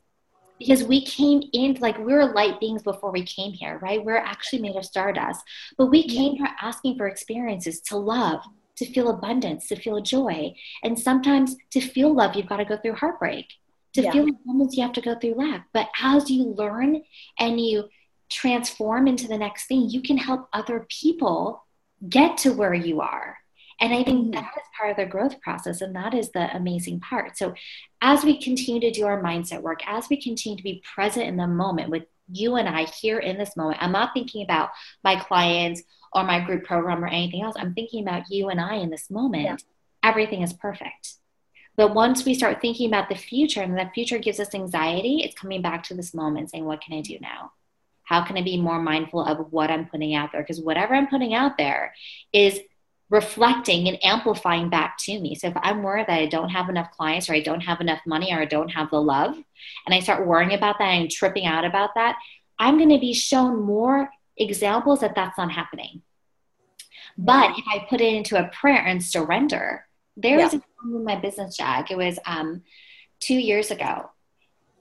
because 0.60 0.84
we 0.84 1.05
came 1.05 1.41
in 1.53 1.76
like 1.80 1.97
we 1.97 2.14
were 2.14 2.34
light 2.34 2.60
beings 2.60 2.84
before 2.84 3.12
we 3.12 3.24
came 3.24 3.53
here, 3.53 3.80
right? 3.82 4.03
We're 4.03 4.18
actually 4.18 4.62
made 4.62 4.76
of 4.76 4.86
stardust, 4.86 5.41
but 5.78 5.88
we 5.88 6.08
came 6.08 6.36
here 6.36 6.49
asking 6.62 6.97
for 6.97 7.08
experiences 7.08 7.82
to 7.82 7.97
love, 7.97 8.41
to 8.78 8.86
feel 8.86 9.10
abundance, 9.10 9.68
to 9.68 9.76
feel 9.76 10.01
joy. 10.01 10.53
And 10.84 10.97
sometimes 10.97 11.55
to 11.72 11.82
feel 11.82 12.14
love, 12.14 12.36
you've 12.36 12.47
got 12.49 12.58
to 12.58 12.66
go 12.66 12.78
through 12.78 12.95
heartbreak. 12.95 13.47
To 13.93 14.01
Yeah. 14.03 14.12
feel 14.12 14.30
abundance, 14.30 14.76
you 14.76 14.84
have 14.84 14.93
to 14.93 15.01
go 15.01 15.16
through 15.20 15.36
lack. 15.36 15.68
But 15.74 15.89
as 16.01 16.30
you 16.30 16.43
learn 16.43 17.01
and 17.39 17.60
you 17.60 17.89
transform 18.30 19.08
into 19.08 19.28
the 19.28 19.38
next 19.38 19.68
thing, 19.68 19.89
you 19.89 20.01
can 20.01 20.18
help 20.18 20.47
other 20.53 20.86
people 20.89 21.64
get 22.08 22.38
to 22.39 22.53
where 22.53 22.74
you 22.74 23.01
are. 23.01 23.38
And 23.80 23.93
I 23.93 24.03
think 24.03 24.28
Mhm. 24.28 24.34
that 24.34 24.53
is 24.57 24.67
part 24.75 24.91
of 24.91 24.97
the 24.97 25.05
growth 25.05 25.39
process, 25.39 25.82
and 25.82 25.95
that 25.95 26.13
is 26.13 26.32
the 26.32 26.55
amazing 26.55 26.99
part. 26.99 27.38
So, 27.38 27.53
as 28.01 28.23
we 28.23 28.41
continue 28.41 28.82
to 28.82 28.91
do 28.91 29.05
our 29.05 29.21
mindset 29.21 29.61
work, 29.61 29.88
as 29.88 30.09
we 30.09 30.17
continue 30.17 30.57
to 30.57 30.63
be 30.63 30.82
present 30.95 31.28
in 31.28 31.38
the 31.38 31.47
moment 31.47 31.89
with 31.89 32.05
you 32.32 32.55
and 32.55 32.67
I 32.67 32.86
here 32.86 33.19
in 33.19 33.38
this 33.38 33.55
moment, 33.55 33.82
I'm 33.82 33.91
not 33.91 34.13
thinking 34.13 34.43
about 34.43 34.71
my 35.03 35.15
clients 35.15 35.84
or 36.11 36.23
my 36.23 36.39
group 36.39 36.65
program 36.65 37.03
or 37.03 37.07
anything 37.07 37.41
else. 37.41 37.55
I'm 37.57 37.73
thinking 37.73 38.01
about 38.01 38.30
you 38.30 38.49
and 38.49 38.59
I 38.59 38.75
in 38.75 38.89
this 38.89 39.09
moment. 39.09 39.43
Yeah. 40.03 40.09
Everything 40.09 40.41
is 40.41 40.53
perfect. 40.53 41.13
But 41.75 41.93
once 41.93 42.25
we 42.25 42.34
start 42.34 42.59
thinking 42.59 42.88
about 42.88 43.07
the 43.07 43.15
future 43.15 43.61
and 43.61 43.78
that 43.78 43.93
future 43.93 44.17
gives 44.17 44.39
us 44.39 44.55
anxiety, 44.55 45.21
it's 45.23 45.39
coming 45.39 45.61
back 45.61 45.84
to 45.84 45.93
this 45.93 46.13
moment 46.13 46.49
saying, 46.49 46.65
What 46.65 46.82
can 46.82 46.97
I 46.97 47.01
do 47.01 47.19
now? 47.21 47.51
How 48.03 48.23
can 48.23 48.38
I 48.38 48.41
be 48.41 48.59
more 48.59 48.82
mindful 48.82 49.23
of 49.23 49.51
what 49.51 49.69
I'm 49.69 49.86
putting 49.86 50.15
out 50.15 50.32
there? 50.32 50.41
Because 50.41 50.61
whatever 50.61 50.95
I'm 50.95 51.07
putting 51.07 51.34
out 51.36 51.57
there 51.57 51.93
is 52.34 52.59
reflecting 53.10 53.88
and 53.88 54.03
amplifying 54.03 54.70
back 54.70 54.97
to 54.97 55.20
me. 55.20 55.34
So 55.36 55.47
if 55.47 55.53
I'm 55.58 55.82
worried 55.82 56.08
that 56.08 56.20
I 56.20 56.26
don't 56.26 56.49
have 56.49 56.70
enough 56.70 56.91
clients 56.91 57.30
or 57.30 57.34
I 57.34 57.39
don't 57.39 57.62
have 57.62 57.80
enough 57.80 58.01
money 58.05 58.34
or 58.34 58.41
I 58.41 58.45
don't 58.45 58.70
have 58.70 58.89
the 58.89 59.01
love, 59.01 59.36
and 59.86 59.95
I 59.95 59.99
start 59.99 60.28
worrying 60.28 60.53
about 60.53 60.78
that 60.80 60.89
and 60.89 61.10
tripping 61.10 61.45
out 61.45 61.64
about 61.64 61.91
that, 61.95 62.18
I'm 62.60 62.78
going 62.78 62.89
to 62.89 62.99
be 62.99 63.14
shown 63.14 63.62
more 63.62 64.10
examples 64.36 64.99
that 64.99 65.16
that's 65.16 65.38
not 65.38 65.51
happening. 65.51 66.01
But 67.18 67.58
if 67.58 67.66
I 67.68 67.88
put 67.89 68.01
it 68.01 68.14
into 68.14 68.38
a 68.38 68.49
prayer 68.49 68.86
and 68.86 69.03
surrender, 69.03 69.86
there 70.16 70.38
was 70.38 70.53
yeah. 70.53 70.60
a 70.60 70.84
time 70.84 70.95
in 70.95 71.03
my 71.03 71.16
business, 71.16 71.58
Jag. 71.58 71.89
It 71.89 71.97
was 71.97 72.20
um, 72.26 72.64
two 73.20 73.36
years 73.36 73.72
ago 73.72 74.10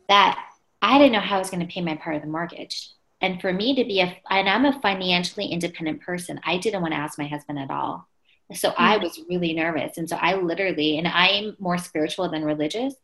that 0.08 0.44
I 0.82 0.98
didn't 0.98 1.12
know 1.12 1.20
how 1.20 1.36
I 1.36 1.38
was 1.38 1.50
going 1.50 1.66
to 1.66 1.72
pay 1.72 1.80
my 1.80 1.96
part 1.96 2.16
of 2.16 2.22
the 2.22 2.28
mortgage. 2.28 2.90
And 3.20 3.40
for 3.40 3.52
me 3.52 3.74
to 3.76 3.84
be 3.84 4.00
a, 4.00 4.16
and 4.28 4.48
I'm 4.48 4.66
a 4.66 4.78
financially 4.80 5.46
independent 5.46 6.02
person, 6.02 6.40
I 6.44 6.58
didn't 6.58 6.82
want 6.82 6.92
to 6.92 6.98
ask 6.98 7.18
my 7.18 7.26
husband 7.26 7.58
at 7.58 7.70
all. 7.70 8.08
So 8.54 8.70
mm-hmm. 8.70 8.82
I 8.82 8.96
was 8.98 9.20
really 9.28 9.52
nervous. 9.52 9.98
And 9.98 10.08
so 10.08 10.16
I 10.16 10.34
literally, 10.36 10.98
and 10.98 11.08
I'm 11.08 11.56
more 11.58 11.78
spiritual 11.78 12.28
than 12.30 12.44
religious. 12.44 12.94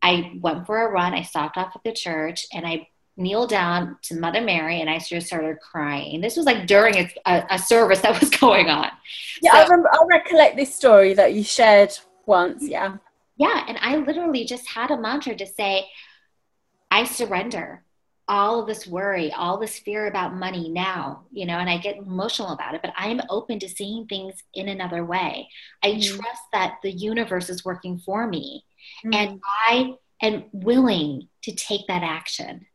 I 0.00 0.32
went 0.40 0.66
for 0.66 0.86
a 0.86 0.90
run. 0.90 1.14
I 1.14 1.22
stopped 1.22 1.56
off 1.56 1.74
at 1.74 1.82
the 1.84 1.92
church 1.92 2.46
and 2.52 2.66
I 2.66 2.88
kneeled 3.16 3.50
down 3.50 3.98
to 4.02 4.14
Mother 4.14 4.40
Mary 4.40 4.80
and 4.80 4.88
I 4.88 4.98
just 5.00 5.26
started 5.26 5.58
crying. 5.60 6.20
This 6.20 6.36
was 6.36 6.46
like 6.46 6.66
during 6.66 7.10
a, 7.26 7.44
a, 7.50 7.58
service 7.58 8.00
that 8.00 8.18
was 8.18 8.30
going 8.40 8.70
on. 8.70 8.90
Yeah, 9.42 9.52
so, 9.52 9.58
I 9.58 9.62
remember, 9.64 9.90
I 9.92 10.06
recollect 10.08 10.56
this 10.56 10.74
story 10.74 11.14
that 11.14 11.34
you 11.34 11.42
shared 11.42 11.90
once. 12.26 12.62
Yeah. 12.62 12.96
Yeah. 13.36 13.64
And 13.66 13.76
I 13.80 13.96
literally 13.96 14.44
just 14.44 14.68
had 14.68 14.92
a 14.92 14.96
mantra 14.96 15.34
to 15.34 15.46
say, 15.46 15.88
I 16.90 17.04
surrender 17.04 17.82
all 18.28 18.60
of 18.60 18.66
this 18.66 18.86
worry, 18.86 19.32
all 19.32 19.58
this 19.58 19.78
fear 19.78 20.06
about 20.06 20.36
money 20.36 20.68
now, 20.68 21.24
you 21.32 21.46
know, 21.46 21.58
and 21.58 21.70
I 21.70 21.78
get 21.78 21.96
emotional 21.96 22.50
about 22.50 22.74
it, 22.74 22.82
but 22.82 22.92
I'm 22.96 23.22
open 23.30 23.58
to 23.60 23.68
seeing 23.68 24.06
things 24.06 24.42
in 24.52 24.68
another 24.68 25.04
way. 25.04 25.48
I 25.82 25.92
mm. 25.92 26.06
trust 26.06 26.42
that 26.52 26.76
the 26.82 26.92
universe 26.92 27.48
is 27.48 27.64
working 27.64 27.98
for 27.98 28.26
me 28.26 28.64
mm. 29.04 29.14
and 29.14 29.40
I 29.66 29.94
am 30.20 30.44
willing 30.52 31.28
to 31.44 31.54
take 31.54 31.86
that 31.88 32.02
action. 32.02 32.66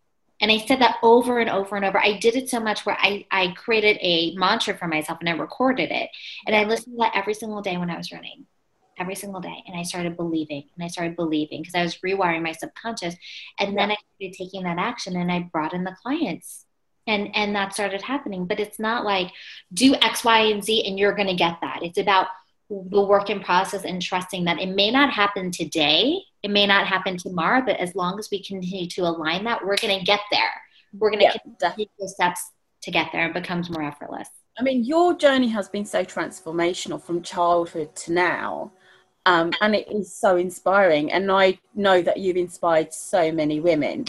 And 0.41 0.51
I 0.51 0.57
said 0.57 0.81
that 0.81 0.97
over 1.03 1.39
and 1.39 1.49
over 1.49 1.75
and 1.75 1.85
over. 1.85 1.99
I 1.99 2.17
did 2.17 2.35
it 2.35 2.49
so 2.49 2.59
much 2.59 2.85
where 2.85 2.97
I, 2.99 3.25
I 3.31 3.53
created 3.55 3.97
a 4.01 4.35
mantra 4.35 4.75
for 4.75 4.87
myself 4.87 5.19
and 5.21 5.29
I 5.29 5.33
recorded 5.33 5.91
it. 5.91 6.09
And 6.47 6.55
I 6.55 6.65
listened 6.65 6.95
to 6.95 7.03
that 7.03 7.15
every 7.15 7.35
single 7.35 7.61
day 7.61 7.77
when 7.77 7.89
I 7.89 7.95
was 7.95 8.11
running 8.11 8.47
every 8.97 9.15
single 9.15 9.41
day. 9.41 9.63
And 9.67 9.77
I 9.77 9.83
started 9.83 10.17
believing 10.17 10.63
and 10.75 10.83
I 10.83 10.87
started 10.87 11.15
believing 11.15 11.61
because 11.61 11.75
I 11.75 11.83
was 11.83 11.97
rewiring 11.97 12.43
my 12.43 12.51
subconscious. 12.51 13.15
And 13.59 13.77
then 13.77 13.91
I 13.91 13.97
started 14.15 14.37
taking 14.37 14.63
that 14.63 14.77
action 14.77 15.15
and 15.15 15.31
I 15.31 15.49
brought 15.51 15.73
in 15.73 15.83
the 15.83 15.95
clients. 16.01 16.65
And 17.05 17.35
and 17.35 17.55
that 17.55 17.73
started 17.73 18.01
happening. 18.01 18.45
But 18.45 18.59
it's 18.59 18.79
not 18.79 19.03
like 19.03 19.31
do 19.73 19.95
X, 19.95 20.23
Y, 20.23 20.39
and 20.39 20.63
Z 20.63 20.85
and 20.87 20.97
you're 20.97 21.15
gonna 21.15 21.35
get 21.35 21.57
that. 21.61 21.79
It's 21.81 21.97
about 21.97 22.27
the 22.69 23.01
work 23.01 23.29
in 23.29 23.41
process 23.41 23.83
and 23.83 24.01
trusting 24.01 24.45
that 24.45 24.59
it 24.59 24.69
may 24.69 24.89
not 24.89 25.11
happen 25.11 25.51
today, 25.51 26.21
it 26.41 26.49
may 26.49 26.65
not 26.65 26.87
happen 26.87 27.17
tomorrow, 27.17 27.61
but 27.65 27.77
as 27.77 27.95
long 27.95 28.17
as 28.19 28.29
we 28.31 28.43
continue 28.43 28.87
to 28.87 29.01
align 29.01 29.43
that, 29.43 29.63
we're 29.65 29.77
gonna 29.77 30.03
get 30.03 30.21
there. 30.31 30.51
We're 30.93 31.11
gonna 31.11 31.23
yeah, 31.23 31.71
take 31.75 31.89
the 31.99 32.07
steps 32.07 32.51
to 32.83 32.91
get 32.91 33.09
there. 33.11 33.27
It 33.27 33.33
becomes 33.33 33.69
more 33.69 33.83
effortless. 33.83 34.29
I 34.57 34.63
mean, 34.63 34.83
your 34.83 35.15
journey 35.15 35.47
has 35.49 35.67
been 35.69 35.85
so 35.85 36.03
transformational 36.03 37.01
from 37.01 37.23
childhood 37.23 37.95
to 37.95 38.13
now. 38.13 38.71
Um, 39.25 39.51
and 39.61 39.73
it 39.75 39.89
is 39.89 40.13
so 40.13 40.35
inspiring. 40.35 41.11
And 41.11 41.31
I 41.31 41.59
know 41.75 42.01
that 42.01 42.17
you've 42.17 42.37
inspired 42.37 42.93
so 42.93 43.31
many 43.31 43.59
women 43.59 44.05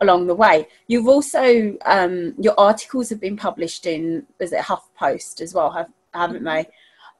along 0.00 0.26
the 0.26 0.34
way. 0.34 0.68
You've 0.86 1.08
also 1.08 1.76
um, 1.84 2.34
your 2.38 2.54
articles 2.58 3.08
have 3.10 3.20
been 3.20 3.36
published 3.36 3.86
in 3.86 4.26
is 4.40 4.52
it 4.52 4.62
HuffPost 4.62 5.40
as 5.40 5.54
well, 5.54 5.70
have, 5.70 5.90
haven't 6.12 6.44
they? 6.44 6.66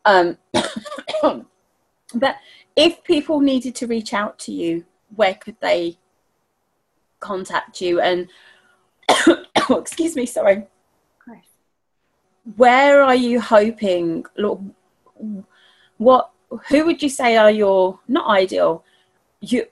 Um, 0.05 0.39
but 2.15 2.37
if 2.77 3.03
people 3.05 3.41
needed 3.41 3.75
to 3.77 3.87
reach 3.87 4.15
out 4.15 4.39
to 4.41 4.53
you, 4.53 4.85
where 5.15 5.35
could 5.35 5.57
they 5.61 5.99
contact 7.21 7.81
you? 7.81 8.01
And 8.01 8.29
excuse 9.71 10.17
me, 10.17 10.27
sorry. 10.27 10.67
Where 12.57 13.03
are 13.03 13.15
you 13.15 13.41
hoping? 13.41 14.25
Look, 14.37 14.61
what 15.99 16.31
who 16.69 16.87
would 16.87 17.03
you 17.03 17.09
say 17.09 17.37
are 17.37 17.51
your 17.51 18.01
not 18.09 18.29
ideal 18.29 18.85
you 19.41 19.67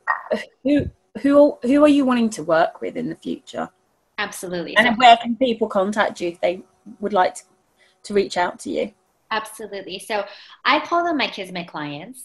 who 0.63 0.91
who 1.23 1.59
who 1.63 1.85
are 1.85 1.89
you 1.89 2.05
wanting 2.05 2.31
to 2.31 2.43
work 2.43 2.81
with 2.81 2.97
in 2.97 3.09
the 3.09 3.17
future? 3.17 3.71
Absolutely. 4.19 4.77
And 4.77 4.97
where 4.97 5.17
can 5.17 5.37
people 5.37 5.69
contact 5.69 6.21
you 6.21 6.29
if 6.29 6.41
they 6.41 6.63
would 7.01 7.13
like 7.13 7.35
to, 7.35 7.43
to 8.05 8.15
reach 8.15 8.37
out 8.37 8.59
to 8.61 8.71
you? 8.71 8.93
Absolutely. 9.31 9.99
So 9.99 10.25
i 10.65 10.81
call 10.81 11.05
them 11.05 11.17
my 11.17 11.29
kismet 11.29 11.69
clients. 11.69 12.25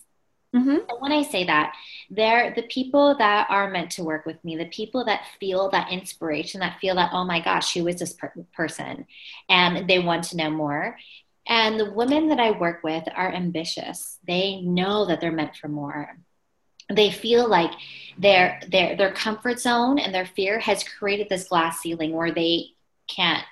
Mm-hmm. 0.54 0.70
and 0.70 1.00
when 1.00 1.14
i 1.14 1.24
say 1.24 1.46
that 1.46 1.74
they're 2.10 2.54
the 2.54 2.64
people 2.64 3.16
that 3.18 3.48
are 3.50 3.72
meant 3.72 3.90
to 3.92 4.04
work 4.04 4.26
with 4.26 4.44
me 4.44 4.58
the 4.58 4.66
people 4.66 5.06
that 5.06 5.22
feel 5.40 5.70
that 5.70 5.90
inspiration 5.90 6.60
that 6.60 6.78
feel 6.82 6.94
that 6.96 7.12
oh 7.14 7.24
my 7.24 7.40
gosh 7.40 7.74
who 7.74 7.88
is 7.88 8.00
this 8.00 8.12
per- 8.12 8.34
person? 8.54 9.06
And 9.48 9.90
they 9.90 10.00
want 10.00 10.26
to 10.26 10.36
know 10.36 10.50
more 10.50 10.98
and 11.48 11.80
the 11.80 11.92
women 11.92 12.30
that 12.30 12.40
I 12.40 12.52
work 12.52 12.84
with 12.84 13.04
are 13.16 13.34
ambitious. 13.34 14.18
They 14.28 14.62
know 14.62 15.06
that 15.06 15.22
they're 15.22 15.32
meant 15.32 15.56
for 15.56 15.68
more. 15.68 16.18
They 16.90 17.10
feel 17.12 17.48
like 17.48 17.72
their 18.18 18.60
their 18.70 18.96
their 18.96 19.14
comfort 19.14 19.60
zone 19.60 19.98
and 19.98 20.14
their 20.14 20.26
fear 20.26 20.60
has 20.60 20.84
created 20.84 21.30
this 21.30 21.48
glass 21.48 21.80
ceiling 21.80 22.14
where 22.14 22.32
they 22.32 22.68
can't 23.08 23.46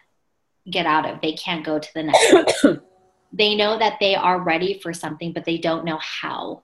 get 0.70 0.86
out 0.86 1.10
of. 1.10 1.22
They 1.22 1.34
can't 1.34 1.66
go 1.66 1.80
to 1.80 1.94
the 1.94 2.04
next. 2.04 2.66
they 3.34 3.56
know 3.56 3.80
that 3.80 3.98
they 4.00 4.16
are 4.16 4.42
ready 4.42 4.80
for 4.82 4.94
something, 4.94 5.32
but 5.32 5.46
they 5.46 5.58
don't 5.58 5.86
know 5.86 6.00
how. 6.02 6.64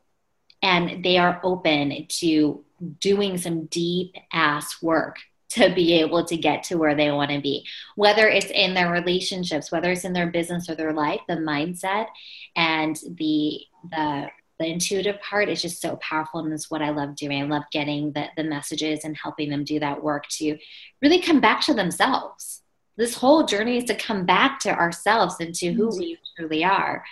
And 0.61 1.03
they 1.03 1.17
are 1.17 1.39
open 1.43 2.07
to 2.19 2.63
doing 2.99 3.37
some 3.37 3.65
deep 3.65 4.15
ass 4.31 4.81
work 4.81 5.17
to 5.49 5.73
be 5.73 5.93
able 5.93 6.25
to 6.25 6.37
get 6.37 6.63
to 6.63 6.75
where 6.75 6.95
they 6.95 7.11
want 7.11 7.31
to 7.31 7.39
be. 7.39 7.65
Whether 7.95 8.27
it's 8.27 8.47
in 8.47 8.73
their 8.73 8.91
relationships 8.91 9.71
whether 9.71 9.91
it's 9.91 10.05
in 10.05 10.13
their 10.13 10.27
business 10.27 10.69
or 10.69 10.75
their 10.75 10.93
life 10.93 11.21
the 11.27 11.35
mindset 11.35 12.07
and 12.55 12.95
the 13.17 13.61
the 13.91 14.29
the 14.57 14.65
intuitive 14.65 15.19
part 15.19 15.49
is 15.49 15.61
just 15.61 15.81
so 15.81 15.97
powerful 15.97 16.39
and 16.39 16.53
it's 16.53 16.71
what 16.71 16.81
i 16.81 16.89
love 16.89 17.15
doing. 17.15 17.41
I 17.41 17.45
love 17.45 17.63
getting 17.71 18.11
the, 18.13 18.27
the 18.37 18.43
messages 18.43 19.03
and 19.03 19.15
helping 19.15 19.49
them 19.49 19.63
do 19.63 19.79
that 19.79 20.01
work 20.01 20.27
to 20.37 20.57
really 21.01 21.21
come 21.21 21.41
back 21.41 21.61
to 21.61 21.73
themselves. 21.73 22.61
This 22.97 23.15
whole 23.15 23.43
journey 23.43 23.77
is 23.77 23.83
to 23.85 23.95
come 23.95 24.25
back 24.25 24.59
to 24.59 24.69
ourselves 24.69 25.35
and 25.39 25.53
to 25.55 25.73
who 25.73 25.89
we 25.97 26.17
truly 26.37 26.63
are. 26.63 27.03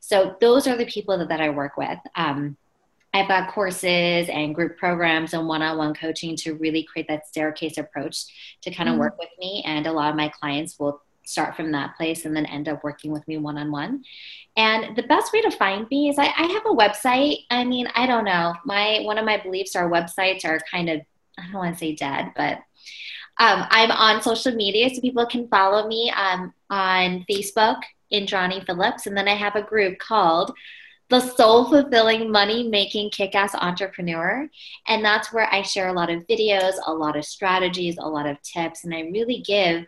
So 0.00 0.36
those 0.40 0.66
are 0.66 0.76
the 0.76 0.86
people 0.86 1.16
that, 1.18 1.28
that 1.28 1.40
i 1.40 1.48
work 1.48 1.76
with. 1.76 1.98
Um, 2.16 2.56
I've 3.12 3.28
got 3.28 3.52
courses 3.52 4.28
and 4.28 4.54
group 4.54 4.78
programs 4.78 5.34
and 5.34 5.48
one 5.48 5.62
on 5.62 5.78
one 5.78 5.94
coaching 5.94 6.36
to 6.36 6.54
really 6.54 6.84
create 6.84 7.08
that 7.08 7.26
staircase 7.26 7.76
approach 7.76 8.24
to 8.62 8.70
kind 8.70 8.88
of 8.88 8.94
mm-hmm. 8.94 9.00
work 9.00 9.18
with 9.18 9.30
me. 9.38 9.62
And 9.66 9.86
a 9.86 9.92
lot 9.92 10.10
of 10.10 10.16
my 10.16 10.28
clients 10.28 10.78
will 10.78 11.02
start 11.24 11.56
from 11.56 11.72
that 11.72 11.96
place 11.96 12.24
and 12.24 12.36
then 12.36 12.46
end 12.46 12.68
up 12.68 12.82
working 12.82 13.12
with 13.12 13.26
me 13.26 13.36
one 13.36 13.58
on 13.58 13.70
one. 13.70 14.04
And 14.56 14.96
the 14.96 15.02
best 15.04 15.32
way 15.32 15.40
to 15.42 15.50
find 15.50 15.88
me 15.90 16.08
is 16.08 16.18
I, 16.18 16.26
I, 16.26 16.46
have 16.46 16.66
a 16.66 16.74
website. 16.74 17.44
I 17.50 17.64
mean, 17.64 17.88
I 17.94 18.06
don't 18.06 18.24
know. 18.24 18.54
My 18.64 19.00
one 19.02 19.18
of 19.18 19.24
my 19.24 19.38
beliefs 19.38 19.76
are 19.76 19.90
websites 19.90 20.44
are 20.44 20.60
kind 20.70 20.88
of 20.88 21.00
I 21.38 21.44
don't 21.44 21.54
want 21.54 21.74
to 21.74 21.78
say 21.78 21.94
dead, 21.94 22.32
but 22.36 22.58
um, 23.38 23.64
I'm 23.70 23.90
on 23.90 24.22
social 24.22 24.54
media, 24.54 24.90
so 24.90 25.00
people 25.00 25.24
can 25.24 25.48
follow 25.48 25.88
me 25.88 26.10
um, 26.10 26.52
on 26.68 27.24
Facebook, 27.30 27.80
Indrani 28.12 28.64
Phillips, 28.66 29.06
and 29.06 29.16
then 29.16 29.28
I 29.28 29.34
have 29.34 29.56
a 29.56 29.62
group 29.62 29.98
called 29.98 30.52
the 31.10 31.20
soul 31.20 31.68
fulfilling 31.68 32.30
money 32.30 32.68
making 32.68 33.10
kick 33.10 33.34
ass 33.34 33.54
entrepreneur. 33.54 34.48
And 34.86 35.04
that's 35.04 35.32
where 35.32 35.52
I 35.52 35.62
share 35.62 35.88
a 35.88 35.92
lot 35.92 36.08
of 36.08 36.26
videos, 36.26 36.74
a 36.86 36.94
lot 36.94 37.16
of 37.16 37.24
strategies, 37.24 37.98
a 37.98 38.08
lot 38.08 38.26
of 38.26 38.40
tips, 38.42 38.84
and 38.84 38.94
I 38.94 39.00
really 39.00 39.40
give 39.40 39.86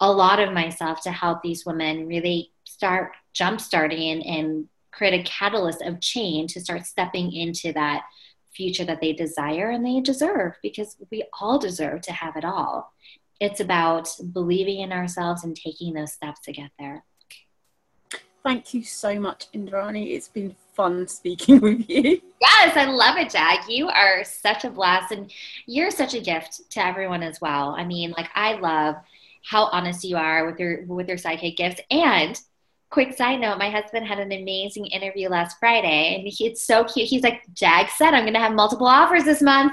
a 0.00 0.10
lot 0.10 0.40
of 0.40 0.52
myself 0.52 1.02
to 1.02 1.12
help 1.12 1.42
these 1.42 1.66
women 1.66 2.06
really 2.06 2.52
start 2.64 3.12
jump 3.32 3.60
starting 3.60 4.24
and, 4.26 4.68
create 4.98 5.20
a 5.20 5.30
catalyst 5.30 5.80
of 5.82 6.00
change 6.00 6.54
to 6.54 6.60
start 6.60 6.84
stepping 6.84 7.32
into 7.32 7.72
that 7.72 8.02
future 8.50 8.84
that 8.84 9.00
they 9.00 9.12
desire 9.12 9.70
and 9.70 9.86
they 9.86 10.00
deserve 10.00 10.54
because 10.60 10.96
we 11.10 11.22
all 11.40 11.58
deserve 11.58 12.00
to 12.00 12.12
have 12.12 12.36
it 12.36 12.44
all. 12.44 12.92
It's 13.40 13.60
about 13.60 14.08
believing 14.32 14.80
in 14.80 14.90
ourselves 14.90 15.44
and 15.44 15.54
taking 15.54 15.94
those 15.94 16.12
steps 16.12 16.40
to 16.40 16.52
get 16.52 16.70
there. 16.80 17.04
Thank 18.48 18.72
you 18.72 18.82
so 18.82 19.20
much, 19.20 19.52
Indrani. 19.52 20.12
It's 20.12 20.28
been 20.28 20.56
fun 20.72 21.06
speaking 21.18 21.60
with 21.60 21.86
you. 21.86 22.22
Yes, 22.40 22.74
I 22.78 22.86
love 22.86 23.18
it, 23.18 23.28
Jag. 23.28 23.68
You 23.68 23.90
are 23.90 24.24
such 24.24 24.64
a 24.64 24.70
blast, 24.70 25.12
and 25.12 25.30
you're 25.66 25.90
such 25.90 26.14
a 26.14 26.20
gift 26.20 26.62
to 26.70 26.82
everyone 26.82 27.22
as 27.22 27.42
well. 27.42 27.74
I 27.76 27.84
mean, 27.84 28.14
like 28.16 28.30
I 28.34 28.54
love 28.54 28.94
how 29.44 29.64
honest 29.66 30.02
you 30.02 30.16
are 30.16 30.46
with 30.46 30.58
your 30.58 30.86
with 30.86 31.08
your 31.08 31.18
psychic 31.18 31.58
gifts, 31.58 31.82
and 31.90 32.40
quick 32.90 33.14
side 33.14 33.40
note 33.40 33.58
my 33.58 33.68
husband 33.68 34.06
had 34.06 34.18
an 34.18 34.32
amazing 34.32 34.86
interview 34.86 35.28
last 35.28 35.58
friday 35.60 36.16
and 36.16 36.26
he, 36.26 36.46
it's 36.46 36.66
so 36.66 36.84
cute. 36.84 37.06
He's 37.08 37.22
like 37.22 37.42
jag 37.52 37.88
said 37.90 38.14
i'm 38.14 38.28
to 38.32 38.38
have 38.38 38.52
multiple 38.52 38.86
offers 38.86 39.24
this 39.24 39.42
month. 39.42 39.72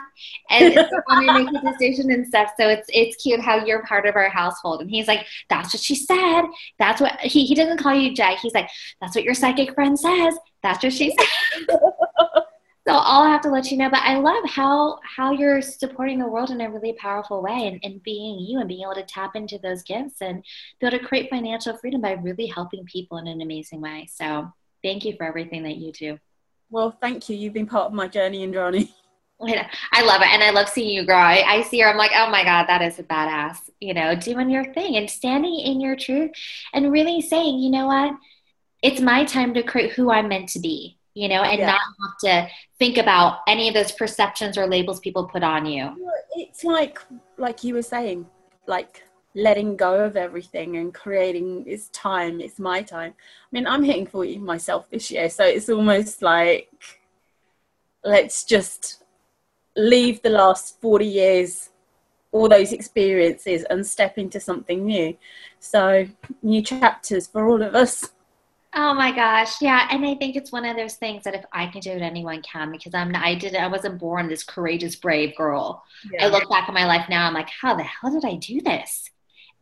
And 0.49 0.74
it's 0.74 0.91
want 1.09 1.28
to 1.28 1.34
make 1.34 1.63
a 1.63 1.72
decision 1.72 2.11
and 2.11 2.28
stuff. 2.28 2.51
So 2.59 2.68
it's 2.68 2.88
it's 2.89 3.22
cute 3.22 3.39
how 3.39 3.63
you're 3.63 3.84
part 3.84 4.05
of 4.05 4.16
our 4.16 4.30
household. 4.30 4.82
And 4.82 4.89
he's 4.89 5.07
like 5.07 5.26
that's 5.49 5.74
what 5.74 5.82
she 5.82 5.95
said. 5.95 6.43
That's 6.80 7.01
what 7.01 7.20
he, 7.20 7.45
he 7.45 7.55
doesn't 7.55 7.78
call 7.78 7.93
you 7.93 8.13
jag. 8.13 8.38
He's 8.39 8.53
like 8.53 8.70
that's 9.01 9.16
what 9.16 9.24
your 9.24 9.34
psychic 9.34 9.74
friend 9.74 9.99
says. 9.99 10.36
That's 10.63 10.84
what 10.84 10.93
she 10.93 11.16
said 11.18 11.78
so 12.88 12.93
I'll 12.93 13.25
have 13.25 13.41
to 13.41 13.49
let 13.49 13.71
you 13.71 13.77
know. 13.77 13.89
But 13.89 14.03
I 14.03 14.19
love 14.19 14.43
how 14.47 14.99
how 15.03 15.31
you're 15.31 15.61
supporting 15.61 16.19
the 16.19 16.27
world 16.27 16.51
in 16.51 16.61
a 16.61 16.69
really 16.69 16.93
powerful 16.93 17.41
way 17.41 17.67
and, 17.67 17.79
and 17.83 18.03
being 18.03 18.39
you 18.39 18.59
and 18.59 18.67
being 18.67 18.83
able 18.83 18.93
to 18.93 19.03
tap 19.03 19.36
into 19.36 19.57
those 19.57 19.81
gifts 19.81 20.21
and 20.21 20.43
be 20.79 20.88
able 20.88 20.99
to 20.99 21.03
create 21.03 21.29
financial 21.29 21.75
freedom 21.77 22.01
by 22.01 22.11
really 22.13 22.45
helping 22.45 22.86
people 22.86 23.17
in 23.17 23.27
an 23.27 23.41
amazing 23.41 23.81
way. 23.81 24.07
So 24.11 24.51
thank 24.83 25.03
you 25.03 25.15
for 25.17 25.25
everything 25.25 25.63
that 25.63 25.77
you 25.77 25.91
do. 25.91 26.19
Well, 26.69 26.95
thank 27.01 27.27
you. 27.27 27.36
You've 27.36 27.53
been 27.53 27.65
part 27.65 27.88
of 27.88 27.93
my 27.93 28.07
journey, 28.07 28.45
Indrani. 28.45 28.89
I 29.41 30.01
love 30.01 30.21
it. 30.21 30.29
And 30.29 30.43
I 30.43 30.51
love 30.51 30.69
seeing 30.69 30.89
you 30.89 31.05
grow. 31.05 31.15
I, 31.15 31.43
I, 31.45 31.61
see 31.63 31.79
her, 31.81 31.89
I'm 31.89 31.97
like, 31.97 32.11
oh 32.15 32.29
my 32.29 32.43
God, 32.43 32.67
that 32.67 32.81
is 32.81 32.99
a 32.99 33.03
badass, 33.03 33.69
you 33.81 33.93
know, 33.93 34.15
doing 34.15 34.49
your 34.49 34.73
thing 34.73 34.95
and 34.95 35.09
standing 35.09 35.59
in 35.59 35.81
your 35.81 35.95
truth 35.95 36.31
and 36.73 36.91
really 36.91 37.21
saying, 37.21 37.59
you 37.59 37.69
know 37.69 37.88
what? 37.88 38.13
It's 38.81 39.01
my 39.01 39.25
time 39.25 39.53
to 39.55 39.63
create 39.63 39.91
who 39.91 40.09
I'm 40.09 40.29
meant 40.29 40.49
to 40.49 40.59
be 40.59 40.95
you 41.16 41.30
know, 41.30 41.41
and 41.41 41.59
yeah. 41.59 41.66
not 41.66 41.82
have 42.01 42.18
to 42.20 42.51
think 42.78 42.97
about 42.97 43.39
any 43.47 43.68
of 43.68 43.74
those 43.74 43.91
perceptions 43.91 44.57
or 44.57 44.68
labels 44.68 44.99
people 44.99 45.26
put 45.26 45.43
on 45.43 45.66
you. 45.66 45.95
It's 46.36 46.63
like, 46.63 46.99
like 47.38 47.63
you 47.63 47.74
were 47.74 47.82
saying, 47.82 48.28
like 48.68 49.03
letting 49.34 49.76
go 49.78 50.03
of 50.03 50.18
everything 50.18 50.78
and 50.78 50.93
creating 50.93 51.63
it's 51.68 51.88
time, 51.89 52.41
it's 52.41 52.59
my 52.59 52.82
time. 52.82 53.13
I 53.18 53.47
mean, 53.51 53.66
I'm 53.66 53.84
hitting 53.84 54.05
40 54.05 54.39
myself 54.39 54.89
this 54.89 55.09
year, 55.09 55.30
so 55.30 55.45
it's 55.45 55.70
almost 55.70 56.22
like 56.22 56.70
let's 58.03 58.43
just 58.43 59.03
leave 59.76 60.22
the 60.22 60.30
last 60.30 60.80
40 60.82 61.05
years 61.05 61.70
all 62.36 62.49
those 62.49 62.74
experiences 62.74 63.63
and 63.70 63.88
step 63.88 64.18
into 64.18 64.41
something 64.41 64.86
new. 64.86 65.18
So, 65.59 66.05
new 66.43 66.61
chapters 66.61 67.28
for 67.28 67.47
all 67.47 67.61
of 67.61 67.74
us. 67.74 68.09
Oh 68.78 68.93
my 68.93 69.15
gosh, 69.15 69.61
yeah, 69.61 69.88
and 69.89 70.05
I 70.05 70.15
think 70.15 70.36
it's 70.36 70.51
one 70.51 70.65
of 70.65 70.76
those 70.76 70.95
things 70.95 71.23
that 71.23 71.34
if 71.34 71.45
I 71.53 71.67
can 71.67 71.80
do 71.80 71.91
it, 71.91 72.01
anyone 72.01 72.41
can. 72.41 72.73
Because 72.73 72.93
I'm, 72.93 73.09
not, 73.09 73.23
I 73.23 73.34
didn't, 73.34 73.63
I 73.63 73.67
wasn't 73.67 73.99
born 73.99 74.28
this 74.28 74.43
courageous, 74.43 74.97
brave 74.97 75.34
girl. 75.38 75.82
Yeah. 76.11 76.26
I 76.26 76.28
look 76.28 76.49
back 76.49 76.67
at 76.67 76.73
my 76.73 76.86
life 76.86 77.07
now, 77.09 77.26
I'm 77.26 77.34
like, 77.34 77.49
how 77.49 77.73
the 77.76 77.84
hell 77.84 78.11
did 78.11 78.26
I 78.26 78.36
do 78.36 78.59
this? 78.59 79.09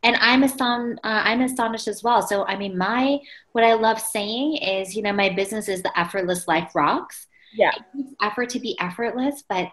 And 0.01 0.15
I'm 0.15 0.41
astonished. 0.41 0.99
Uh, 1.03 1.21
I'm 1.25 1.41
astonished 1.41 1.87
as 1.87 2.01
well. 2.01 2.23
So, 2.23 2.43
I 2.45 2.57
mean, 2.57 2.75
my 2.75 3.19
what 3.51 3.63
I 3.63 3.73
love 3.75 4.01
saying 4.01 4.57
is, 4.57 4.95
you 4.95 5.03
know, 5.03 5.13
my 5.13 5.29
business 5.29 5.69
is 5.69 5.83
the 5.83 5.97
effortless 5.97 6.47
life 6.47 6.71
rocks. 6.73 7.27
Yeah, 7.53 7.71
effort 8.19 8.49
to 8.49 8.59
be 8.59 8.75
effortless, 8.79 9.43
but 9.47 9.69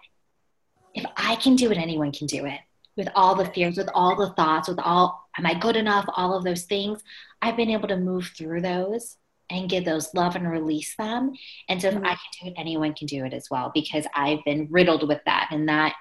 if 0.93 1.03
I 1.17 1.35
can 1.37 1.55
do 1.55 1.71
it, 1.71 1.79
anyone 1.79 2.11
can 2.11 2.27
do 2.27 2.45
it. 2.45 2.59
With 2.95 3.09
all 3.15 3.33
the 3.33 3.45
fears, 3.45 3.77
with 3.77 3.89
all 3.95 4.15
the 4.15 4.33
thoughts, 4.33 4.69
with 4.69 4.77
all, 4.79 5.27
am 5.35 5.47
I 5.47 5.55
good 5.55 5.77
enough? 5.77 6.05
All 6.15 6.37
of 6.37 6.43
those 6.43 6.63
things, 6.63 7.01
I've 7.41 7.57
been 7.57 7.71
able 7.71 7.87
to 7.87 7.97
move 7.97 8.31
through 8.37 8.61
those 8.61 9.17
and 9.51 9.69
give 9.69 9.85
those 9.85 10.13
love 10.13 10.35
and 10.35 10.49
release 10.49 10.95
them. 10.95 11.33
And 11.69 11.81
so 11.81 11.89
if 11.89 11.95
mm-hmm. 11.95 12.05
I 12.05 12.09
can 12.09 12.17
do 12.41 12.47
it, 12.47 12.53
anyone 12.57 12.93
can 12.93 13.07
do 13.07 13.25
it 13.25 13.33
as 13.33 13.49
well 13.51 13.71
because 13.73 14.05
I've 14.15 14.43
been 14.45 14.67
riddled 14.71 15.07
with 15.07 15.19
that 15.25 15.49
and 15.51 15.67
that 15.69 15.93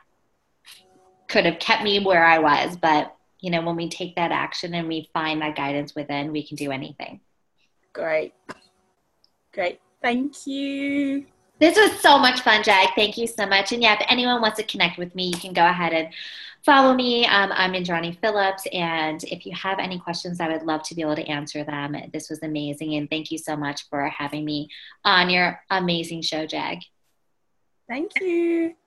could 1.28 1.44
have 1.44 1.58
kept 1.58 1.82
me 1.82 2.00
where 2.00 2.24
I 2.24 2.38
was. 2.38 2.76
But, 2.76 3.14
you 3.40 3.50
know, 3.50 3.62
when 3.62 3.76
we 3.76 3.88
take 3.88 4.16
that 4.16 4.32
action 4.32 4.74
and 4.74 4.88
we 4.88 5.10
find 5.12 5.42
that 5.42 5.56
guidance 5.56 5.94
within, 5.94 6.32
we 6.32 6.46
can 6.46 6.56
do 6.56 6.70
anything. 6.70 7.20
Great. 7.92 8.32
Great. 9.52 9.80
Thank 10.00 10.46
you. 10.46 11.26
This 11.60 11.76
was 11.76 12.00
so 12.00 12.18
much 12.18 12.40
fun, 12.40 12.62
Jag. 12.62 12.88
Thank 12.94 13.18
you 13.18 13.26
so 13.26 13.46
much. 13.46 13.72
And 13.72 13.82
yeah, 13.82 13.92
if 13.92 14.06
anyone 14.08 14.40
wants 14.40 14.56
to 14.56 14.64
connect 14.64 14.96
with 14.96 15.14
me, 15.14 15.26
you 15.26 15.36
can 15.36 15.52
go 15.52 15.66
ahead 15.66 15.92
and 15.92 16.08
follow 16.64 16.94
me. 16.94 17.26
Um, 17.26 17.52
I'm 17.52 17.74
Indrani 17.74 18.18
Phillips. 18.18 18.66
And 18.72 19.22
if 19.24 19.44
you 19.44 19.54
have 19.54 19.78
any 19.78 19.98
questions, 19.98 20.40
I 20.40 20.48
would 20.48 20.62
love 20.62 20.82
to 20.84 20.94
be 20.94 21.02
able 21.02 21.16
to 21.16 21.26
answer 21.26 21.62
them. 21.62 21.94
This 22.14 22.30
was 22.30 22.42
amazing. 22.42 22.94
And 22.94 23.10
thank 23.10 23.30
you 23.30 23.36
so 23.36 23.56
much 23.56 23.86
for 23.90 24.08
having 24.08 24.46
me 24.46 24.70
on 25.04 25.28
your 25.28 25.60
amazing 25.68 26.22
show, 26.22 26.46
Jag. 26.46 26.78
Thank 27.86 28.12
you. 28.22 28.79